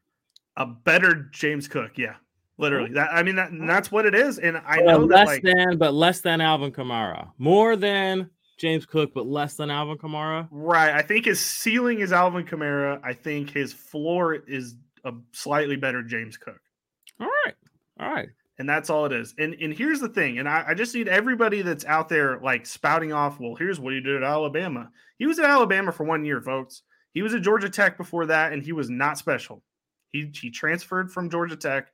A 0.57 0.67
better 0.67 1.29
James 1.33 1.67
Cook, 1.69 1.99
yeah, 1.99 2.15
literally. 2.59 2.93
That 2.93 3.11
I 3.13 3.23
mean, 3.23 3.37
that 3.37 3.51
that's 3.67 3.91
what 3.91 4.07
it 4.07 4.15
is. 4.15 4.39
And 4.39 4.57
I 4.59 4.79
Uh, 4.79 4.83
know 4.99 5.07
that 5.07 5.15
less 5.17 5.27
like, 5.27 5.43
than, 5.43 5.79
but 5.79 5.93
less 5.95 6.21
than 6.21 6.41
Alvin 6.41 6.71
Kamara. 6.73 7.31
More 7.39 7.75
than 7.77 8.31
James 8.59 8.87
Cook, 8.87 9.13
but 9.15 9.27
less 9.27 9.55
than 9.57 9.71
Alvin 9.71 9.99
Kamara. 9.99 10.47
right. 10.53 10.95
I 10.95 11.03
think 11.03 11.25
his 11.25 11.41
ceiling 11.41 12.01
is 12.01 12.13
Alvin 12.13 12.45
Kamara. 12.45 13.01
I 13.03 13.13
think 13.15 13.51
his 13.51 13.73
floor 13.73 14.35
is 14.35 14.77
a 15.05 15.13
slightly 15.33 15.77
better 15.77 16.03
James 16.03 16.37
Cook. 16.37 16.61
All 17.21 17.27
right, 17.47 17.55
all 18.01 18.11
right. 18.13 18.29
and 18.59 18.69
that's 18.69 18.91
all 18.91 19.07
it 19.07 19.13
is. 19.13 19.35
And 19.39 19.55
and 19.55 19.73
here's 19.75 19.99
the 20.01 20.09
thing, 20.09 20.39
and 20.39 20.49
I, 20.49 20.65
I 20.69 20.75
just 20.75 20.95
need 20.95 21.09
everybody 21.09 21.63
that's 21.63 21.85
out 21.85 22.09
there 22.09 22.39
like 22.41 22.65
spouting 22.67 23.13
off. 23.13 23.41
Well, 23.41 23.57
here's 23.57 23.81
what 23.81 23.93
he 23.93 24.01
did 24.01 24.17
at 24.17 24.23
Alabama. 24.23 24.91
He 25.19 25.27
was 25.27 25.39
at 25.41 25.45
Alabama 25.47 25.91
for 25.93 26.05
one 26.05 26.25
year, 26.25 26.41
folks. 26.41 26.83
He 27.15 27.23
was 27.23 27.35
at 27.35 27.43
Georgia 27.43 27.71
Tech 27.71 27.97
before 27.97 28.27
that, 28.27 28.53
and 28.53 28.63
he 28.63 28.73
was 28.73 28.91
not 28.91 29.19
special. 29.19 29.63
He 30.13 30.31
he 30.35 30.51
transferred 30.51 31.11
from 31.11 31.31
Georgia 31.31 31.57
Tech 31.57 31.89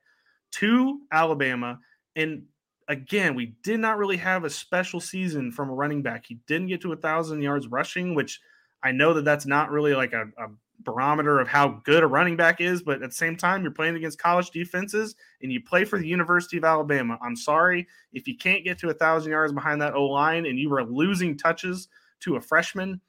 to 0.53 0.99
Alabama, 1.11 1.79
and 2.15 2.43
again, 2.87 3.35
we 3.35 3.53
did 3.63 3.79
not 3.79 3.97
really 3.97 4.17
have 4.17 4.43
a 4.43 4.49
special 4.49 4.99
season 4.99 5.51
from 5.51 5.69
a 5.69 5.73
running 5.73 6.01
back. 6.01 6.25
He 6.25 6.39
didn't 6.47 6.67
get 6.67 6.81
to 6.81 6.91
a 6.91 6.97
thousand 6.97 7.41
yards 7.41 7.67
rushing, 7.67 8.15
which 8.15 8.41
I 8.83 8.91
know 8.91 9.13
that 9.13 9.23
that's 9.23 9.45
not 9.45 9.71
really 9.71 9.93
like 9.95 10.11
a, 10.13 10.23
a 10.37 10.47
barometer 10.83 11.39
of 11.39 11.47
how 11.47 11.81
good 11.85 12.03
a 12.03 12.07
running 12.07 12.35
back 12.35 12.59
is, 12.59 12.81
but 12.81 13.01
at 13.01 13.09
the 13.09 13.15
same 13.15 13.37
time, 13.37 13.61
you're 13.61 13.71
playing 13.71 13.95
against 13.95 14.19
college 14.19 14.51
defenses 14.51 15.15
and 15.41 15.51
you 15.51 15.61
play 15.61 15.85
for 15.85 15.99
the 15.99 16.07
University 16.07 16.57
of 16.57 16.63
Alabama. 16.63 17.17
I'm 17.21 17.35
sorry 17.35 17.87
if 18.13 18.27
you 18.27 18.35
can't 18.35 18.63
get 18.63 18.77
to 18.79 18.89
a 18.89 18.93
thousand 18.93 19.31
yards 19.31 19.53
behind 19.53 19.81
that 19.81 19.93
O 19.93 20.05
line 20.05 20.45
and 20.45 20.59
you 20.59 20.69
were 20.69 20.83
losing 20.83 21.37
touches 21.37 21.87
to 22.21 22.35
a 22.35 22.41
freshman. 22.41 22.99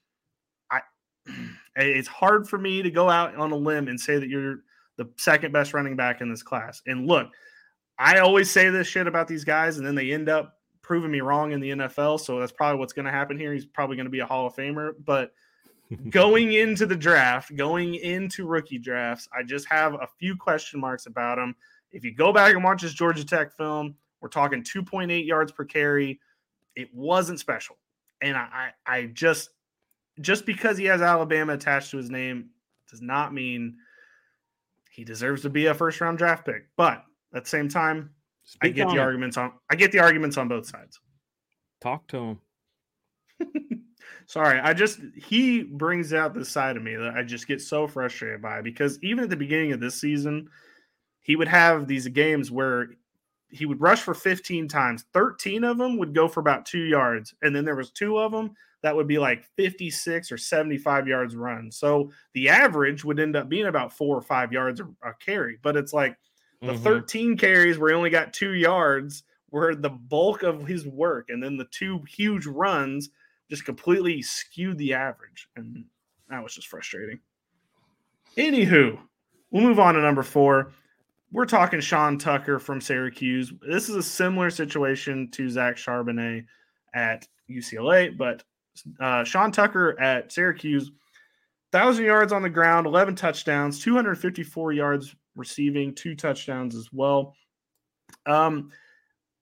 I 0.70 0.80
it's 1.76 2.08
hard 2.08 2.48
for 2.48 2.58
me 2.58 2.82
to 2.82 2.90
go 2.90 3.08
out 3.08 3.34
on 3.36 3.52
a 3.52 3.56
limb 3.56 3.88
and 3.88 3.98
say 3.98 4.18
that 4.18 4.28
you're 4.28 4.60
the 4.96 5.08
second 5.16 5.52
best 5.52 5.74
running 5.74 5.96
back 5.96 6.20
in 6.20 6.30
this 6.30 6.42
class. 6.42 6.82
And 6.86 7.06
look, 7.06 7.30
I 7.98 8.18
always 8.18 8.50
say 8.50 8.68
this 8.68 8.86
shit 8.86 9.06
about 9.06 9.28
these 9.28 9.44
guys, 9.44 9.78
and 9.78 9.86
then 9.86 9.94
they 9.94 10.12
end 10.12 10.28
up 10.28 10.58
proving 10.82 11.10
me 11.10 11.20
wrong 11.20 11.52
in 11.52 11.60
the 11.60 11.70
NFL. 11.70 12.20
So 12.20 12.40
that's 12.40 12.52
probably 12.52 12.78
what's 12.78 12.92
going 12.92 13.06
to 13.06 13.12
happen 13.12 13.38
here. 13.38 13.52
He's 13.52 13.66
probably 13.66 13.96
going 13.96 14.06
to 14.06 14.10
be 14.10 14.20
a 14.20 14.26
Hall 14.26 14.46
of 14.46 14.54
Famer, 14.54 14.92
but 15.04 15.32
going 16.10 16.52
into 16.52 16.86
the 16.86 16.96
draft, 16.96 17.54
going 17.56 17.94
into 17.94 18.46
rookie 18.46 18.78
drafts, 18.78 19.28
I 19.36 19.42
just 19.42 19.66
have 19.68 19.94
a 19.94 20.08
few 20.18 20.36
question 20.36 20.80
marks 20.80 21.06
about 21.06 21.38
him. 21.38 21.54
If 21.92 22.04
you 22.04 22.14
go 22.14 22.32
back 22.32 22.54
and 22.54 22.64
watch 22.64 22.82
his 22.82 22.94
Georgia 22.94 23.24
Tech 23.24 23.56
film, 23.56 23.94
we're 24.20 24.28
talking 24.28 24.62
2.8 24.62 25.26
yards 25.26 25.52
per 25.52 25.64
carry. 25.64 26.20
It 26.74 26.92
wasn't 26.94 27.38
special. 27.38 27.76
And 28.22 28.36
I, 28.36 28.72
I, 28.86 28.96
I 28.96 29.06
just, 29.06 29.50
just 30.20 30.46
because 30.46 30.76
he 30.76 30.84
has 30.84 31.00
Alabama 31.00 31.54
attached 31.54 31.90
to 31.90 31.96
his 31.96 32.10
name 32.10 32.50
does 32.90 33.00
not 33.00 33.32
mean 33.32 33.76
he 34.90 35.04
deserves 35.04 35.42
to 35.42 35.50
be 35.50 35.66
a 35.66 35.74
first 35.74 36.00
round 36.00 36.18
draft 36.18 36.44
pick. 36.44 36.68
But 36.76 37.04
at 37.34 37.44
the 37.44 37.50
same 37.50 37.68
time, 37.68 38.10
I 38.60 38.68
get 38.68 38.88
the 38.88 38.96
it. 38.96 39.00
arguments 39.00 39.36
on 39.36 39.52
I 39.70 39.76
get 39.76 39.92
the 39.92 40.00
arguments 40.00 40.36
on 40.36 40.48
both 40.48 40.66
sides. 40.66 41.00
Talk 41.80 42.06
to 42.08 42.16
him. 42.18 42.40
Sorry, 44.26 44.60
I 44.60 44.74
just 44.74 45.00
he 45.16 45.62
brings 45.62 46.12
out 46.12 46.34
this 46.34 46.50
side 46.50 46.76
of 46.76 46.82
me 46.82 46.94
that 46.94 47.14
I 47.16 47.22
just 47.22 47.48
get 47.48 47.60
so 47.60 47.86
frustrated 47.86 48.42
by 48.42 48.60
because 48.60 48.98
even 49.02 49.24
at 49.24 49.30
the 49.30 49.36
beginning 49.36 49.72
of 49.72 49.80
this 49.80 50.00
season, 50.00 50.48
he 51.22 51.36
would 51.36 51.48
have 51.48 51.86
these 51.86 52.06
games 52.08 52.50
where 52.50 52.90
he 53.48 53.66
would 53.66 53.80
rush 53.80 54.00
for 54.00 54.14
15 54.14 54.68
times. 54.68 55.04
13 55.12 55.64
of 55.64 55.78
them 55.78 55.98
would 55.98 56.14
go 56.14 56.28
for 56.28 56.40
about 56.40 56.66
2 56.66 56.78
yards 56.78 57.34
and 57.42 57.54
then 57.54 57.64
there 57.64 57.76
was 57.76 57.90
two 57.90 58.18
of 58.18 58.32
them 58.32 58.54
that 58.82 58.94
would 58.94 59.06
be 59.06 59.18
like 59.18 59.44
56 59.56 60.32
or 60.32 60.36
75 60.36 61.06
yards 61.08 61.36
run. 61.36 61.70
So 61.70 62.10
the 62.34 62.48
average 62.48 63.04
would 63.04 63.20
end 63.20 63.36
up 63.36 63.48
being 63.48 63.66
about 63.66 63.92
4 63.92 64.16
or 64.16 64.20
5 64.20 64.52
yards 64.52 64.80
a, 64.80 65.14
carry, 65.20 65.58
but 65.62 65.76
it's 65.76 65.92
like 65.92 66.16
the 66.60 66.72
Mhm. 66.72 66.82
13 66.82 67.36
carries 67.36 67.78
where 67.78 67.90
he 67.90 67.96
only 67.96 68.10
got 68.10 68.32
2 68.32 68.52
yards 68.52 69.24
were 69.50 69.74
the 69.74 69.90
bulk 69.90 70.42
of 70.42 70.66
his 70.66 70.86
work 70.86 71.28
and 71.28 71.42
then 71.42 71.56
the 71.56 71.66
two 71.66 72.00
huge 72.08 72.46
runs 72.46 73.10
just 73.50 73.64
completely 73.64 74.22
skewed 74.22 74.78
the 74.78 74.94
average. 74.94 75.48
And 75.56 75.84
that 76.28 76.42
was 76.42 76.54
just 76.54 76.68
frustrating. 76.68 77.20
Anywho, 78.36 78.98
we'll 79.50 79.62
move 79.62 79.78
on 79.78 79.94
to 79.94 80.00
number 80.00 80.22
four. 80.22 80.72
We're 81.30 81.46
talking 81.46 81.80
Sean 81.80 82.18
Tucker 82.18 82.58
from 82.58 82.80
Syracuse. 82.80 83.52
This 83.66 83.88
is 83.88 83.96
a 83.96 84.02
similar 84.02 84.50
situation 84.50 85.30
to 85.32 85.48
Zach 85.50 85.76
Charbonnet 85.76 86.46
at 86.94 87.26
UCLA, 87.48 88.16
but 88.16 88.44
uh, 89.00 89.24
Sean 89.24 89.52
Tucker 89.52 89.98
at 90.00 90.32
Syracuse, 90.32 90.90
1,000 91.70 92.04
yards 92.04 92.32
on 92.32 92.42
the 92.42 92.50
ground, 92.50 92.86
11 92.86 93.16
touchdowns, 93.16 93.80
254 93.80 94.72
yards 94.72 95.14
receiving, 95.36 95.94
two 95.94 96.14
touchdowns 96.14 96.74
as 96.74 96.88
well. 96.92 97.34
Um, 98.26 98.70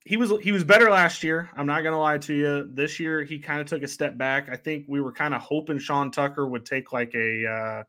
he 0.04 0.16
was 0.16 0.32
he 0.42 0.50
was 0.50 0.64
better 0.64 0.90
last 0.90 1.22
year. 1.22 1.50
I'm 1.56 1.66
not 1.66 1.82
gonna 1.82 2.00
lie 2.00 2.18
to 2.18 2.34
you. 2.34 2.70
This 2.72 2.98
year 2.98 3.22
he 3.22 3.38
kind 3.38 3.60
of 3.60 3.66
took 3.66 3.82
a 3.82 3.88
step 3.88 4.16
back. 4.16 4.48
I 4.48 4.56
think 4.56 4.86
we 4.88 5.00
were 5.00 5.12
kind 5.12 5.34
of 5.34 5.42
hoping 5.42 5.78
Sean 5.78 6.10
Tucker 6.10 6.46
would 6.46 6.64
take 6.64 6.92
like 6.92 7.14
a 7.14 7.46
uh, 7.46 7.82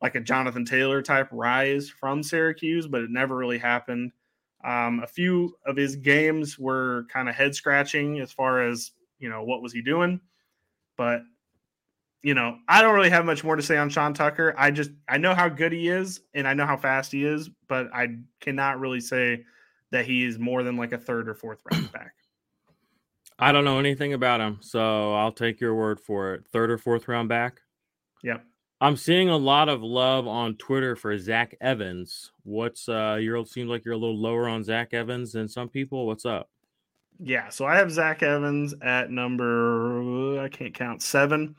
like 0.00 0.14
a 0.14 0.20
Jonathan 0.20 0.64
Taylor 0.64 1.02
type 1.02 1.28
rise 1.30 1.88
from 1.88 2.22
Syracuse, 2.22 2.88
but 2.88 3.02
it 3.02 3.10
never 3.10 3.36
really 3.36 3.58
happened. 3.58 4.12
Um, 4.64 5.00
a 5.02 5.06
few 5.06 5.54
of 5.66 5.76
his 5.76 5.96
games 5.96 6.58
were 6.58 7.06
kind 7.12 7.28
of 7.28 7.34
head 7.34 7.54
scratching 7.54 8.20
as 8.20 8.32
far 8.32 8.66
as 8.66 8.92
you 9.18 9.28
know 9.28 9.44
what 9.44 9.62
was 9.62 9.72
he 9.72 9.82
doing, 9.82 10.20
but 11.02 11.24
you 12.22 12.32
know 12.32 12.58
I 12.68 12.80
don't 12.80 12.94
really 12.94 13.10
have 13.10 13.24
much 13.24 13.42
more 13.42 13.56
to 13.56 13.62
say 13.62 13.76
on 13.76 13.90
Sean 13.90 14.14
Tucker. 14.14 14.54
I 14.56 14.70
just 14.70 14.92
I 15.08 15.18
know 15.18 15.34
how 15.34 15.48
good 15.48 15.72
he 15.72 15.88
is 15.88 16.20
and 16.32 16.46
I 16.46 16.54
know 16.54 16.64
how 16.64 16.76
fast 16.76 17.10
he 17.10 17.24
is, 17.24 17.50
but 17.66 17.92
I 17.92 18.18
cannot 18.40 18.78
really 18.78 19.00
say 19.00 19.44
that 19.90 20.06
he 20.06 20.24
is 20.24 20.38
more 20.38 20.62
than 20.62 20.76
like 20.76 20.92
a 20.92 20.98
third 20.98 21.28
or 21.28 21.34
fourth 21.34 21.60
round 21.72 21.90
back. 21.92 22.12
I 23.36 23.50
don't 23.50 23.64
know 23.64 23.80
anything 23.80 24.12
about 24.12 24.40
him, 24.40 24.58
so 24.60 25.12
I'll 25.14 25.32
take 25.32 25.60
your 25.60 25.74
word 25.74 25.98
for 25.98 26.34
it. 26.34 26.44
Third 26.52 26.70
or 26.70 26.78
fourth 26.78 27.08
round 27.08 27.28
back. 27.28 27.60
Yep. 28.22 28.44
I'm 28.80 28.96
seeing 28.96 29.28
a 29.28 29.36
lot 29.36 29.68
of 29.68 29.82
love 29.82 30.28
on 30.28 30.54
Twitter 30.56 30.94
for 30.94 31.18
Zach 31.18 31.56
Evans. 31.60 32.30
What's 32.44 32.88
uh 32.88 33.18
you 33.20 33.44
seems 33.44 33.68
like 33.68 33.84
you're 33.84 33.94
a 33.94 33.98
little 33.98 34.20
lower 34.20 34.48
on 34.48 34.62
Zach 34.62 34.94
Evans 34.94 35.32
than 35.32 35.48
some 35.48 35.68
people. 35.68 36.06
What's 36.06 36.24
up? 36.24 36.48
Yeah, 37.24 37.50
so 37.50 37.64
I 37.66 37.76
have 37.76 37.92
Zach 37.92 38.24
Evans 38.24 38.74
at 38.82 39.10
number 39.10 40.40
I 40.40 40.48
can't 40.48 40.74
count 40.74 41.02
seven. 41.02 41.54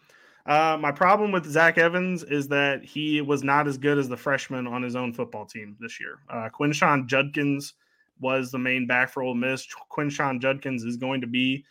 Uh, 0.45 0.77
my 0.77 0.91
problem 0.91 1.31
with 1.31 1.45
Zach 1.45 1.77
Evans 1.77 2.23
is 2.23 2.49
that 2.49 2.83
he 2.83 3.21
was 3.21 3.43
not 3.43 3.65
as 3.65 3.77
good 3.77 3.97
as 3.97 4.09
the 4.09 4.17
freshman 4.17 4.67
on 4.67 4.81
his 4.81 4.97
own 4.97 5.13
football 5.13 5.45
team 5.45 5.77
this 5.79 6.01
year. 6.01 6.19
Uh, 6.29 6.49
Quinshon 6.49 7.07
Judkins 7.07 7.75
was 8.19 8.51
the 8.51 8.59
main 8.59 8.85
back 8.85 9.09
for 9.09 9.23
Ole 9.23 9.35
Miss. 9.35 9.65
Quinshon 9.89 10.41
Judkins 10.41 10.83
is 10.83 10.97
going 10.97 11.21
to 11.21 11.27
be 11.27 11.63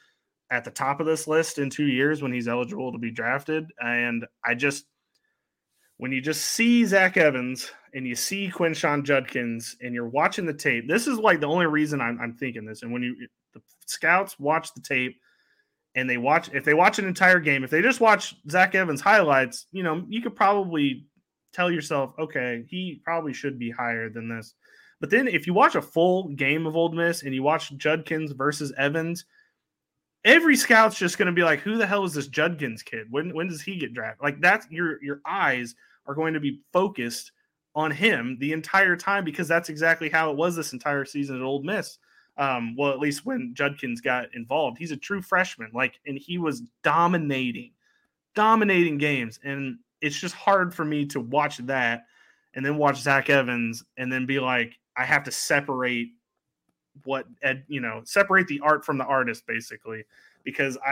at 0.51 0.65
the 0.65 0.71
top 0.71 0.99
of 0.99 1.07
this 1.07 1.29
list 1.29 1.59
in 1.59 1.69
two 1.69 1.87
years 1.87 2.23
when 2.23 2.33
he's 2.33 2.49
eligible 2.49 2.93
to 2.93 2.99
be 2.99 3.11
drafted. 3.11 3.67
And 3.79 4.25
I 4.43 4.55
just, 4.55 4.87
when 5.99 6.13
you 6.13 6.23
just 6.23 6.47
see 6.47 6.87
Zach 6.87 7.19
Evans 7.19 7.71
and 7.93 8.07
you 8.07 8.15
see 8.15 8.51
Quinshon 8.51 9.03
Judkins 9.03 9.77
and 9.83 9.95
you're 9.95 10.09
watching 10.09 10.47
the 10.47 10.55
tape, 10.55 10.89
this 10.89 11.07
is 11.07 11.19
like 11.19 11.41
the 11.41 11.47
only 11.47 11.67
reason 11.67 12.01
I'm, 12.01 12.19
I'm 12.23 12.33
thinking 12.33 12.65
this. 12.65 12.83
And 12.83 12.91
when 12.91 13.03
you, 13.03 13.29
the 13.53 13.63
scouts 13.87 14.39
watch 14.39 14.75
the 14.75 14.81
tape 14.81 15.21
and 15.95 16.09
they 16.09 16.17
watch, 16.17 16.51
if 16.53 16.65
they 16.65 16.75
watch 16.75 16.99
an 16.99 17.07
entire 17.07 17.41
game, 17.41 17.65
if 17.65 17.71
they 17.71 17.83
just 17.83 18.01
watch 18.01 18.35
Zach 18.49 18.75
Evans 18.75 19.01
highlights, 19.01 19.67
you 19.73 19.83
know, 19.83 20.05
you 20.09 20.23
could 20.23 20.35
probably 20.35 21.07
tell 21.53 21.71
yourself, 21.71 22.15
okay, 22.19 22.65
he 22.69 23.01
probably 23.05 23.33
should 23.33 23.59
be 23.59 23.71
higher 23.71 24.09
than 24.09 24.29
this. 24.29 24.55
But 25.01 25.11
then 25.11 25.29
if 25.29 25.47
you 25.47 25.55
watch 25.55 25.75
a 25.75 25.83
full 25.83 26.29
game 26.29 26.67
of 26.67 26.77
Ole 26.77 26.93
Miss 26.93 27.23
and 27.23 27.35
you 27.35 27.43
watch 27.43 27.77
Judkins 27.77 28.33
versus 28.33 28.73
Evans, 28.79 29.25
every 30.25 30.57
scout's 30.57 30.99
just 30.99 31.19
going 31.19 31.27
to 31.27 31.33
be 31.33 31.43
like, 31.43 31.61
who 31.61 31.77
the 31.77 31.87
hell 31.87 32.05
is 32.05 32.15
this 32.15 32.29
Judkins 32.29 32.83
kid? 32.83 33.09
When 33.11 33.35
when 33.35 33.49
does 33.49 33.63
he 33.63 33.77
get 33.77 33.95
drafted? 33.95 34.23
Like 34.23 34.41
that's 34.41 34.67
your 34.71 35.03
your 35.03 35.21
eyes 35.27 35.75
are 36.07 36.15
going 36.15 36.35
to 36.35 36.41
be 36.41 36.61
focused 36.73 37.33
on 37.75 37.91
him 37.91 38.37
the 38.41 38.53
entire 38.53 38.97
time 38.97 39.25
because 39.25 39.49
that's 39.49 39.69
exactly 39.69 40.09
how 40.09 40.31
it 40.31 40.37
was 40.37 40.55
this 40.55 40.73
entire 40.73 41.05
season 41.05 41.37
at 41.37 41.43
Ole 41.43 41.63
Miss. 41.63 41.99
Um, 42.39 42.75
well, 42.77 42.93
at 42.93 42.99
least 42.99 43.27
when 43.27 43.53
Judkins 43.55 44.01
got 44.01 44.35
involved, 44.35 44.79
he's 44.79 44.91
a 44.91 44.97
true 44.97 45.21
freshman, 45.21 45.71
like, 45.75 46.01
and 46.07 46.19
he 46.19 46.39
was 46.39 46.63
dominating, 46.83 47.73
dominating 48.35 48.97
games, 48.97 49.39
and 49.45 49.79
it's 50.01 50.19
just 50.19 50.35
hard 50.35 50.75
for 50.75 50.85
me 50.85 51.05
to 51.07 51.21
watch 51.21 51.59
that 51.59 52.07
and 52.55 52.65
then 52.65 52.77
watch 52.77 52.97
Zach 53.01 53.31
Evans 53.31 53.85
and 53.97 54.13
then 54.13 54.27
be 54.27 54.41
like, 54.41 54.79
I 54.97 55.05
have 55.05 55.25
to 55.25 55.31
separate 55.31 56.13
what 57.05 57.27
ed, 57.43 57.65
you 57.69 57.81
know, 57.81 58.03
separate 58.05 58.47
the 58.47 58.61
art 58.61 58.85
from 58.85 58.99
the 58.99 59.05
artist, 59.05 59.47
basically, 59.47 60.05
because 60.45 60.77
I 60.85 60.91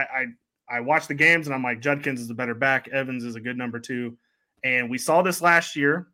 I, 0.68 0.76
I 0.76 0.80
watch 0.80 1.06
the 1.08 1.14
games 1.14 1.46
and 1.46 1.54
I'm 1.54 1.62
like, 1.62 1.80
Judkins 1.80 2.20
is 2.20 2.30
a 2.30 2.34
better 2.34 2.54
back, 2.54 2.88
Evans 2.88 3.24
is 3.24 3.36
a 3.36 3.40
good 3.40 3.58
number 3.58 3.78
two, 3.78 4.16
and 4.62 4.90
we 4.90 4.98
saw 4.98 5.22
this 5.22 5.42
last 5.42 5.74
year. 5.76 6.08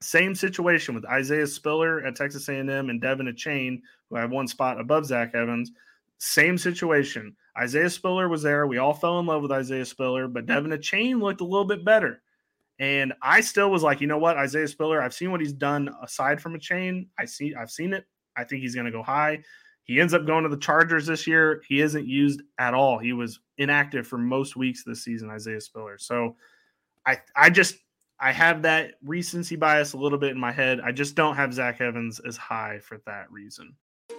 Same 0.00 0.34
situation 0.34 0.94
with 0.94 1.04
Isaiah 1.04 1.46
Spiller 1.46 2.04
at 2.06 2.16
Texas 2.16 2.48
A&M 2.48 2.68
and 2.70 3.02
De'Von 3.02 3.32
Achane, 3.32 3.82
who 4.08 4.16
have 4.16 4.30
one 4.30 4.48
spot 4.48 4.80
above 4.80 5.04
Zach 5.04 5.34
Evans. 5.34 5.72
Same 6.18 6.56
situation. 6.56 7.36
Isaiah 7.58 7.90
Spiller 7.90 8.28
was 8.28 8.42
there. 8.42 8.66
We 8.66 8.78
all 8.78 8.94
fell 8.94 9.20
in 9.20 9.26
love 9.26 9.42
with 9.42 9.52
Isaiah 9.52 9.84
Spiller, 9.84 10.26
but 10.28 10.46
De'Von 10.46 10.74
Achane 10.74 11.20
looked 11.20 11.42
a 11.42 11.44
little 11.44 11.66
bit 11.66 11.84
better. 11.84 12.22
And 12.78 13.12
I 13.20 13.42
still 13.42 13.70
was 13.70 13.82
like, 13.82 14.00
you 14.00 14.06
know 14.06 14.18
what, 14.18 14.38
Isaiah 14.38 14.68
Spiller, 14.68 15.02
I've 15.02 15.12
seen 15.12 15.30
what 15.30 15.40
he's 15.40 15.52
done 15.52 15.90
aside 16.02 16.40
from 16.40 16.58
Achane. 16.58 17.08
I 17.18 17.26
see, 17.26 17.54
I've 17.54 17.70
seen 17.70 17.92
it. 17.92 18.06
I 18.36 18.44
think 18.44 18.62
he's 18.62 18.74
going 18.74 18.86
to 18.86 18.92
go 18.92 19.02
high. 19.02 19.42
He 19.84 20.00
ends 20.00 20.14
up 20.14 20.24
going 20.24 20.44
to 20.44 20.48
the 20.48 20.56
Chargers 20.56 21.06
this 21.06 21.26
year. 21.26 21.62
He 21.68 21.80
isn't 21.80 22.06
used 22.06 22.42
at 22.58 22.74
all. 22.74 22.98
He 22.98 23.12
was 23.12 23.40
inactive 23.58 24.06
for 24.06 24.16
most 24.16 24.56
weeks 24.56 24.84
this 24.84 25.04
season, 25.04 25.30
Isaiah 25.30 25.60
Spiller. 25.60 25.98
So 25.98 26.36
I 27.04 27.18
I 27.34 27.50
just 27.50 27.76
I 28.20 28.32
have 28.32 28.62
that 28.62 28.94
recency 29.02 29.56
bias 29.56 29.94
a 29.94 29.96
little 29.96 30.18
bit 30.18 30.32
in 30.32 30.38
my 30.38 30.52
head. 30.52 30.80
I 30.84 30.92
just 30.92 31.14
don't 31.14 31.36
have 31.36 31.54
Zach 31.54 31.80
Evans 31.80 32.20
as 32.20 32.36
high 32.36 32.80
for 32.80 33.00
that 33.06 33.32
reason. 33.32 33.76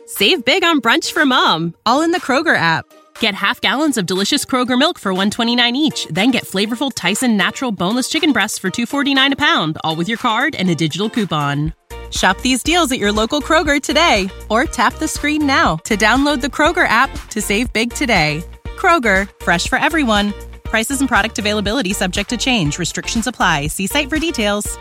Save 0.08 0.44
big 0.44 0.64
on 0.64 0.82
brunch 0.82 1.12
for 1.12 1.26
mom, 1.26 1.76
all 1.86 2.02
in 2.02 2.12
the 2.12 2.20
Kroger 2.20 2.56
app. 2.56 2.86
Get 3.20 3.36
half 3.36 3.62
gallons 3.62 3.98
of 3.98 4.08
delicious 4.08 4.44
Kroger 4.44 4.78
milk 4.78 4.98
for 4.98 5.14
129 5.14 5.76
each, 5.76 6.08
then 6.08 6.32
get 6.32 6.46
flavorful 6.46 6.92
Tyson 6.94 7.38
natural 7.38 7.72
boneless 7.72 8.10
chicken 8.10 8.32
breasts 8.32 8.58
for 8.58 8.72
249 8.72 9.34
a 9.34 9.36
pound, 9.36 9.78
all 9.84 9.96
with 9.96 10.10
your 10.10 10.18
card 10.18 10.56
and 10.56 10.70
a 10.70 10.76
digital 10.76 11.10
coupon. 11.10 11.74
Shop 12.10 12.40
these 12.42 12.64
deals 12.64 12.92
at 12.92 12.98
your 12.98 13.12
local 13.12 13.40
Kroger 13.40 13.80
today 13.82 14.30
or 14.50 14.66
tap 14.66 14.96
the 14.96 15.08
screen 15.08 15.46
now 15.46 15.76
to 15.86 15.96
download 15.96 16.42
the 16.42 16.48
Kroger 16.48 16.88
app 16.88 17.12
to 17.30 17.42
save 17.42 17.72
big 17.72 17.94
today. 17.94 18.44
Kroger, 18.76 19.30
fresh 19.44 19.70
for 19.70 19.78
everyone. 19.78 20.34
Prices 20.72 21.02
and 21.02 21.10
product 21.10 21.38
availability 21.38 21.92
subject 21.92 22.30
to 22.30 22.38
change. 22.38 22.80
Restrictions 22.80 23.28
apply. 23.28 23.68
See 23.68 23.88
site 23.88 24.10
for 24.10 24.18
details. 24.18 24.78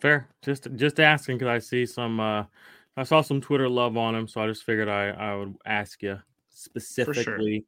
Fair. 0.00 0.28
Just 0.42 0.66
just 0.74 0.98
asking 0.98 1.38
because 1.38 1.48
I 1.48 1.58
see 1.60 1.86
some 1.86 2.18
uh 2.18 2.42
I 2.96 3.04
saw 3.04 3.20
some 3.20 3.40
Twitter 3.40 3.68
love 3.68 3.96
on 3.96 4.16
him, 4.16 4.26
so 4.26 4.40
I 4.40 4.48
just 4.48 4.64
figured 4.64 4.88
I, 4.88 5.10
I 5.10 5.36
would 5.36 5.54
ask 5.64 6.02
you 6.02 6.18
specifically 6.48 7.58
sure. 7.58 7.66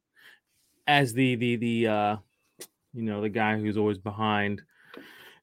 as 0.87 1.13
the 1.13 1.35
the 1.35 1.55
the 1.55 1.87
uh 1.87 2.17
you 2.93 3.03
know 3.03 3.21
the 3.21 3.29
guy 3.29 3.57
who's 3.57 3.77
always 3.77 3.97
behind 3.97 4.61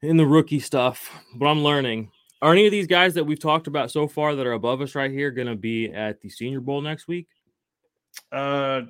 in 0.03 0.19
the 0.19 0.27
rookie 0.27 0.61
stuff. 0.61 1.11
But 1.35 1.47
I'm 1.47 1.65
learning. 1.65 2.11
Are 2.43 2.53
any 2.53 2.65
of 2.67 2.73
these 2.73 2.87
guys 2.87 3.15
that 3.15 3.25
we've 3.25 3.39
talked 3.39 3.67
about 3.67 3.91
so 3.91 4.09
far 4.09 4.35
that 4.35 4.47
are 4.47 4.53
above 4.53 4.81
us 4.81 4.95
right 4.95 5.11
here 5.11 5.31
going 5.31 5.49
to 5.49 5.57
be 5.57 5.91
at 5.93 6.21
the 6.21 6.29
Senior 6.31 6.61
Bowl 6.61 6.81
next 6.81 7.07
week? 7.07 7.29
Uh, 8.33 8.83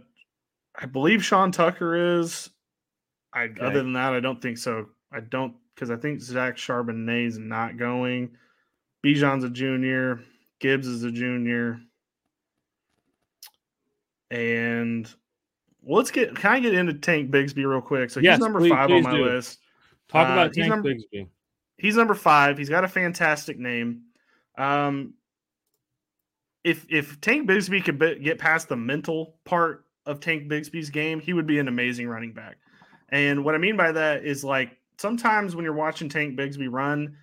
I 0.77 0.87
believe 0.87 1.25
Sean 1.25 1.51
Tucker 1.51 2.19
is. 2.21 2.51
I 3.33 3.45
Okay. 3.45 3.61
other 3.61 3.83
than 3.83 3.93
that, 3.95 4.13
I 4.13 4.21
don't 4.21 4.41
think 4.41 4.59
so. 4.59 4.87
I 5.13 5.21
don't 5.21 5.55
because 5.75 5.91
I 5.91 5.97
think 5.97 6.21
Zach 6.21 6.57
Charbonnet 6.57 7.27
is 7.27 7.39
not 7.39 7.77
going. 7.77 8.31
Bijan's 9.05 9.45
a 9.45 9.51
junior. 9.51 10.21
Gibbs 10.61 10.87
is 10.87 11.05
a 11.05 11.11
junior. 11.11 11.81
And 14.31 15.13
well, 15.83 15.99
let's 15.99 16.11
get. 16.11 16.37
Can 16.37 16.53
I 16.53 16.61
get 16.61 16.75
into 16.75 16.95
Tank 16.95 17.31
Bigsby 17.31 17.65
real 17.69 17.81
quick? 17.81 18.11
So 18.11 18.21
Yes, 18.21 18.37
he's 18.37 18.45
number 18.45 18.61
please- 18.61 18.71
five 18.71 18.89
please 18.89 19.05
on 19.07 19.13
my 19.13 19.19
do. 19.19 19.25
list. 19.25 19.59
Talk 20.09 20.29
Uh, 20.29 20.33
about 20.33 20.53
Tank 20.53 20.69
number- 20.69 20.95
Bigsby. 20.95 21.29
He's 21.81 21.97
number 21.97 22.15
five. 22.15 22.59
He's 22.59 22.69
got 22.69 22.85
a 22.85 22.89
fantastic 22.89 23.59
name. 23.59 24.03
Um, 24.59 25.15
if 26.63 26.87
if 26.91 27.21
Tank 27.21 27.49
Bigsby 27.49 27.85
could 27.85 27.99
be, 27.99 28.19
get 28.19 28.39
past 28.39 28.69
the 28.69 28.77
mental 28.77 29.37
part 29.45 29.87
of 30.07 30.21
Tank 30.21 30.51
Bigsby's 30.51 30.91
game, 30.91 31.21
he 31.21 31.33
would 31.33 31.47
be 31.47 31.59
an 31.59 31.69
amazing 31.69 32.09
running 32.09 32.33
back. 32.33 32.59
And 33.09 33.45
what 33.45 33.55
I 33.55 33.59
mean 33.59 33.77
by 33.77 33.93
that 33.93 34.25
is 34.25 34.45
like 34.45 34.77
sometimes 34.99 35.57
when 35.57 35.65
you're 35.65 35.75
watching 35.75 36.09
Tank 36.09 36.39
Bigsby 36.39 36.69
run, 36.71 37.17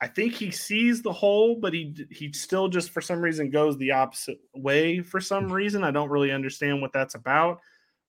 I 0.00 0.06
think 0.06 0.32
he 0.32 0.50
sees 0.50 1.02
the 1.02 1.12
hole, 1.12 1.58
but 1.60 1.74
he 1.74 1.94
he 2.10 2.32
still 2.32 2.68
just 2.68 2.90
for 2.90 3.02
some 3.02 3.20
reason 3.20 3.50
goes 3.50 3.76
the 3.76 3.92
opposite 3.92 4.38
way 4.54 5.00
for 5.00 5.20
some 5.20 5.52
reason. 5.52 5.84
I 5.84 5.90
don't 5.90 6.08
really 6.08 6.32
understand 6.32 6.80
what 6.80 6.92
that's 6.94 7.14
about, 7.14 7.60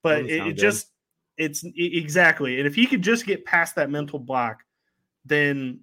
but 0.04 0.22
it, 0.22 0.48
it 0.48 0.54
just 0.54 0.88
it's 1.38 1.66
e- 1.66 2.00
exactly. 2.00 2.60
And 2.60 2.68
if 2.68 2.76
he 2.76 2.88
could 2.88 3.02
just 3.02 3.26
get 3.26 3.44
past 3.44 3.76
that 3.76 3.90
mental 3.90 4.20
block, 4.20 4.60
then 5.26 5.82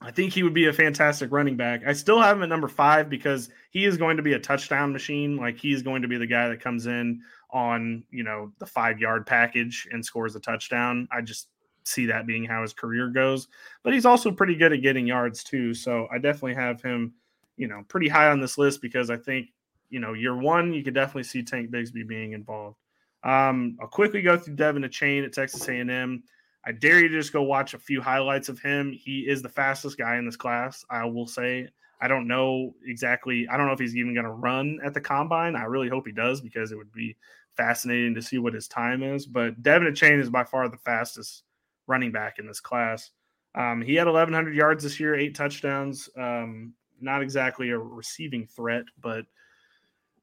I 0.00 0.10
think 0.10 0.32
he 0.32 0.42
would 0.42 0.54
be 0.54 0.66
a 0.66 0.72
fantastic 0.72 1.32
running 1.32 1.56
back. 1.56 1.82
I 1.86 1.92
still 1.94 2.20
have 2.20 2.36
him 2.36 2.42
at 2.42 2.48
number 2.48 2.68
five 2.68 3.08
because 3.08 3.48
he 3.70 3.84
is 3.86 3.96
going 3.96 4.18
to 4.18 4.22
be 4.22 4.34
a 4.34 4.38
touchdown 4.38 4.92
machine. 4.92 5.36
Like 5.36 5.58
he 5.58 5.72
is 5.72 5.82
going 5.82 6.02
to 6.02 6.08
be 6.08 6.18
the 6.18 6.26
guy 6.26 6.48
that 6.48 6.60
comes 6.60 6.86
in 6.86 7.22
on 7.50 8.04
you 8.10 8.22
know 8.22 8.52
the 8.58 8.66
five 8.66 8.98
yard 8.98 9.26
package 9.26 9.88
and 9.90 10.04
scores 10.04 10.36
a 10.36 10.40
touchdown. 10.40 11.08
I 11.10 11.22
just 11.22 11.48
see 11.84 12.06
that 12.06 12.26
being 12.26 12.44
how 12.44 12.62
his 12.62 12.74
career 12.74 13.08
goes. 13.08 13.48
But 13.82 13.94
he's 13.94 14.04
also 14.04 14.30
pretty 14.30 14.56
good 14.56 14.72
at 14.72 14.82
getting 14.82 15.06
yards 15.06 15.42
too. 15.42 15.72
So 15.72 16.08
I 16.12 16.18
definitely 16.18 16.54
have 16.54 16.82
him, 16.82 17.14
you 17.56 17.68
know, 17.68 17.82
pretty 17.88 18.08
high 18.08 18.28
on 18.28 18.40
this 18.40 18.58
list 18.58 18.82
because 18.82 19.08
I 19.08 19.16
think 19.16 19.48
you 19.88 20.00
know 20.00 20.12
year 20.12 20.36
one 20.36 20.74
you 20.74 20.84
could 20.84 20.94
definitely 20.94 21.22
see 21.22 21.42
Tank 21.42 21.70
Bigsby 21.70 22.06
being 22.06 22.32
involved. 22.32 22.76
Um, 23.24 23.78
I'll 23.80 23.88
quickly 23.88 24.20
go 24.20 24.36
through 24.36 24.56
De'Von 24.56 24.84
Achane 24.84 25.24
at 25.24 25.32
Texas 25.32 25.66
A&M. 25.68 26.22
I 26.66 26.72
dare 26.72 27.00
you 27.00 27.08
to 27.08 27.18
just 27.18 27.32
go 27.32 27.42
watch 27.42 27.74
a 27.74 27.78
few 27.78 28.02
highlights 28.02 28.48
of 28.48 28.58
him. 28.58 28.92
He 28.92 29.20
is 29.20 29.40
the 29.40 29.48
fastest 29.48 29.96
guy 29.96 30.16
in 30.16 30.26
this 30.26 30.36
class. 30.36 30.84
I 30.90 31.04
will 31.04 31.26
say. 31.26 31.68
I 32.00 32.08
don't 32.08 32.26
know 32.26 32.74
exactly. 32.84 33.48
I 33.48 33.56
don't 33.56 33.66
know 33.66 33.72
if 33.72 33.78
he's 33.78 33.96
even 33.96 34.12
going 34.12 34.26
to 34.26 34.30
run 34.30 34.80
at 34.84 34.92
the 34.92 35.00
combine. 35.00 35.56
I 35.56 35.64
really 35.64 35.88
hope 35.88 36.06
he 36.06 36.12
does 36.12 36.42
because 36.42 36.70
it 36.70 36.76
would 36.76 36.92
be 36.92 37.16
fascinating 37.56 38.14
to 38.14 38.22
see 38.22 38.38
what 38.38 38.52
his 38.52 38.68
time 38.68 39.02
is. 39.02 39.26
But 39.26 39.62
De'Von 39.62 39.88
Achane 39.88 40.20
is 40.20 40.28
by 40.28 40.44
far 40.44 40.68
the 40.68 40.76
fastest 40.76 41.44
running 41.86 42.12
back 42.12 42.38
in 42.38 42.46
this 42.46 42.60
class. 42.60 43.12
Um, 43.54 43.80
he 43.80 43.94
had 43.94 44.06
1,100 44.06 44.54
yards 44.54 44.82
this 44.82 45.00
year, 45.00 45.14
eight 45.14 45.34
touchdowns. 45.34 46.10
Um, 46.18 46.74
not 47.00 47.22
exactly 47.22 47.70
a 47.70 47.78
receiving 47.78 48.46
threat, 48.46 48.84
but 49.00 49.24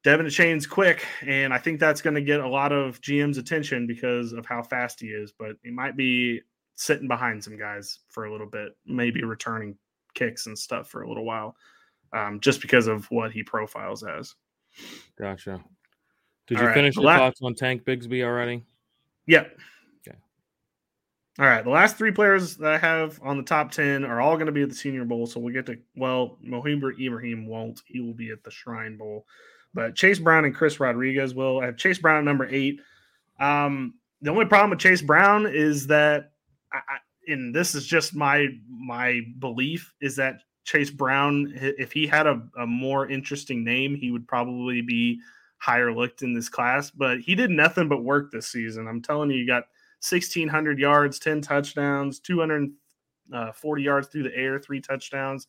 De'Von 0.04 0.26
Achane's 0.26 0.68
quick, 0.68 1.06
and 1.26 1.54
I 1.54 1.58
think 1.58 1.80
that's 1.80 2.02
going 2.02 2.16
to 2.16 2.22
get 2.22 2.42
a 2.42 2.48
lot 2.48 2.74
of 2.74 3.00
GM's 3.00 3.38
attention 3.38 3.88
because 3.88 4.34
of 4.34 4.46
how 4.46 4.62
fast 4.62 5.00
he 5.00 5.08
is. 5.08 5.32
But 5.32 5.56
he 5.63 5.72
might 5.72 5.96
be 5.96 6.42
sitting 6.76 7.08
behind 7.08 7.44
some 7.44 7.58
guys 7.58 8.00
for 8.10 8.26
a 8.26 8.32
little 8.32 8.48
bit, 8.48 8.76
maybe 8.86 9.24
returning 9.24 9.78
kicks 10.13 10.46
and 10.46 10.58
stuff 10.58 10.89
for 10.89 11.04
a 11.04 11.08
little 11.08 11.24
while, 11.24 11.56
um, 12.12 12.39
just 12.42 12.62
because 12.62 12.88
of 12.88 13.06
what 13.12 13.32
he 13.32 13.44
profiles 13.44 14.04
as. 14.04 14.36
Gotcha. 15.18 15.63
Did 16.48 16.58
All 16.58 16.63
you 16.63 16.68
right, 16.68 16.74
finish 16.74 16.96
the 16.96 17.02
your 17.02 17.12
la- 17.12 17.18
thoughts 17.18 17.39
on 17.42 17.56
Tank 17.56 17.84
Bigsby 17.86 18.24
already? 18.24 18.66
Yep. 19.28 19.58
Okay. 20.06 20.18
All 21.39 21.46
right. 21.46 21.63
The 21.63 21.70
last 21.70 21.96
three 21.96 22.12
players 22.12 22.58
that 22.58 22.74
I 22.74 22.78
have 22.78 23.22
on 23.24 23.38
the 23.38 23.44
top 23.44 23.72
10 23.72 24.04
are 24.04 24.20
all 24.20 24.36
going 24.36 24.48
to 24.48 24.52
be 24.52 24.63
at 24.63 24.70
the 24.70 24.76
Senior 24.76 25.06
Bowl. 25.06 25.26
So 25.28 25.39
we'll 25.39 25.54
get 25.54 25.66
to, 25.68 25.78
well, 25.96 26.38
Mohamed 26.42 27.00
Ibrahim 27.00 27.48
won't. 27.48 27.82
He 27.86 28.02
will 28.02 28.13
be 28.13 28.32
at 28.32 28.44
the 28.44 28.52
Shrine 28.52 28.98
Bowl. 28.98 29.26
But 29.73 29.95
Chase 29.95 30.19
Brown 30.19 30.45
and 30.45 30.53
Chris 30.53 30.79
Rodriguez 30.79 31.33
will. 31.33 31.59
I 31.59 31.65
have 31.65 31.77
Chase 31.77 31.97
Brown 31.97 32.25
number 32.25 32.47
eight. 32.49 32.79
Um, 33.39 33.95
the 34.21 34.31
only 34.31 34.45
problem 34.45 34.69
with 34.69 34.79
Chase 34.79 35.01
Brown 35.01 35.45
is 35.47 35.88
that, 35.88 36.31
I, 36.71 36.97
and 37.27 37.53
this 37.53 37.75
is 37.75 37.86
just 37.86 38.15
my 38.15 38.47
my 38.69 39.21
belief, 39.39 39.93
is 40.01 40.15
that 40.17 40.41
Chase 40.63 40.91
Brown, 40.91 41.51
if 41.55 41.91
he 41.91 42.07
had 42.07 42.27
a, 42.27 42.41
a 42.57 42.65
more 42.65 43.09
interesting 43.09 43.63
name, 43.63 43.95
he 43.95 44.12
would 44.12 44.27
probably 44.27 44.81
be 44.81 45.19
higher 45.57 45.93
looked 45.93 46.21
in 46.21 46.33
this 46.33 46.49
class. 46.49 46.91
But 46.91 47.19
he 47.19 47.36
did 47.36 47.49
nothing 47.49 47.88
but 47.88 48.03
work 48.03 48.31
this 48.31 48.47
season. 48.47 48.88
I'm 48.88 49.01
telling 49.01 49.29
you, 49.29 49.38
you 49.38 49.47
got 49.47 49.63
1,600 50.07 50.79
yards, 50.79 51.19
10 51.19 51.41
touchdowns, 51.41 52.19
240 52.19 53.83
yards 53.83 54.07
through 54.07 54.23
the 54.23 54.36
air, 54.36 54.59
three 54.59 54.81
touchdowns. 54.81 55.47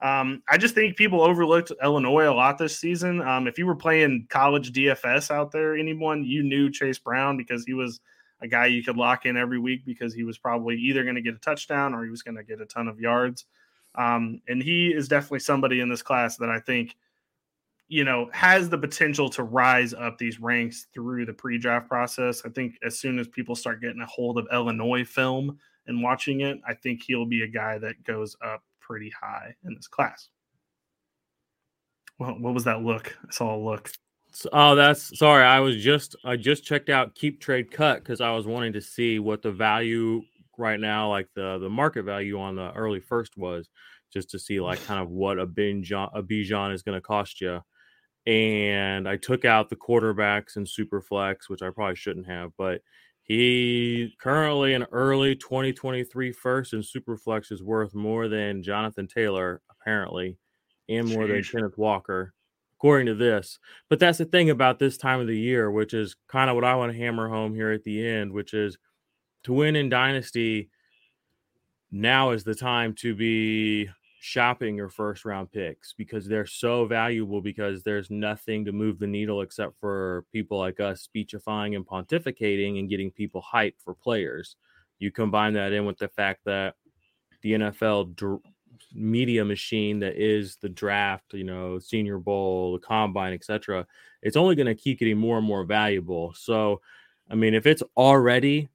Um, 0.00 0.42
I 0.48 0.58
just 0.58 0.74
think 0.74 0.96
people 0.96 1.22
overlooked 1.22 1.72
Illinois 1.82 2.28
a 2.28 2.34
lot 2.34 2.58
this 2.58 2.76
season. 2.76 3.22
Um, 3.22 3.46
if 3.46 3.58
you 3.58 3.66
were 3.66 3.76
playing 3.76 4.26
college 4.28 4.72
DFS 4.72 5.30
out 5.30 5.52
there, 5.52 5.76
anyone, 5.76 6.24
you 6.24 6.42
knew 6.42 6.70
Chase 6.70 6.98
Brown 6.98 7.36
because 7.36 7.64
he 7.64 7.72
was 7.72 8.00
a 8.42 8.48
guy 8.48 8.66
you 8.66 8.82
could 8.82 8.96
lock 8.96 9.24
in 9.24 9.36
every 9.36 9.58
week 9.58 9.84
because 9.86 10.12
he 10.12 10.22
was 10.22 10.36
probably 10.36 10.76
either 10.76 11.02
going 11.02 11.14
to 11.14 11.22
get 11.22 11.34
a 11.34 11.38
touchdown 11.38 11.94
or 11.94 12.04
he 12.04 12.10
was 12.10 12.22
going 12.22 12.36
to 12.36 12.44
get 12.44 12.60
a 12.60 12.66
ton 12.66 12.88
of 12.88 13.00
yards. 13.00 13.46
Um, 13.94 14.42
and 14.48 14.62
he 14.62 14.88
is 14.88 15.08
definitely 15.08 15.40
somebody 15.40 15.80
in 15.80 15.88
this 15.88 16.02
class 16.02 16.36
that 16.36 16.50
I 16.50 16.60
think, 16.60 16.96
you 17.88 18.04
know, 18.04 18.28
has 18.32 18.68
the 18.68 18.76
potential 18.76 19.30
to 19.30 19.42
rise 19.42 19.94
up 19.94 20.18
these 20.18 20.40
ranks 20.40 20.88
through 20.92 21.24
the 21.24 21.32
pre 21.32 21.56
draft 21.56 21.88
process. 21.88 22.42
I 22.44 22.50
think 22.50 22.74
as 22.84 22.98
soon 22.98 23.18
as 23.18 23.28
people 23.28 23.54
start 23.54 23.80
getting 23.80 24.02
a 24.02 24.06
hold 24.06 24.36
of 24.36 24.48
Illinois 24.52 25.04
film 25.04 25.58
and 25.86 26.02
watching 26.02 26.42
it, 26.42 26.60
I 26.68 26.74
think 26.74 27.02
he'll 27.02 27.24
be 27.24 27.42
a 27.42 27.48
guy 27.48 27.78
that 27.78 28.04
goes 28.04 28.36
up 28.44 28.62
pretty 28.86 29.12
high 29.20 29.54
in 29.64 29.74
this 29.74 29.88
class. 29.88 30.28
Well, 32.18 32.36
what 32.38 32.54
was 32.54 32.64
that 32.64 32.82
look? 32.82 33.16
I 33.26 33.32
saw 33.32 33.54
a 33.54 33.58
look. 33.58 33.90
Oh, 34.52 34.74
that's 34.74 35.18
sorry. 35.18 35.44
I 35.44 35.60
was 35.60 35.82
just 35.82 36.16
I 36.24 36.36
just 36.36 36.64
checked 36.64 36.90
out 36.90 37.14
Keep 37.14 37.40
Trade 37.40 37.70
Cut 37.70 38.00
because 38.00 38.20
I 38.20 38.30
was 38.32 38.46
wanting 38.46 38.72
to 38.74 38.80
see 38.80 39.18
what 39.18 39.42
the 39.42 39.52
value 39.52 40.22
right 40.58 40.80
now, 40.80 41.08
like 41.08 41.28
the 41.34 41.58
the 41.58 41.70
market 41.70 42.04
value 42.04 42.38
on 42.38 42.56
the 42.56 42.72
early 42.72 43.00
first 43.00 43.36
was, 43.36 43.68
just 44.12 44.30
to 44.30 44.38
see 44.38 44.60
like 44.60 44.82
kind 44.84 45.00
of 45.00 45.10
what 45.10 45.38
a 45.38 45.46
Bijan 45.46 46.10
a 46.14 46.22
Bijan 46.22 46.74
is 46.74 46.82
going 46.82 46.96
to 46.96 47.02
cost 47.02 47.40
you. 47.40 47.60
And 48.26 49.08
I 49.08 49.16
took 49.16 49.44
out 49.44 49.70
the 49.70 49.76
quarterbacks 49.76 50.56
and 50.56 50.68
super 50.68 51.00
flex, 51.00 51.48
which 51.48 51.62
I 51.62 51.70
probably 51.70 51.96
shouldn't 51.96 52.26
have, 52.26 52.50
but 52.58 52.80
He 53.26 54.14
currently 54.20 54.74
an 54.74 54.84
early 54.92 55.34
2023 55.34 56.32
first 56.32 56.72
in 56.72 56.80
Superflex 56.80 57.50
is 57.50 57.62
worth 57.62 57.94
more 57.94 58.28
than 58.28 58.62
Jonathan 58.62 59.08
Taylor, 59.08 59.62
apparently, 59.70 60.38
and 60.88 61.08
more 61.08 61.24
Jeez. 61.24 61.28
than 61.28 61.60
Kenneth 61.60 61.76
Walker, 61.76 62.32
according 62.78 63.06
to 63.06 63.14
this. 63.16 63.58
But 63.90 63.98
that's 63.98 64.18
the 64.18 64.26
thing 64.26 64.50
about 64.50 64.78
this 64.78 64.96
time 64.96 65.20
of 65.20 65.26
the 65.26 65.38
year, 65.38 65.72
which 65.72 65.92
is 65.92 66.14
kind 66.28 66.48
of 66.48 66.54
what 66.54 66.64
I 66.64 66.76
want 66.76 66.92
to 66.92 66.98
hammer 66.98 67.28
home 67.28 67.52
here 67.52 67.72
at 67.72 67.82
the 67.82 68.06
end, 68.06 68.32
which 68.32 68.54
is 68.54 68.78
to 69.42 69.52
win 69.52 69.74
in 69.74 69.88
Dynasty, 69.88 70.70
now 71.90 72.30
is 72.30 72.44
the 72.44 72.54
time 72.54 72.94
to 72.94 73.14
be 73.14 73.88
shopping 74.18 74.76
your 74.76 74.88
first 74.88 75.24
round 75.24 75.52
picks 75.52 75.92
because 75.92 76.26
they're 76.26 76.46
so 76.46 76.86
valuable 76.86 77.40
because 77.40 77.82
there's 77.82 78.10
nothing 78.10 78.64
to 78.64 78.72
move 78.72 78.98
the 78.98 79.06
needle 79.06 79.42
except 79.42 79.78
for 79.78 80.24
people 80.32 80.58
like 80.58 80.80
us 80.80 81.02
speechifying 81.02 81.74
and 81.74 81.86
pontificating 81.86 82.78
and 82.78 82.88
getting 82.88 83.10
people 83.10 83.44
hyped 83.52 83.80
for 83.84 83.94
players. 83.94 84.56
You 84.98 85.10
combine 85.10 85.52
that 85.54 85.72
in 85.72 85.84
with 85.84 85.98
the 85.98 86.08
fact 86.08 86.40
that 86.46 86.74
the 87.42 87.52
NFL 87.52 88.16
dr- 88.16 88.40
media 88.92 89.44
machine 89.44 90.00
that 90.00 90.16
is 90.16 90.56
the 90.56 90.68
draft, 90.68 91.34
you 91.34 91.44
know, 91.44 91.78
Senior 91.78 92.18
Bowl, 92.18 92.72
the 92.72 92.78
combine, 92.78 93.32
etc. 93.32 93.86
It's 94.22 94.36
only 94.36 94.54
going 94.54 94.66
to 94.66 94.74
keep 94.74 94.98
getting 94.98 95.18
more 95.18 95.38
and 95.38 95.46
more 95.46 95.64
valuable. 95.64 96.32
So, 96.34 96.80
I 97.30 97.34
mean, 97.34 97.54
if 97.54 97.66
it's 97.66 97.82
already 97.96 98.68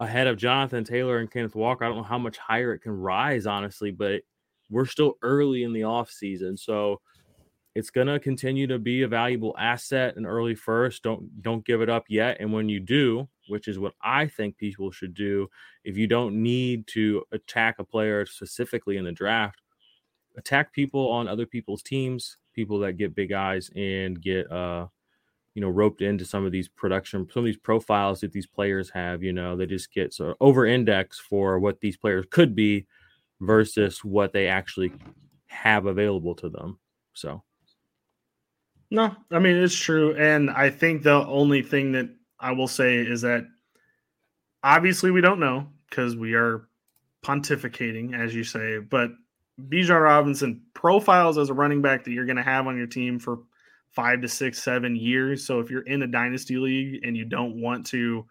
ahead 0.00 0.26
of 0.26 0.36
Jonathan 0.36 0.84
Taylor 0.84 1.18
and 1.18 1.30
Kenneth 1.30 1.54
Walker, 1.54 1.84
I 1.84 1.88
don't 1.88 1.98
know 1.98 2.02
how 2.02 2.18
much 2.18 2.36
higher 2.36 2.72
it 2.74 2.80
can 2.80 2.92
rise, 2.92 3.46
honestly, 3.46 3.90
but 3.90 4.22
we're 4.70 4.86
still 4.86 5.14
early 5.22 5.62
in 5.62 5.72
the 5.72 5.84
off 5.84 6.10
season, 6.10 6.56
so 6.56 7.00
it's 7.74 7.90
going 7.90 8.06
to 8.06 8.20
continue 8.20 8.66
to 8.68 8.78
be 8.78 9.02
a 9.02 9.08
valuable 9.08 9.54
asset 9.58 10.16
and 10.16 10.26
early 10.26 10.54
first. 10.54 11.02
Don't 11.02 11.42
don't 11.42 11.64
give 11.66 11.80
it 11.80 11.90
up 11.90 12.04
yet. 12.08 12.36
And 12.40 12.52
when 12.52 12.68
you 12.68 12.80
do, 12.80 13.28
which 13.48 13.68
is 13.68 13.78
what 13.78 13.94
I 14.00 14.26
think 14.26 14.56
people 14.56 14.90
should 14.90 15.14
do, 15.14 15.48
if 15.84 15.96
you 15.96 16.06
don't 16.06 16.40
need 16.42 16.86
to 16.88 17.24
attack 17.32 17.76
a 17.78 17.84
player 17.84 18.26
specifically 18.26 18.96
in 18.96 19.04
the 19.04 19.12
draft, 19.12 19.60
attack 20.36 20.72
people 20.72 21.10
on 21.10 21.26
other 21.26 21.46
people's 21.46 21.82
teams, 21.82 22.36
people 22.54 22.78
that 22.80 22.94
get 22.94 23.14
big 23.14 23.32
eyes 23.32 23.70
and 23.74 24.20
get 24.22 24.50
uh 24.50 24.86
you 25.54 25.60
know 25.60 25.68
roped 25.68 26.02
into 26.02 26.24
some 26.24 26.44
of 26.44 26.52
these 26.52 26.68
production 26.68 27.28
some 27.32 27.42
of 27.42 27.46
these 27.46 27.56
profiles 27.56 28.20
that 28.20 28.32
these 28.32 28.46
players 28.46 28.90
have 28.90 29.22
you 29.22 29.32
know 29.32 29.56
they 29.56 29.66
just 29.66 29.92
get 29.92 30.12
so 30.12 30.34
over 30.40 30.66
index 30.66 31.18
for 31.18 31.58
what 31.58 31.80
these 31.80 31.96
players 31.96 32.24
could 32.30 32.54
be 32.54 32.86
versus 33.40 34.04
what 34.04 34.32
they 34.32 34.46
actually 34.46 34.92
have 35.46 35.86
available 35.86 36.34
to 36.36 36.48
them. 36.48 36.78
So, 37.14 37.42
no, 38.90 39.14
I 39.30 39.38
mean, 39.38 39.56
it's 39.56 39.74
true. 39.74 40.14
And 40.16 40.50
I 40.50 40.70
think 40.70 41.02
the 41.02 41.26
only 41.26 41.62
thing 41.62 41.92
that 41.92 42.08
I 42.38 42.52
will 42.52 42.68
say 42.68 42.96
is 42.96 43.22
that 43.22 43.44
obviously 44.62 45.10
we 45.10 45.20
don't 45.20 45.40
know 45.40 45.68
because 45.88 46.16
we 46.16 46.34
are 46.34 46.68
pontificating, 47.24 48.18
as 48.18 48.34
you 48.34 48.44
say, 48.44 48.78
but 48.78 49.10
Bijan 49.68 50.02
Robinson 50.02 50.62
profiles 50.74 51.38
as 51.38 51.50
a 51.50 51.54
running 51.54 51.80
back 51.80 52.04
that 52.04 52.10
you're 52.10 52.26
going 52.26 52.36
to 52.36 52.42
have 52.42 52.66
on 52.66 52.76
your 52.76 52.86
team 52.86 53.18
for 53.18 53.40
five 53.90 54.20
to 54.22 54.28
six, 54.28 54.62
seven 54.62 54.96
years. 54.96 55.46
So 55.46 55.60
if 55.60 55.70
you're 55.70 55.82
in 55.82 56.02
a 56.02 56.06
dynasty 56.06 56.56
league 56.56 57.04
and 57.04 57.16
you 57.16 57.24
don't 57.24 57.60
want 57.60 57.86
to, 57.86 58.26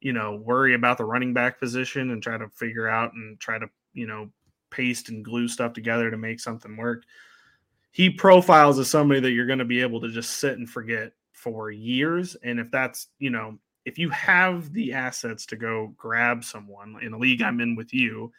you 0.00 0.12
know, 0.12 0.42
worry 0.44 0.74
about 0.74 0.98
the 0.98 1.04
running 1.04 1.32
back 1.32 1.60
position 1.60 2.10
and 2.10 2.22
try 2.22 2.36
to 2.36 2.48
figure 2.48 2.88
out 2.88 3.12
and 3.14 3.38
try 3.38 3.58
to, 3.58 3.66
you 3.92 4.06
know, 4.06 4.28
paste 4.74 5.08
and 5.08 5.24
glue 5.24 5.48
stuff 5.48 5.72
together 5.72 6.10
to 6.10 6.16
make 6.16 6.40
something 6.40 6.76
work. 6.76 7.04
He 7.90 8.10
profiles 8.10 8.78
as 8.78 8.90
somebody 8.90 9.20
that 9.20 9.30
you're 9.30 9.46
going 9.46 9.60
to 9.60 9.64
be 9.64 9.80
able 9.80 10.00
to 10.00 10.10
just 10.10 10.38
sit 10.38 10.58
and 10.58 10.68
forget 10.68 11.12
for 11.32 11.70
years. 11.70 12.36
And 12.42 12.58
if 12.58 12.70
that's, 12.70 13.08
you 13.18 13.30
know, 13.30 13.58
if 13.84 13.98
you 13.98 14.10
have 14.10 14.72
the 14.72 14.92
assets 14.92 15.46
to 15.46 15.56
go 15.56 15.94
grab 15.96 16.42
someone 16.42 16.96
in 17.02 17.12
a 17.12 17.18
league 17.18 17.42
I'm 17.42 17.60
in 17.60 17.76
with 17.76 17.92
you, 17.94 18.32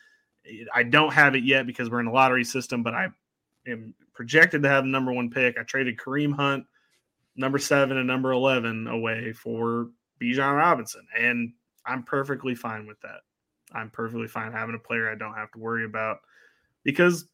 I 0.74 0.84
don't 0.84 1.14
have 1.14 1.36
it 1.36 1.44
yet 1.44 1.68
because 1.68 1.90
we're 1.90 2.00
in 2.00 2.08
a 2.08 2.12
lottery 2.12 2.44
system, 2.44 2.84
but 2.84 2.94
I 2.94 3.08
am 3.68 3.94
projected 4.14 4.64
to 4.64 4.70
have 4.70 4.84
the 4.84 4.90
number 4.90 5.12
one 5.12 5.30
pick. 5.30 5.58
I 5.58 5.64
traded 5.64 5.98
Kareem 5.98 6.34
Hunt, 6.34 6.66
number 7.36 7.60
seven 7.60 7.98
and 7.98 8.08
number 8.08 8.32
11 8.32 8.88
away 8.88 9.34
for 9.34 9.90
Bijan 10.22 10.58
Robinson. 10.58 11.08
And 11.18 11.54
I'm 11.86 12.04
perfectly 12.04 12.56
fine 12.56 12.88
with 12.88 13.00
that. 13.02 13.22
I'm 13.74 13.90
perfectly 13.90 14.28
fine 14.28 14.52
having 14.52 14.76
a 14.76 14.80
player 14.80 15.10
I 15.10 15.16
don't 15.16 15.36
have 15.36 15.52
to 15.52 15.60
worry 15.60 15.86
about 15.86 16.20
because, 16.84 17.26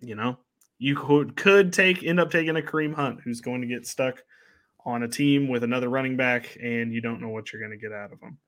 you 0.00 0.14
know, 0.14 0.38
you 0.78 0.96
could 0.96 1.36
could 1.36 1.72
take 1.72 2.02
end 2.02 2.20
up 2.20 2.30
taking 2.30 2.56
a 2.56 2.60
Kareem 2.60 2.94
Hunt 2.94 3.20
who's 3.22 3.40
going 3.40 3.60
to 3.60 3.66
get 3.66 3.86
stuck 3.86 4.22
on 4.84 5.02
a 5.02 5.08
team 5.08 5.48
with 5.48 5.62
another 5.62 5.88
running 5.88 6.16
back 6.16 6.56
and 6.62 6.92
you 6.92 7.00
don't 7.00 7.20
know 7.20 7.28
what 7.28 7.52
you're 7.52 7.60
going 7.60 7.78
to 7.78 7.86
get 7.88 7.92
out 7.92 8.12
of 8.12 8.20
them. 8.20 8.38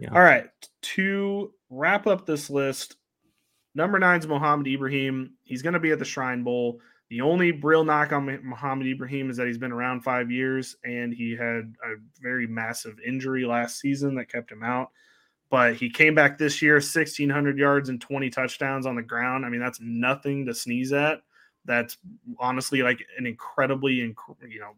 Yeah. 0.00 0.10
All 0.12 0.20
right, 0.20 0.48
to 0.82 1.52
wrap 1.68 2.06
up 2.06 2.24
this 2.24 2.48
list, 2.48 2.96
number 3.74 3.98
nine 3.98 4.20
is 4.20 4.26
Mohamed 4.26 4.68
Ibrahim. 4.68 5.34
He's 5.42 5.62
going 5.62 5.72
to 5.72 5.80
be 5.80 5.90
at 5.90 5.98
the 5.98 6.04
Shrine 6.04 6.44
Bowl. 6.44 6.80
The 7.08 7.20
only 7.22 7.50
real 7.50 7.84
knock 7.84 8.12
on 8.12 8.38
Mohamed 8.44 8.86
Ibrahim 8.86 9.30
is 9.30 9.36
that 9.36 9.48
he's 9.48 9.58
been 9.58 9.72
around 9.72 10.02
five 10.02 10.30
years 10.30 10.76
and 10.84 11.12
he 11.12 11.32
had 11.32 11.74
a 11.84 11.96
very 12.20 12.46
massive 12.46 13.00
injury 13.04 13.44
last 13.44 13.80
season 13.80 14.14
that 14.14 14.30
kept 14.30 14.52
him 14.52 14.62
out 14.62 14.90
but 15.50 15.74
he 15.74 15.90
came 15.90 16.14
back 16.14 16.38
this 16.38 16.62
year 16.62 16.74
1600 16.74 17.58
yards 17.58 17.88
and 17.88 18.00
20 18.00 18.30
touchdowns 18.30 18.86
on 18.86 18.94
the 18.94 19.02
ground. 19.02 19.44
I 19.44 19.48
mean 19.48 19.60
that's 19.60 19.80
nothing 19.80 20.46
to 20.46 20.54
sneeze 20.54 20.92
at. 20.92 21.20
That's 21.64 21.98
honestly 22.38 22.82
like 22.82 23.04
an 23.18 23.26
incredibly 23.26 23.94
you 23.94 24.60
know 24.60 24.72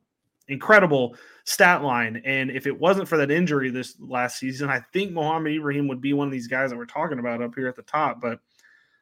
incredible 0.48 1.14
stat 1.44 1.82
line. 1.82 2.20
And 2.24 2.50
if 2.50 2.66
it 2.66 2.78
wasn't 2.78 3.06
for 3.06 3.18
that 3.18 3.30
injury 3.30 3.70
this 3.70 3.96
last 4.00 4.38
season 4.38 4.68
i 4.68 4.80
think 4.92 5.12
mohamed 5.12 5.54
ibrahim 5.54 5.86
would 5.88 6.00
be 6.00 6.14
one 6.14 6.26
of 6.26 6.32
these 6.32 6.48
guys 6.48 6.70
that 6.70 6.76
we're 6.76 6.86
talking 6.86 7.20
about 7.20 7.42
up 7.42 7.54
here 7.54 7.68
at 7.68 7.76
the 7.76 7.82
top. 7.82 8.20
But 8.20 8.40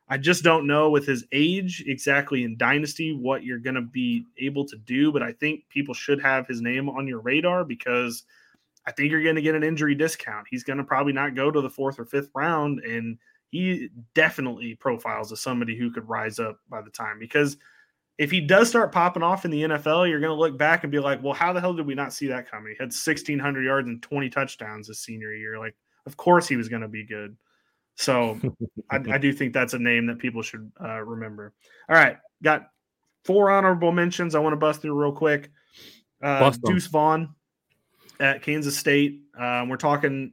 i 0.08 0.18
just 0.18 0.42
don't 0.42 0.66
know 0.66 0.90
with 0.90 1.06
his 1.06 1.24
age 1.30 1.84
exactly 1.86 2.42
in 2.42 2.56
dynasty 2.56 3.14
what 3.14 3.44
you're 3.44 3.58
going 3.58 3.76
to 3.76 3.80
be 3.80 4.26
able 4.38 4.66
to 4.66 4.76
do. 4.76 5.12
But 5.12 5.22
i 5.22 5.32
think 5.32 5.68
people 5.68 5.94
should 5.94 6.20
have 6.20 6.48
his 6.48 6.60
name 6.60 6.88
on 6.88 7.06
your 7.06 7.20
radar 7.20 7.64
because– 7.64 8.24
I 8.90 8.92
think 8.92 9.12
you're 9.12 9.22
going 9.22 9.36
to 9.36 9.42
get 9.42 9.54
an 9.54 9.62
injury 9.62 9.94
discount. 9.94 10.48
He's 10.50 10.64
going 10.64 10.78
to 10.78 10.84
probably 10.84 11.12
not 11.12 11.36
go 11.36 11.48
to 11.48 11.60
the 11.60 11.70
fourth 11.70 12.00
or 12.00 12.04
fifth 12.04 12.28
round, 12.34 12.80
and 12.80 13.18
he 13.50 13.88
definitely 14.14 14.74
profiles 14.74 15.30
as 15.30 15.40
somebody 15.40 15.76
who 15.76 15.92
could 15.92 16.08
rise 16.08 16.40
up 16.40 16.58
by 16.68 16.82
the 16.82 16.90
time. 16.90 17.20
Because 17.20 17.56
if 18.18 18.32
he 18.32 18.40
does 18.40 18.68
start 18.68 18.90
popping 18.90 19.22
off 19.22 19.44
in 19.44 19.52
the 19.52 19.62
NFL, 19.62 20.08
you're 20.08 20.18
going 20.18 20.34
to 20.34 20.40
look 20.40 20.58
back 20.58 20.82
and 20.82 20.90
be 20.90 20.98
like, 20.98 21.22
"Well, 21.22 21.34
how 21.34 21.52
the 21.52 21.60
hell 21.60 21.72
did 21.72 21.86
we 21.86 21.94
not 21.94 22.12
see 22.12 22.26
that 22.28 22.50
coming?" 22.50 22.72
He 22.72 22.82
had 22.82 22.88
1,600 22.88 23.64
yards 23.64 23.88
and 23.88 24.02
20 24.02 24.28
touchdowns 24.28 24.88
his 24.88 24.98
senior 24.98 25.32
year. 25.32 25.56
Like, 25.58 25.76
of 26.06 26.16
course 26.16 26.48
he 26.48 26.56
was 26.56 26.68
going 26.68 26.82
to 26.82 26.88
be 26.88 27.04
good. 27.04 27.36
So 27.94 28.40
I, 28.90 28.96
I, 28.96 29.18
do 29.18 29.32
think 29.32 29.52
that's 29.52 29.74
a 29.74 29.78
name 29.78 30.06
that 30.06 30.18
people 30.18 30.42
should 30.42 30.72
uh, 30.82 31.00
remember. 31.00 31.52
All 31.88 31.96
right, 31.96 32.16
got 32.42 32.70
four 33.24 33.50
honorable 33.50 33.92
mentions. 33.92 34.34
I 34.34 34.38
want 34.40 34.54
to 34.54 34.58
bust 34.58 34.82
through 34.82 34.98
real 34.98 35.12
quick. 35.12 35.50
Uh, 36.22 36.50
Deuce 36.64 36.86
Vaughn 36.86 37.34
at 38.20 38.42
Kansas 38.42 38.76
State. 38.76 39.22
Um, 39.36 39.68
we're 39.68 39.76
talking 39.76 40.32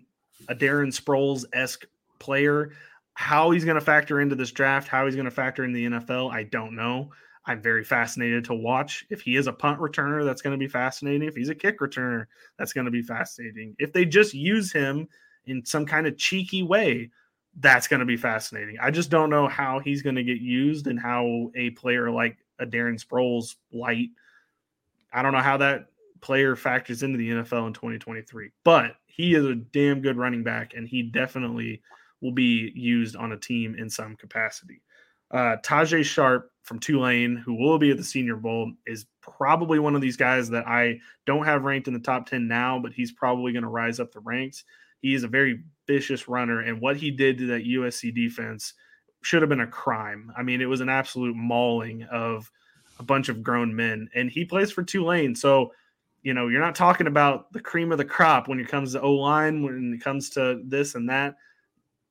a 0.50 0.56
Darren 0.56 0.88
Sproles 0.88 1.46
esque 1.54 1.86
player. 2.20 2.74
How 3.14 3.52
he's 3.52 3.66
going 3.66 3.76
to 3.76 3.82
factor 3.82 4.22
into 4.22 4.36
this 4.36 4.52
draft, 4.52 4.88
how 4.88 5.06
he's 5.06 5.16
going 5.16 5.26
to 5.26 5.32
factor 5.32 5.64
in 5.64 5.74
the 5.74 5.88
NFL, 5.88 6.32
I 6.32 6.44
don't 6.44 6.76
know. 6.76 7.12
I'm 7.48 7.62
very 7.62 7.84
fascinated 7.84 8.44
to 8.46 8.54
watch. 8.54 9.06
If 9.10 9.22
he 9.22 9.38
is 9.38 9.48
a 9.48 9.54
punt 9.54 9.80
returner, 9.80 10.26
that's 10.26 10.42
going 10.42 10.52
to 10.52 10.58
be 10.58 10.68
fascinating. 10.68 11.28
If 11.28 11.36
he's 11.36 11.50
a 11.50 11.56
kick 11.56 11.80
returner, 11.80 12.26
that's 12.60 12.74
going 12.74 12.86
to 12.86 12.92
be 12.92 13.02
fascinating. 13.02 13.74
If 13.80 13.94
they 13.94 14.04
just 14.06 14.34
use 14.34 14.72
him 14.72 15.08
in 15.46 15.66
some 15.66 15.86
kind 15.86 16.06
of 16.06 16.18
cheeky 16.18 16.62
way, 16.62 17.10
that's 17.60 17.88
going 17.88 18.02
to 18.02 18.06
be 18.06 18.18
fascinating. 18.18 18.78
I 18.82 18.92
just 18.92 19.10
don't 19.10 19.30
know 19.30 19.48
how 19.48 19.80
he's 19.80 20.02
going 20.02 20.18
to 20.18 20.24
get 20.24 20.40
used 20.40 20.88
and 20.88 21.00
how 21.00 21.50
a 21.56 21.72
player 21.72 22.12
like 22.12 22.38
a 22.60 22.66
Darren 22.66 23.02
Sproles 23.04 23.56
light. 23.72 24.10
I 25.12 25.22
don't 25.22 25.32
know 25.32 25.40
how 25.40 25.58
that 25.58 25.88
player 26.28 26.58
factors 26.58 27.04
into 27.04 27.18
the 27.18 27.30
NFL 27.30 27.68
in 27.68 27.74
2023. 27.74 28.50
But 28.66 28.98
he 29.06 29.34
is 29.34 29.46
a 29.46 29.56
damn 29.56 30.02
good 30.02 30.18
running 30.18 30.44
back, 30.44 30.74
and 30.76 30.86
he 30.86 31.02
definitely 31.02 31.82
will 32.20 32.34
be 32.34 32.74
used 32.76 33.16
on 33.16 33.32
a 33.32 33.38
team 33.38 33.76
in 33.76 33.90
some 33.90 34.18
capacity. 34.18 34.82
Uh, 35.32 35.56
Tajae 35.64 36.04
Sharpe 36.04 36.52
from 36.64 36.80
Tulane, 36.80 37.38
who 37.38 37.54
will 37.54 37.80
be 37.80 37.92
at 37.92 37.98
the 37.98 38.04
Senior 38.04 38.36
Bowl, 38.36 38.74
is 38.86 39.06
probably 39.22 39.80
one 39.80 39.96
of 39.96 40.02
these 40.02 40.18
guys 40.18 40.50
that 40.50 40.68
I 40.68 41.00
don't 41.26 41.46
have 41.46 41.64
ranked 41.64 41.88
in 41.88 41.94
the 41.94 42.00
top 42.02 42.28
10 42.28 42.46
now, 42.46 42.78
but 42.78 42.92
he's 42.92 43.14
probably 43.14 43.54
going 43.54 43.64
to 43.64 43.70
rise 43.70 44.02
up 44.02 44.12
the 44.12 44.20
ranks. 44.20 44.66
He 45.00 45.14
is 45.14 45.24
a 45.24 45.30
very 45.30 45.64
vicious 45.88 46.28
runner, 46.28 46.60
and 46.60 46.82
what 46.82 46.98
he 46.98 47.10
did 47.10 47.38
to 47.38 47.48
that 47.48 47.66
USC 47.66 48.14
defense 48.14 48.74
should 49.22 49.42
have 49.42 49.50
been 49.50 49.62
a 49.62 49.68
crime. 49.68 50.34
I 50.38 50.44
mean, 50.44 50.60
it 50.60 50.66
was 50.66 50.82
an 50.82 50.90
absolute 50.90 51.38
mauling 51.38 52.04
of 52.04 52.52
a 53.00 53.04
bunch 53.04 53.30
of 53.30 53.42
grown 53.42 53.74
men, 53.74 54.10
and 54.14 54.30
he 54.30 54.44
plays 54.44 54.74
for 54.74 54.84
Tulane. 54.84 55.34
So 55.34 55.72
you 56.28 56.34
know, 56.34 56.50
you're 56.50 56.60
not 56.60 56.76
talking 56.76 57.08
about 57.08 57.54
the 57.54 57.60
cream 57.62 57.90
of 57.94 57.98
the 57.98 58.04
crop 58.04 58.50
when 58.50 58.60
it 58.60 58.68
comes 58.68 58.92
to 58.92 59.00
O 59.00 59.14
line, 59.14 59.64
when 59.64 59.94
it 59.94 60.04
comes 60.04 60.30
to 60.32 60.62
this 60.66 60.96
and 60.96 61.10
that. 61.10 61.36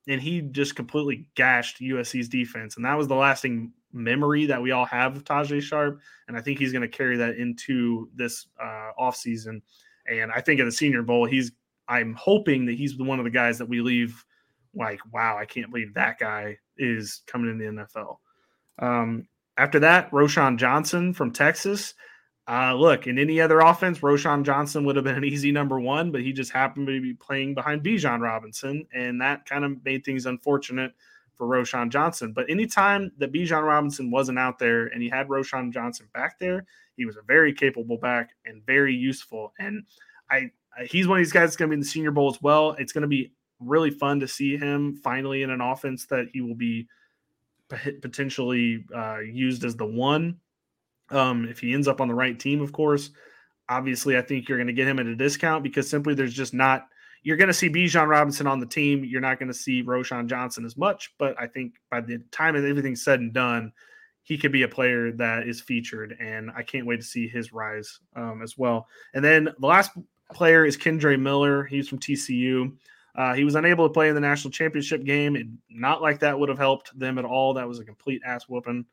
And 0.07 0.19
he 0.19 0.41
just 0.41 0.75
completely 0.75 1.27
gashed 1.35 1.81
USC's 1.81 2.27
defense. 2.27 2.77
And 2.77 2.85
that 2.85 2.97
was 2.97 3.07
the 3.07 3.13
lasting 3.13 3.71
memory 3.93 4.47
that 4.47 4.59
we 4.59 4.71
all 4.71 4.85
have 4.85 5.15
of 5.15 5.23
Tajay 5.23 5.61
Sharp. 5.61 6.01
And 6.27 6.35
I 6.35 6.41
think 6.41 6.57
he's 6.57 6.71
going 6.71 6.81
to 6.81 6.87
carry 6.87 7.15
that 7.15 7.35
into 7.35 8.09
this 8.15 8.47
uh, 8.59 8.89
offseason. 8.99 9.61
And 10.07 10.31
I 10.31 10.41
think 10.41 10.59
at 10.59 10.65
the 10.65 10.71
Senior 10.71 11.03
Bowl, 11.03 11.25
he's 11.25 11.51
I'm 11.87 12.15
hoping 12.15 12.65
that 12.65 12.73
he's 12.73 12.97
one 12.97 13.19
of 13.19 13.23
the 13.23 13.29
guys 13.29 13.59
that 13.59 13.69
we 13.69 13.81
leave 13.81 14.25
like, 14.73 14.99
wow, 15.13 15.37
I 15.37 15.45
can't 15.45 15.69
believe 15.69 15.93
that 15.93 16.17
guy 16.17 16.57
is 16.79 17.21
coming 17.27 17.51
in 17.51 17.59
the 17.59 17.83
NFL. 17.83 18.17
Um, 18.79 19.27
after 19.57 19.77
that, 19.81 20.09
Roschon 20.09 20.57
Johnson 20.57 21.13
from 21.13 21.31
Texas. 21.31 21.93
Uh, 22.49 22.73
look, 22.73 23.07
in 23.07 23.19
any 23.19 23.41
other 23.41 23.59
offense, 23.59 23.99
Roschon 23.99 24.43
Johnson 24.43 24.85
would 24.85 24.95
have 24.95 25.03
been 25.03 25.17
an 25.17 25.25
easy 25.25 25.51
number 25.51 25.81
one, 25.81 26.11
but 26.11 26.21
he 26.21 26.31
just 26.31 26.51
happened 26.51 26.87
to 26.87 27.01
be 27.01 27.13
playing 27.13 27.53
behind 27.53 27.83
Bijan 27.83 28.21
Robinson, 28.21 28.87
and 28.93 29.19
that 29.19 29.45
kind 29.45 29.65
of 29.65 29.83
made 29.83 30.05
things 30.05 30.25
unfortunate 30.25 30.93
for 31.37 31.45
Roschon 31.45 31.89
Johnson. 31.89 32.31
But 32.31 32.49
anytime 32.49 33.11
that 33.17 33.33
Bijan 33.33 33.63
Robinson 33.63 34.09
wasn't 34.09 34.39
out 34.39 34.59
there 34.59 34.87
and 34.87 35.03
he 35.03 35.09
had 35.09 35.27
Roschon 35.27 35.73
Johnson 35.73 36.07
back 36.13 36.39
there, 36.39 36.65
he 36.95 37.05
was 37.05 37.17
a 37.17 37.21
very 37.21 37.53
capable 37.53 37.97
back 37.97 38.31
and 38.45 38.65
very 38.65 38.95
useful. 38.95 39.53
And 39.59 39.83
I, 40.31 40.51
he's 40.89 41.07
one 41.07 41.19
of 41.19 41.25
these 41.25 41.33
guys 41.33 41.49
that's 41.49 41.57
going 41.57 41.69
to 41.69 41.73
be 41.73 41.75
in 41.75 41.81
the 41.81 41.85
Senior 41.85 42.11
Bowl 42.11 42.29
as 42.29 42.41
well. 42.41 42.71
It's 42.79 42.93
going 42.93 43.03
to 43.03 43.07
be 43.07 43.33
really 43.59 43.91
fun 43.91 44.19
to 44.21 44.27
see 44.27 44.57
him 44.57 44.95
finally 45.03 45.43
in 45.43 45.49
an 45.49 45.61
offense 45.61 46.05
that 46.07 46.27
he 46.31 46.41
will 46.41 46.55
be 46.55 46.87
potentially 48.01 48.85
uh, 48.95 49.19
used 49.19 49.65
as 49.65 49.75
the 49.75 49.85
one 49.85 50.39
um, 51.09 51.47
if 51.49 51.59
he 51.59 51.73
ends 51.73 51.87
up 51.87 52.01
on 52.01 52.07
the 52.07 52.13
right 52.13 52.39
team, 52.39 52.61
of 52.61 52.71
course, 52.71 53.11
obviously, 53.69 54.17
I 54.17 54.21
think 54.21 54.47
you're 54.47 54.57
going 54.57 54.67
to 54.67 54.73
get 54.73 54.87
him 54.87 54.99
at 54.99 55.05
a 55.05 55.15
discount 55.15 55.63
because 55.63 55.89
simply 55.89 56.13
there's 56.13 56.33
just 56.33 56.53
not. 56.53 56.87
You're 57.23 57.37
going 57.37 57.47
to 57.47 57.53
see 57.53 57.69
Bijan 57.69 58.07
Robinson 58.07 58.47
on 58.47 58.59
the 58.59 58.65
team. 58.65 59.03
You're 59.03 59.21
not 59.21 59.39
going 59.39 59.49
to 59.49 59.53
see 59.53 59.83
Roschon 59.83 60.27
Johnson 60.27 60.63
as 60.65 60.77
much, 60.77 61.13
but 61.17 61.35
I 61.39 61.47
think 61.47 61.73
by 61.89 61.99
the 61.99 62.19
time 62.31 62.55
everything's 62.55 63.03
said 63.03 63.19
and 63.19 63.33
done, 63.33 63.73
he 64.23 64.37
could 64.37 64.51
be 64.51 64.63
a 64.63 64.67
player 64.67 65.11
that 65.13 65.47
is 65.47 65.61
featured, 65.61 66.15
and 66.19 66.51
I 66.55 66.61
can't 66.61 66.85
wait 66.85 67.01
to 67.01 67.05
see 67.05 67.27
his 67.27 67.53
rise 67.53 67.99
um, 68.15 68.41
as 68.43 68.57
well. 68.57 68.87
And 69.13 69.23
then 69.23 69.49
the 69.59 69.67
last 69.67 69.91
player 70.33 70.65
is 70.65 70.77
Kendre 70.77 71.19
Miller. 71.19 71.63
He's 71.63 71.87
from 71.87 71.99
TCU. 71.99 72.73
Uh, 73.15 73.33
he 73.33 73.43
was 73.43 73.55
unable 73.55 73.87
to 73.87 73.93
play 73.93 74.09
in 74.09 74.15
the 74.15 74.21
national 74.21 74.51
championship 74.51 75.03
game. 75.03 75.35
It, 75.35 75.47
not 75.69 76.01
like 76.01 76.19
that 76.19 76.37
would 76.37 76.49
have 76.49 76.57
helped 76.57 76.97
them 76.97 77.17
at 77.17 77.25
all. 77.25 77.53
That 77.53 77.67
was 77.67 77.79
a 77.79 77.85
complete 77.85 78.21
ass 78.25 78.43
whooping. 78.47 78.85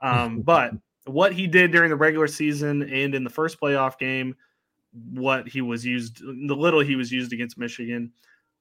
Um, 0.00 0.40
but 0.42 0.72
what 1.06 1.32
he 1.32 1.46
did 1.46 1.72
during 1.72 1.90
the 1.90 1.96
regular 1.96 2.26
season 2.26 2.82
and 2.82 3.14
in 3.14 3.24
the 3.24 3.30
first 3.30 3.60
playoff 3.60 3.98
game, 3.98 4.34
what 5.12 5.48
he 5.48 5.60
was 5.60 5.84
used, 5.84 6.20
the 6.20 6.54
little 6.54 6.80
he 6.80 6.96
was 6.96 7.12
used 7.12 7.32
against 7.32 7.58
Michigan, 7.58 8.12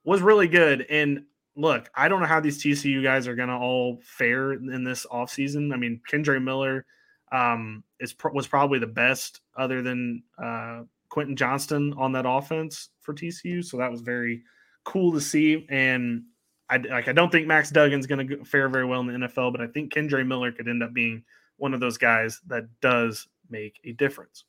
was 0.04 0.22
really 0.22 0.48
good. 0.48 0.86
And 0.90 1.24
look, 1.56 1.90
I 1.96 2.08
don't 2.08 2.22
know 2.22 2.28
how 2.28 2.40
these 2.40 2.62
TCU 2.62 3.02
guys 3.04 3.28
are 3.28 3.36
going 3.36 3.50
to 3.50 3.56
all 3.56 4.00
fare 4.04 4.54
in 4.54 4.84
this 4.84 5.06
offseason. 5.12 5.74
I 5.74 5.78
mean, 5.78 6.02
Kendre 6.10 6.42
Miller 6.42 6.86
um, 7.32 7.84
is 8.00 8.14
was 8.34 8.48
probably 8.48 8.80
the 8.80 8.88
best 8.88 9.42
other 9.58 9.82
than 9.82 10.24
uh, 10.42 10.84
Quentin 11.10 11.36
Johnston 11.36 11.94
on 11.98 12.12
that 12.14 12.26
offense 12.28 12.90
for 13.02 13.14
TCU. 13.14 13.64
So 13.64 13.78
that 13.78 13.92
was 13.92 14.02
very 14.02 14.44
cool 14.84 15.14
to 15.14 15.22
see. 15.22 15.66
And 15.70 16.24
I 16.70 16.78
like 16.78 17.08
I 17.08 17.14
don't 17.14 17.32
think 17.32 17.48
Max 17.48 17.72
Duggan's 17.72 18.08
going 18.08 18.28
to 18.28 18.44
fare 18.44 18.70
very 18.70 18.86
well 18.86 19.02
in 19.02 19.08
the 19.08 19.28
NFL, 19.28 19.52
but 19.52 19.62
I 19.62 19.68
think 19.68 19.94
Kendre 19.94 20.26
Miller 20.26 20.52
could 20.52 20.68
end 20.68 20.84
up 20.84 20.94
being 20.94 21.24
one 21.58 21.74
of 21.74 21.80
those 21.80 21.98
guys 21.98 22.42
that 22.48 22.66
does 22.82 23.28
make 23.50 23.80
a 23.84 23.92
difference. 23.94 24.46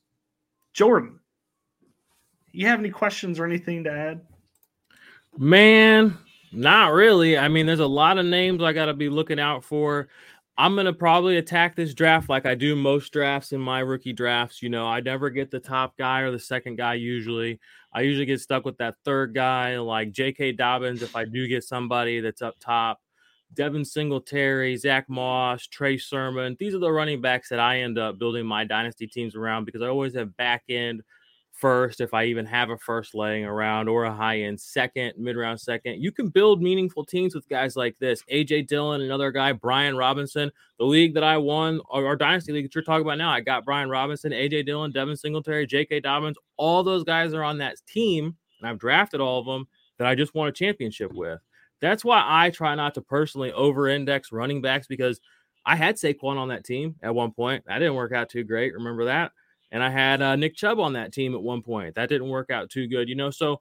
Jordan, 0.73 1.19
you 2.51 2.67
have 2.67 2.79
any 2.79 2.89
questions 2.89 3.39
or 3.39 3.45
anything 3.45 3.83
to 3.83 3.91
add? 3.91 4.21
Man, 5.37 6.17
not 6.51 6.93
really. 6.93 7.37
I 7.37 7.47
mean, 7.47 7.65
there's 7.65 7.79
a 7.79 7.87
lot 7.87 8.17
of 8.17 8.25
names 8.25 8.63
I 8.63 8.73
got 8.73 8.85
to 8.85 8.93
be 8.93 9.09
looking 9.09 9.39
out 9.39 9.63
for. 9.63 10.07
I'm 10.57 10.73
going 10.73 10.87
to 10.87 10.93
probably 10.93 11.37
attack 11.37 11.75
this 11.75 11.93
draft 11.93 12.29
like 12.29 12.47
I 12.47 12.55
do 12.55 12.75
most 12.75 13.13
drafts 13.13 13.51
in 13.51 13.61
my 13.61 13.79
rookie 13.81 14.13
drafts. 14.13 14.63
You 14.63 14.69
know, 14.69 14.87
I 14.87 15.01
never 15.01 15.29
get 15.29 15.51
the 15.51 15.59
top 15.59 15.95
guy 15.97 16.21
or 16.21 16.31
the 16.31 16.39
second 16.39 16.77
guy 16.77 16.95
usually. 16.95 17.59
I 17.93 18.01
usually 18.01 18.25
get 18.25 18.41
stuck 18.41 18.65
with 18.65 18.77
that 18.77 18.95
third 19.05 19.35
guy, 19.35 19.77
like 19.77 20.11
J.K. 20.11 20.53
Dobbins, 20.53 21.03
if 21.03 21.15
I 21.15 21.25
do 21.25 21.47
get 21.47 21.63
somebody 21.63 22.21
that's 22.21 22.41
up 22.41 22.55
top. 22.59 22.99
Devin 23.53 23.85
Singletary, 23.85 24.77
Zach 24.77 25.09
Moss, 25.09 25.67
Trey 25.67 25.97
Sermon. 25.97 26.55
These 26.59 26.75
are 26.75 26.79
the 26.79 26.91
running 26.91 27.21
backs 27.21 27.49
that 27.49 27.59
I 27.59 27.79
end 27.81 27.97
up 27.97 28.19
building 28.19 28.45
my 28.45 28.65
dynasty 28.65 29.07
teams 29.07 29.35
around 29.35 29.65
because 29.65 29.81
I 29.81 29.87
always 29.87 30.15
have 30.15 30.35
back 30.37 30.63
end 30.69 31.03
first, 31.57 32.01
if 32.01 32.13
I 32.13 32.25
even 32.25 32.45
have 32.45 32.69
a 32.69 32.77
first 32.77 33.15
laying 33.15 33.43
around, 33.43 33.89
or 33.89 34.05
a 34.05 34.13
high 34.13 34.41
end 34.41 34.59
second, 34.59 35.13
mid 35.17 35.35
round 35.35 35.59
second. 35.59 36.01
You 36.01 36.11
can 36.11 36.29
build 36.29 36.61
meaningful 36.61 37.03
teams 37.03 37.33
with 37.33 37.49
guys 37.49 37.75
like 37.75 37.97
this. 37.97 38.23
AJ 38.31 38.67
Dillon, 38.67 39.01
another 39.01 39.31
guy, 39.31 39.51
Brian 39.53 39.97
Robinson. 39.97 40.51
The 40.77 40.85
league 40.85 41.15
that 41.15 41.23
I 41.23 41.37
won, 41.37 41.81
our 41.89 42.15
dynasty 42.15 42.53
league 42.53 42.65
that 42.65 42.75
you're 42.75 42.83
talking 42.83 43.05
about 43.05 43.17
now, 43.17 43.31
I 43.31 43.41
got 43.41 43.65
Brian 43.65 43.89
Robinson, 43.89 44.31
AJ 44.31 44.65
Dillon, 44.67 44.91
Devin 44.91 45.17
Singletary, 45.17 45.65
J.K. 45.65 46.01
Dobbins. 46.01 46.37
All 46.57 46.83
those 46.83 47.03
guys 47.03 47.33
are 47.33 47.43
on 47.43 47.57
that 47.57 47.77
team, 47.87 48.35
and 48.59 48.69
I've 48.69 48.79
drafted 48.79 49.19
all 49.19 49.39
of 49.39 49.45
them 49.45 49.67
that 49.97 50.07
I 50.07 50.13
just 50.13 50.35
won 50.35 50.47
a 50.47 50.51
championship 50.51 51.11
with. 51.13 51.39
That's 51.81 52.03
why 52.03 52.23
I 52.25 52.49
try 52.49 52.75
not 52.75 52.95
to 52.95 53.01
personally 53.01 53.51
over 53.51 53.87
index 53.87 54.31
running 54.31 54.61
backs 54.61 54.87
because 54.87 55.19
I 55.65 55.75
had 55.75 55.95
Saquon 55.95 56.37
on 56.37 56.47
that 56.47 56.63
team 56.63 56.95
at 57.03 57.13
one 57.13 57.31
point. 57.31 57.65
That 57.67 57.79
didn't 57.79 57.95
work 57.95 58.13
out 58.13 58.29
too 58.29 58.43
great. 58.43 58.73
Remember 58.73 59.05
that? 59.05 59.31
And 59.71 59.83
I 59.83 59.89
had 59.89 60.21
uh, 60.21 60.35
Nick 60.37 60.55
Chubb 60.55 60.79
on 60.79 60.93
that 60.93 61.11
team 61.11 61.35
at 61.35 61.41
one 61.41 61.61
point. 61.61 61.95
That 61.95 62.09
didn't 62.09 62.29
work 62.29 62.49
out 62.49 62.69
too 62.69 62.87
good, 62.87 63.09
you 63.09 63.15
know. 63.15 63.29
So 63.29 63.59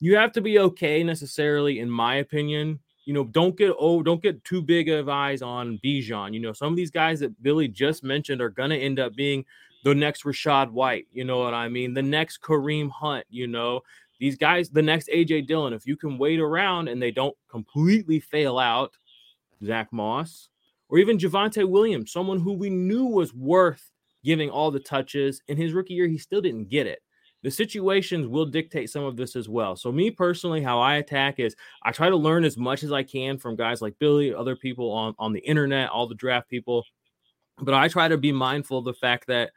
you 0.00 0.16
have 0.16 0.32
to 0.32 0.40
be 0.40 0.58
okay 0.58 1.02
necessarily, 1.02 1.80
in 1.80 1.90
my 1.90 2.16
opinion. 2.16 2.80
You 3.06 3.14
know, 3.14 3.24
don't 3.24 3.56
get 3.56 3.72
oh, 3.78 4.02
don't 4.02 4.22
get 4.22 4.44
too 4.44 4.60
big 4.60 4.88
of 4.88 5.08
eyes 5.08 5.40
on 5.40 5.78
Bijan. 5.82 6.34
You 6.34 6.40
know, 6.40 6.52
some 6.52 6.72
of 6.72 6.76
these 6.76 6.90
guys 6.90 7.20
that 7.20 7.40
Billy 7.42 7.68
just 7.68 8.04
mentioned 8.04 8.42
are 8.42 8.50
gonna 8.50 8.76
end 8.76 8.98
up 8.98 9.14
being 9.14 9.44
the 9.84 9.94
next 9.94 10.24
Rachaad 10.24 10.70
White. 10.70 11.06
You 11.12 11.24
know 11.24 11.38
what 11.38 11.54
I 11.54 11.68
mean? 11.68 11.94
The 11.94 12.02
next 12.02 12.42
Kareem 12.42 12.90
Hunt. 12.90 13.24
You 13.30 13.46
know, 13.46 13.80
these 14.18 14.36
guys, 14.36 14.70
the 14.70 14.82
next 14.82 15.08
AJ 15.08 15.46
Dillon, 15.46 15.72
if 15.72 15.86
you 15.86 15.96
can 15.96 16.18
wait 16.18 16.40
around 16.40 16.88
and 16.88 17.00
they 17.00 17.10
don't 17.10 17.36
completely 17.50 18.20
fail 18.20 18.58
out, 18.58 18.96
Zach 19.64 19.92
Moss, 19.92 20.48
or 20.88 20.98
even 20.98 21.18
Javonte 21.18 21.68
Williams, 21.68 22.12
someone 22.12 22.40
who 22.40 22.52
we 22.52 22.70
knew 22.70 23.06
was 23.06 23.34
worth 23.34 23.90
giving 24.24 24.50
all 24.50 24.70
the 24.70 24.80
touches. 24.80 25.40
In 25.48 25.56
his 25.56 25.72
rookie 25.72 25.94
year, 25.94 26.08
he 26.08 26.18
still 26.18 26.40
didn't 26.40 26.68
get 26.68 26.86
it. 26.86 27.00
The 27.42 27.50
situations 27.50 28.26
will 28.26 28.46
dictate 28.46 28.90
some 28.90 29.04
of 29.04 29.16
this 29.16 29.36
as 29.36 29.48
well. 29.48 29.76
So, 29.76 29.92
me 29.92 30.10
personally, 30.10 30.62
how 30.62 30.80
I 30.80 30.96
attack 30.96 31.38
is 31.38 31.54
I 31.84 31.92
try 31.92 32.08
to 32.08 32.16
learn 32.16 32.44
as 32.44 32.56
much 32.56 32.82
as 32.82 32.92
I 32.92 33.02
can 33.02 33.38
from 33.38 33.54
guys 33.54 33.80
like 33.80 33.98
Billy, 33.98 34.34
other 34.34 34.56
people 34.56 34.90
on, 34.90 35.14
on 35.18 35.32
the 35.32 35.40
internet, 35.40 35.90
all 35.90 36.08
the 36.08 36.14
draft 36.14 36.48
people. 36.48 36.84
But 37.58 37.74
I 37.74 37.88
try 37.88 38.08
to 38.08 38.18
be 38.18 38.32
mindful 38.32 38.78
of 38.78 38.84
the 38.84 38.94
fact 38.94 39.28
that 39.28 39.52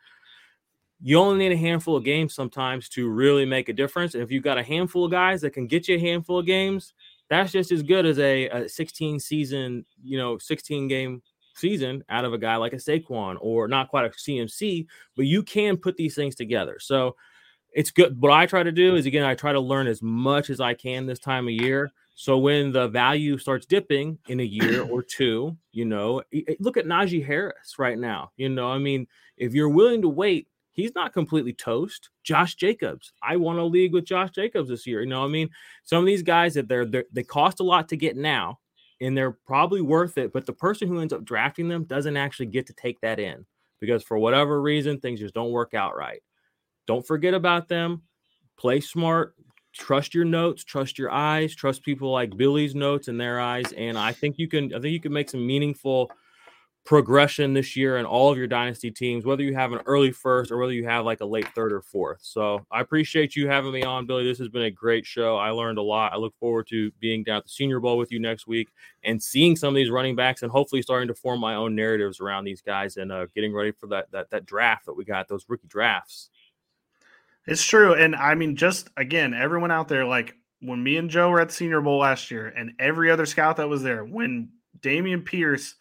you 1.02 1.18
only 1.18 1.38
need 1.38 1.54
a 1.54 1.58
handful 1.58 1.96
of 1.96 2.04
games 2.04 2.34
sometimes 2.34 2.90
to 2.90 3.10
really 3.10 3.46
make 3.46 3.70
a 3.70 3.74
difference. 3.74 4.14
And 4.14 4.24
if 4.24 4.32
you've 4.32 4.44
got 4.44 4.58
a 4.58 4.64
handful 4.64 5.06
of 5.06 5.12
guys 5.12 5.42
that 5.42 5.52
can 5.52 5.68
get 5.68 5.88
you 5.88 5.96
a 5.96 6.00
handful 6.00 6.40
of 6.40 6.46
games, 6.46 6.94
that's 7.30 7.52
just 7.52 7.72
as 7.72 7.84
good 7.84 8.06
as 8.06 8.20
a, 8.20 8.50
a 8.50 8.70
16 8.70 9.20
season, 9.20 9.86
you 10.04 10.18
know, 10.18 10.38
16 10.38 10.88
game 10.88 11.22
season 11.56 12.04
out 12.10 12.26
of 12.26 12.34
a 12.34 12.38
guy 12.38 12.56
like 12.56 12.74
a 12.74 12.78
Saquon 12.78 13.38
or 13.40 13.68
not 13.68 13.90
quite 13.90 14.06
a 14.06 14.10
CMC, 14.10 14.88
but 15.16 15.26
you 15.26 15.44
can 15.44 15.78
put 15.78 15.96
these 15.96 16.16
things 16.16 16.36
together. 16.36 16.78
So 16.80 17.16
it's 17.72 17.92
good. 17.92 18.20
What 18.20 18.32
I 18.32 18.46
try 18.46 18.64
to 18.64 18.72
do 18.72 18.96
is 18.96 19.06
again, 19.06 19.26
I 19.26 19.36
try 19.36 19.54
to 19.54 19.60
learn 19.60 19.88
as 19.88 20.02
much 20.02 20.50
as 20.50 20.60
I 20.60 20.74
can 20.74 21.06
this 21.06 21.20
time 21.20 21.48
of 21.48 21.54
year. 21.54 21.92
So 22.16 22.38
when 22.38 22.72
the 22.72 22.88
value 22.90 23.38
starts 23.38 23.66
dipping 23.66 24.18
in 24.28 24.40
a 24.40 24.44
year 24.44 24.82
or 24.92 25.04
two, 25.04 25.56
you 25.72 25.86
know, 25.86 26.24
look 26.60 26.78
at 26.78 26.86
Najee 26.86 27.26
Harris 27.26 27.76
right 27.78 27.98
now. 27.98 28.32
You 28.36 28.50
know, 28.50 28.70
I 28.70 28.80
mean, 28.80 29.08
if 29.38 29.54
you're 29.54 29.70
willing 29.70 30.02
to 30.02 30.10
wait 30.10 30.48
he's 30.80 30.96
not 30.96 31.14
completely 31.14 31.54
toast. 31.54 32.10
Josh 32.24 32.56
Jacobs, 32.56 33.12
I 33.22 33.36
won 33.36 33.58
a 33.58 33.66
league 33.66 33.94
with 33.94 34.06
Josh 34.06 34.32
Jacobs 34.32 34.70
this 34.70 34.88
year. 34.88 35.02
You 35.02 35.08
know, 35.08 35.22
what 35.22 35.28
I 35.28 35.32
mean, 35.32 35.50
some 35.84 36.00
of 36.00 36.06
these 36.06 36.24
guys 36.24 36.54
that 36.54 36.68
they're, 36.68 36.86
they're 36.86 37.06
they 37.12 37.24
cost 37.24 37.60
a 37.60 37.64
lot 37.64 37.90
to 37.90 37.98
get 37.98 38.16
now, 38.16 38.60
and 39.02 39.18
they're 39.18 39.38
probably 39.46 39.82
worth 39.82 40.18
it. 40.18 40.34
But 40.34 40.46
the 40.46 40.54
person 40.54 40.88
who 40.88 41.00
ends 41.00 41.14
up 41.14 41.26
drafting 41.26 41.68
them 41.68 41.84
doesn't 41.84 42.18
actually 42.18 42.48
get 42.48 42.68
to 42.68 42.74
take 42.74 43.00
that 43.02 43.20
in 43.20 43.46
because 43.80 44.04
for 44.04 44.18
whatever 44.18 44.62
reason 44.62 45.00
things 45.00 45.20
just 45.20 45.34
don't 45.34 45.52
work 45.52 45.74
out 45.74 45.96
right. 45.96 46.22
Don't 46.88 47.06
forget 47.06 47.34
about 47.34 47.68
them. 47.68 48.04
Play 48.58 48.82
smart. 48.82 49.36
Trust 49.74 50.14
your 50.14 50.26
notes. 50.26 50.64
Trust 50.64 50.98
your 50.98 51.12
eyes. 51.12 51.56
Trust 51.56 51.84
people 51.84 52.12
like 52.12 52.36
Billy's 52.36 52.76
notes 52.76 53.08
and 53.08 53.20
their 53.20 53.40
eyes. 53.40 53.72
And 53.74 53.98
I 53.98 54.12
think 54.12 54.38
you 54.38 54.48
can. 54.48 54.74
I 54.74 54.80
think 54.80 54.94
you 54.94 55.00
can 55.00 55.14
make 55.14 55.30
some 55.30 55.46
meaningful 55.46 56.12
progression 56.86 57.54
this 57.54 57.76
year 57.76 57.98
in 57.98 58.06
all 58.06 58.32
of 58.32 58.38
your 58.38 58.48
dynasty 58.48 58.90
teams, 58.90 59.24
whether 59.24 59.44
you 59.44 59.54
have 59.54 59.74
an 59.74 59.82
early 59.86 60.12
first 60.12 60.52
or 60.52 60.58
whether 60.58 60.74
you 60.74 60.86
have 60.86 61.06
like 61.06 61.22
a 61.22 61.26
late 61.26 61.48
third 61.54 61.72
or 61.72 61.82
fourth. 61.82 62.20
So 62.22 62.66
I 62.72 62.82
appreciate 62.82 63.36
you 63.36 63.48
having 63.48 63.72
me 63.72 63.84
on, 63.84 64.08
Billy. 64.08 64.24
This 64.24 64.40
has 64.40 64.50
been 64.50 64.64
a 64.64 64.72
great 64.72 65.06
show. 65.06 65.38
I 65.38 65.52
learned 65.52 65.78
a 65.78 65.84
lot. 65.84 66.14
I 66.14 66.18
look 66.18 66.36
forward 66.40 66.68
to 66.70 66.92
being 67.00 67.24
down 67.24 67.38
at 67.38 67.44
the 67.44 67.50
Senior 67.50 67.80
Bowl 67.80 67.98
with 67.98 68.12
you 68.12 68.20
next 68.20 68.48
week 68.48 68.70
and 69.04 69.22
seeing 69.22 69.56
some 69.56 69.70
of 69.70 69.76
these 69.76 69.92
running 69.92 70.16
backs 70.16 70.42
and 70.42 70.52
hopefully 70.52 70.82
starting 70.82 71.08
to 71.10 71.14
form 71.14 71.40
my 71.40 71.54
own 71.54 71.76
narratives 71.76 72.20
around 72.20 72.46
these 72.46 72.62
guys 72.62 72.98
and 72.98 73.12
uh, 73.12 73.28
getting 73.36 73.54
ready 73.54 73.72
for 73.72 73.88
that 73.88 74.12
that 74.12 74.32
that 74.32 74.46
draft 74.46 74.88
that 74.88 74.94
we 74.94 75.06
got, 75.06 75.28
those 75.28 75.46
rookie 75.48 75.68
drafts. 75.68 76.30
It's 77.46 77.64
true, 77.64 77.94
and 77.94 78.16
I 78.16 78.36
mean, 78.36 78.56
just 78.56 78.90
again, 78.98 79.34
everyone 79.34 79.72
out 79.72 79.88
there, 79.88 80.06
like 80.06 80.36
when 80.60 80.84
me 80.84 80.98
and 80.98 81.10
Joe 81.10 81.30
were 81.30 81.40
at 81.40 81.50
the 81.50 81.54
Senior 81.54 81.82
Bowl 81.82 82.00
last 82.00 82.32
year, 82.32 82.48
and 82.48 82.74
every 82.80 83.12
other 83.12 83.26
scout 83.26 83.58
that 83.58 83.70
was 83.70 83.84
there, 83.84 84.04
when 84.04 84.50
Dameon 84.82 85.26
Pierce 85.26 85.76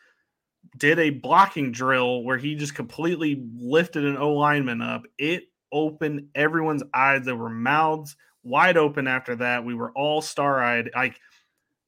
did 0.76 0.98
a 0.98 1.10
blocking 1.10 1.72
drill 1.72 2.22
where 2.22 2.36
he 2.38 2.54
just 2.54 2.74
completely 2.74 3.42
lifted 3.56 4.04
an 4.04 4.16
O 4.16 4.32
lineman 4.32 4.80
up. 4.80 5.02
It 5.18 5.44
opened 5.72 6.28
everyone's 6.34 6.82
eyes. 6.94 7.24
There 7.24 7.36
were 7.36 7.50
mouths 7.50 8.16
wide 8.42 8.76
open 8.76 9.06
after 9.06 9.36
that. 9.36 9.64
We 9.64 9.74
were 9.74 9.92
all 9.92 10.22
star 10.22 10.62
eyed. 10.62 10.90
Like 10.94 11.20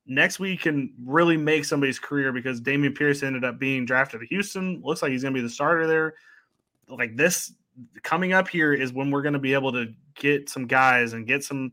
next 0.07 0.39
week 0.39 0.63
can 0.63 0.93
really 1.05 1.37
make 1.37 1.65
somebody's 1.65 1.99
career 1.99 2.33
because 2.33 2.61
Dameon 2.61 2.97
Pierce 2.97 3.23
ended 3.23 3.45
up 3.45 3.59
being 3.59 3.85
drafted 3.85 4.21
to 4.21 4.27
Houston. 4.27 4.81
Looks 4.85 5.03
like 5.03 5.13
he's 5.13 5.23
going 5.23 5.35
to 5.35 5.39
be 5.39 5.43
the 5.43 5.53
starter 5.53 5.87
there. 5.87 6.15
Like 6.89 7.17
this 7.17 7.53
coming 8.03 8.33
up 8.33 8.49
here 8.49 8.73
is 8.75 8.93
when 8.93 9.11
we're 9.11 9.23
going 9.23 9.35
to 9.35 9.39
be 9.39 9.55
able 9.55 9.73
to 9.73 9.93
get 10.15 10.49
some 10.49 10.67
guys 10.67 11.13
and 11.13 11.27
get 11.27 11.45
some 11.45 11.73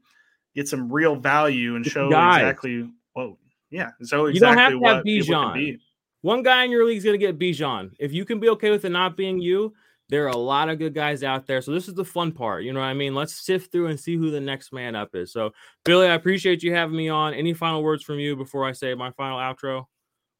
get 0.55 0.67
some 0.67 0.91
real 0.91 1.15
value 1.15 1.75
and 1.75 1.85
show 1.85 2.09
guys. 2.09 2.41
exactly 2.41 2.89
what. 3.13 3.33
Yeah, 3.69 3.89
so 4.01 4.27
exactly 4.27 4.33
you 4.33 4.39
don't 4.39 4.57
have 4.57 4.71
to 4.71 4.79
have 4.85 5.03
Bijan. 5.03 5.79
One 6.27 6.43
guy 6.43 6.65
in 6.65 6.71
your 6.71 6.83
league 6.83 6.97
is 6.97 7.05
going 7.05 7.17
to 7.17 7.25
get 7.25 7.39
Bijan. 7.39 7.91
If 7.99 8.11
you 8.11 8.25
can 8.25 8.41
be 8.41 8.49
okay 8.49 8.69
with 8.69 8.83
it 8.83 8.89
not 8.89 9.15
being 9.15 9.39
you, 9.39 9.73
there 10.09 10.25
are 10.25 10.31
a 10.31 10.35
lot 10.35 10.67
of 10.67 10.77
good 10.77 10.93
guys 10.93 11.23
out 11.23 11.47
there. 11.47 11.61
So 11.61 11.71
this 11.71 11.87
is 11.87 11.93
the 11.93 12.03
fun 12.03 12.33
part. 12.33 12.65
You 12.65 12.73
know 12.73 12.81
what 12.81 12.87
I 12.87 12.93
mean? 12.93 13.15
Let's 13.15 13.33
sift 13.33 13.71
through 13.71 13.87
and 13.87 13.97
see 13.97 14.17
who 14.17 14.29
the 14.29 14.41
next 14.41 14.73
man 14.73 14.93
up 14.93 15.15
is. 15.15 15.31
So 15.31 15.51
Billy, 15.85 16.05
I 16.05 16.15
appreciate 16.15 16.63
you 16.63 16.73
having 16.73 16.97
me 16.97 17.07
on. 17.07 17.33
Any 17.33 17.53
final 17.53 17.81
words 17.81 18.03
from 18.03 18.19
you 18.19 18.35
before 18.35 18.65
I 18.65 18.73
say 18.73 18.93
my 18.93 19.11
final 19.11 19.37
outro? 19.37 19.85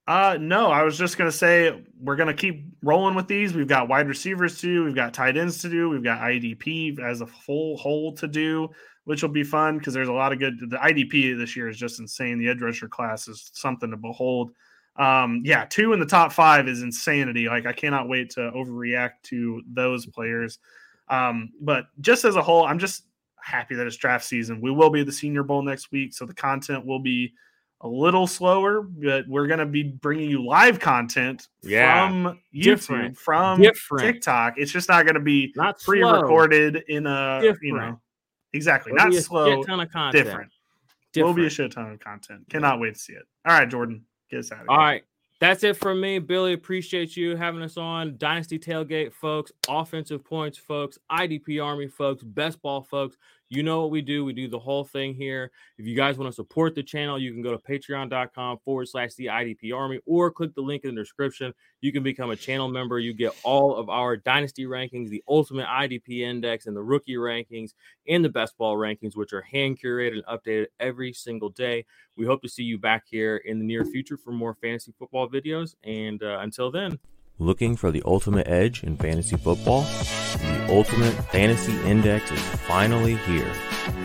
Uh 0.08 0.38
no, 0.38 0.72
I 0.72 0.84
was 0.84 0.98
just 0.98 1.18
gonna 1.18 1.32
say 1.32 1.86
we're 2.02 2.18
gonna 2.18 2.34
keep 2.34 2.66
rolling 2.84 3.16
with 3.16 3.30
these. 3.30 3.54
We've 3.54 3.66
got 3.66 3.88
wide 3.88 4.10
receivers 4.10 4.60
to 4.60 4.68
do, 4.68 4.84
we've 4.84 4.96
got 4.96 5.14
tight 5.14 5.38
ends 5.38 5.62
to 5.62 5.70
do, 5.70 5.88
we've 5.88 6.04
got 6.04 6.20
IDP 6.20 7.00
as 7.00 7.22
a 7.22 7.28
full 7.28 7.78
whole 7.78 8.12
to 8.16 8.28
do, 8.28 8.70
which 9.06 9.22
will 9.22 9.30
be 9.30 9.44
fun 9.46 9.78
because 9.78 9.94
there's 9.94 10.10
a 10.10 10.14
lot 10.14 10.34
of 10.34 10.40
good. 10.40 10.70
The 10.70 10.78
IDP 10.78 11.38
this 11.38 11.56
year 11.56 11.70
is 11.70 11.78
just 11.78 12.02
insane. 12.02 12.40
The 12.40 12.50
edge 12.50 12.62
rusher 12.62 12.90
class 12.90 13.30
is 13.30 13.52
something 13.54 13.90
to 13.92 13.98
behold 13.98 14.52
um, 14.98 15.42
yeah, 15.46 15.66
two 15.66 15.94
in 15.94 16.00
the 16.00 16.06
top 16.06 16.32
five 16.32 16.68
is 16.68 16.82
insanity. 16.82 17.48
Like 17.48 17.66
I 17.66 17.74
cannot 17.74 18.10
wait 18.10 18.32
to 18.32 18.52
overreact 18.56 19.22
to 19.24 19.62
those 19.72 20.06
players. 20.06 20.60
Um, 21.10 21.52
but 21.62 21.86
just 22.02 22.26
as 22.26 22.36
a 22.36 22.42
whole, 22.42 22.66
I'm 22.66 22.80
just 22.80 23.04
happy 23.42 23.76
that 23.76 23.88
it's 23.88 23.96
draft 23.96 24.26
season. 24.26 24.60
We 24.60 24.72
will 24.72 24.90
be 24.90 25.04
the 25.04 25.12
Senior 25.12 25.44
Bowl 25.44 25.62
next 25.62 25.92
week, 25.92 26.14
so 26.14 26.26
the 26.26 26.34
content 26.34 26.86
will 26.86 27.00
be 27.00 27.34
a 27.82 27.88
little 27.88 28.26
slower, 28.26 28.82
but 28.82 29.28
we're 29.28 29.46
going 29.48 29.60
to 29.60 29.66
be 29.66 29.84
bringing 29.84 30.30
you 30.30 30.44
live 30.44 30.80
content 30.80 31.48
yeah. 31.62 32.08
from 32.08 32.40
YouTube, 32.54 32.64
Different. 32.64 33.18
from 33.18 33.62
Different. 33.62 34.04
TikTok. 34.04 34.56
It's 34.58 34.72
just 34.72 34.90
not 34.90 35.06
going 35.06 35.16
to 35.16 35.22
be 35.22 35.54
not 35.56 35.80
pre-recorded 35.80 36.84
in 36.88 37.06
a 37.06 37.40
Different. 37.42 37.64
you 37.64 37.78
know 37.78 38.02
exactly 38.54 38.94
will 38.94 38.98
not 38.98 39.14
slow. 39.14 39.64
Ton 39.64 39.80
of 39.80 39.92
content. 39.92 40.26
Different. 40.26 40.52
Different. 41.14 41.36
Will 41.36 41.42
be 41.42 41.48
a 41.48 41.50
shit 41.50 41.72
ton 41.72 41.92
of 41.92 42.00
content. 42.00 42.50
Cannot 42.50 42.80
wait 42.80 42.96
to 42.96 43.00
see 43.00 43.14
it. 43.14 43.24
All 43.46 43.58
right, 43.58 43.70
Jordan. 43.70 44.04
Get 44.30 44.40
us 44.40 44.52
out 44.52 44.60
of 44.60 44.68
here. 44.68 44.72
All 44.72 44.78
right. 44.78 45.04
That's 45.40 45.64
it 45.64 45.78
from 45.78 46.02
me. 46.02 46.18
Billy, 46.18 46.54
appreciate 46.54 47.16
you 47.16 47.36
having 47.36 47.62
us 47.62 47.78
on. 47.78 48.18
Dynasty 48.18 48.58
Tailgate, 48.58 49.14
folks. 49.14 49.52
Offensive 49.70 50.26
points, 50.26 50.58
folks. 50.58 50.98
IDP 51.12 51.64
Army, 51.64 51.88
folks. 51.88 52.24
Best 52.24 52.60
ball, 52.62 52.82
folks. 52.82 53.18
You 53.50 53.64
know 53.64 53.82
what 53.82 53.92
we 53.92 54.02
do. 54.02 54.26
We 54.26 54.34
do 54.34 54.48
the 54.50 54.60
whole 54.60 54.84
thing 54.84 55.14
here. 55.14 55.52
If 55.78 55.86
you 55.86 55.96
guys 55.96 56.18
want 56.18 56.30
to 56.30 56.36
support 56.36 56.76
the 56.76 56.84
channel, 56.84 57.18
you 57.18 57.32
can 57.32 57.42
go 57.42 57.52
to 57.52 57.58
patreon.com 57.58 58.58
forward 58.60 58.90
slash 58.90 59.14
the 59.14 59.28
IDP 59.28 59.74
Army 59.74 60.00
or 60.06 60.32
click 60.32 60.54
the 60.54 60.62
link 60.62 60.84
in 60.84 60.96
the 60.96 61.02
description. 61.02 61.54
You 61.80 61.94
can 61.94 62.04
become 62.04 62.30
a 62.30 62.36
channel 62.36 62.68
member. 62.68 63.00
You 63.00 63.14
get 63.14 63.34
all 63.44 63.76
of 63.76 63.90
our 63.90 64.18
dynasty 64.18 64.66
rankings, 64.66 65.10
the 65.10 65.24
ultimate 65.30 65.68
IDP 65.68 66.22
index, 66.22 66.68
and 66.68 66.76
the 66.76 66.84
rookie 66.84 67.16
rankings, 67.16 67.74
and 68.08 68.24
the 68.24 68.30
best 68.30 68.58
ball 68.58 68.76
rankings, 68.76 69.16
which 69.16 69.32
are 69.32 69.42
hand 69.42 69.80
curated 69.80 70.24
and 70.24 70.26
updated 70.26 70.68
every 70.80 71.14
single 71.14 71.50
day. 71.50 71.86
We 72.18 72.26
hope 72.26 72.42
to 72.42 72.50
see 72.50 72.64
you 72.64 72.78
back 72.78 73.06
here 73.10 73.38
in 73.38 73.60
the 73.60 73.66
near 73.66 73.86
future 73.86 74.18
for 74.18 74.32
more 74.32 74.56
fantasy 74.56 74.94
football 75.00 75.30
videos. 75.30 75.76
And 75.84 76.22
uh, 76.22 76.40
until 76.42 76.70
then, 76.70 77.00
Looking 77.40 77.76
for 77.76 77.92
the 77.92 78.02
ultimate 78.04 78.48
edge 78.48 78.84
in 78.84 78.98
fantasy 78.98 79.38
football? 79.38 79.82
The 79.84 80.66
Ultimate 80.70 81.14
Fantasy 81.30 81.80
Index 81.84 82.32
is 82.32 82.40
finally 82.40 83.14
here. 83.14 83.54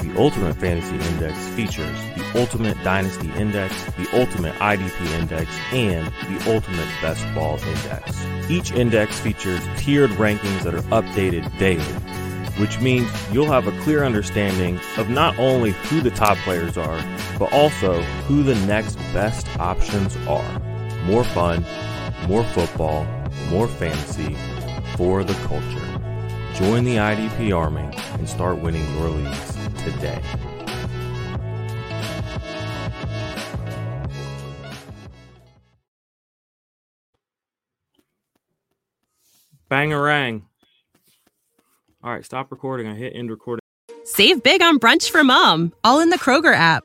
The 0.03 0.15
Ultimate 0.19 0.55
Fantasy 0.57 0.97
Index 0.97 1.39
features 1.57 1.99
the 2.15 2.31
Ultimate 2.39 2.77
Dynasty 2.85 3.33
Index, 3.33 3.75
the 3.95 4.07
Ultimate 4.13 4.55
IDP 4.57 5.19
Index, 5.19 5.51
and 5.73 6.07
the 6.29 6.53
Ultimate 6.55 6.89
Best 7.01 7.25
Ball 7.35 7.59
Index. 7.59 8.23
Each 8.51 8.71
index 8.71 9.19
features 9.19 9.63
tiered 9.79 10.11
rankings 10.11 10.63
that 10.65 10.75
are 10.75 10.83
updated 11.03 11.59
daily, 11.59 11.83
which 12.61 12.81
means 12.81 13.11
you'll 13.33 13.47
have 13.47 13.67
a 13.67 13.81
clear 13.81 14.05
understanding 14.05 14.79
of 14.99 15.09
not 15.09 15.39
only 15.39 15.71
who 15.71 16.03
the 16.03 16.11
top 16.11 16.37
players 16.39 16.77
are, 16.77 17.03
but 17.39 17.51
also 17.51 18.03
who 18.29 18.43
the 18.43 18.57
next 18.67 18.97
best 19.15 19.49
options 19.59 20.19
are. 20.29 20.61
More 21.05 21.25
fun, 21.25 21.65
more 22.29 22.45
football, 22.45 23.07
more 23.53 23.69
fantasy 23.69 24.35
for 24.97 25.23
the 25.23 25.35
culture. 25.45 26.01
Join 26.55 26.85
the 26.85 26.97
IDP 26.97 27.55
Army 27.55 27.87
and 28.15 28.27
start 28.27 28.57
winning 28.57 28.83
your 28.97 29.11
leagues 29.11 29.57
today. 29.85 30.23
Bangarang. 39.71 40.45
All 42.03 42.11
right, 42.11 42.25
stop 42.25 42.51
recording. 42.51 42.89
I 42.89 42.95
hit 42.95 43.13
end 43.15 43.31
recording. 43.31 43.61
Save 44.05 44.43
big 44.43 44.63
on 44.63 44.79
brunch 44.79 45.11
for 45.11 45.23
mom, 45.23 45.75
all 45.85 46.01
in 46.01 46.09
the 46.09 46.19
Kroger 46.19 46.55
app. 46.55 46.85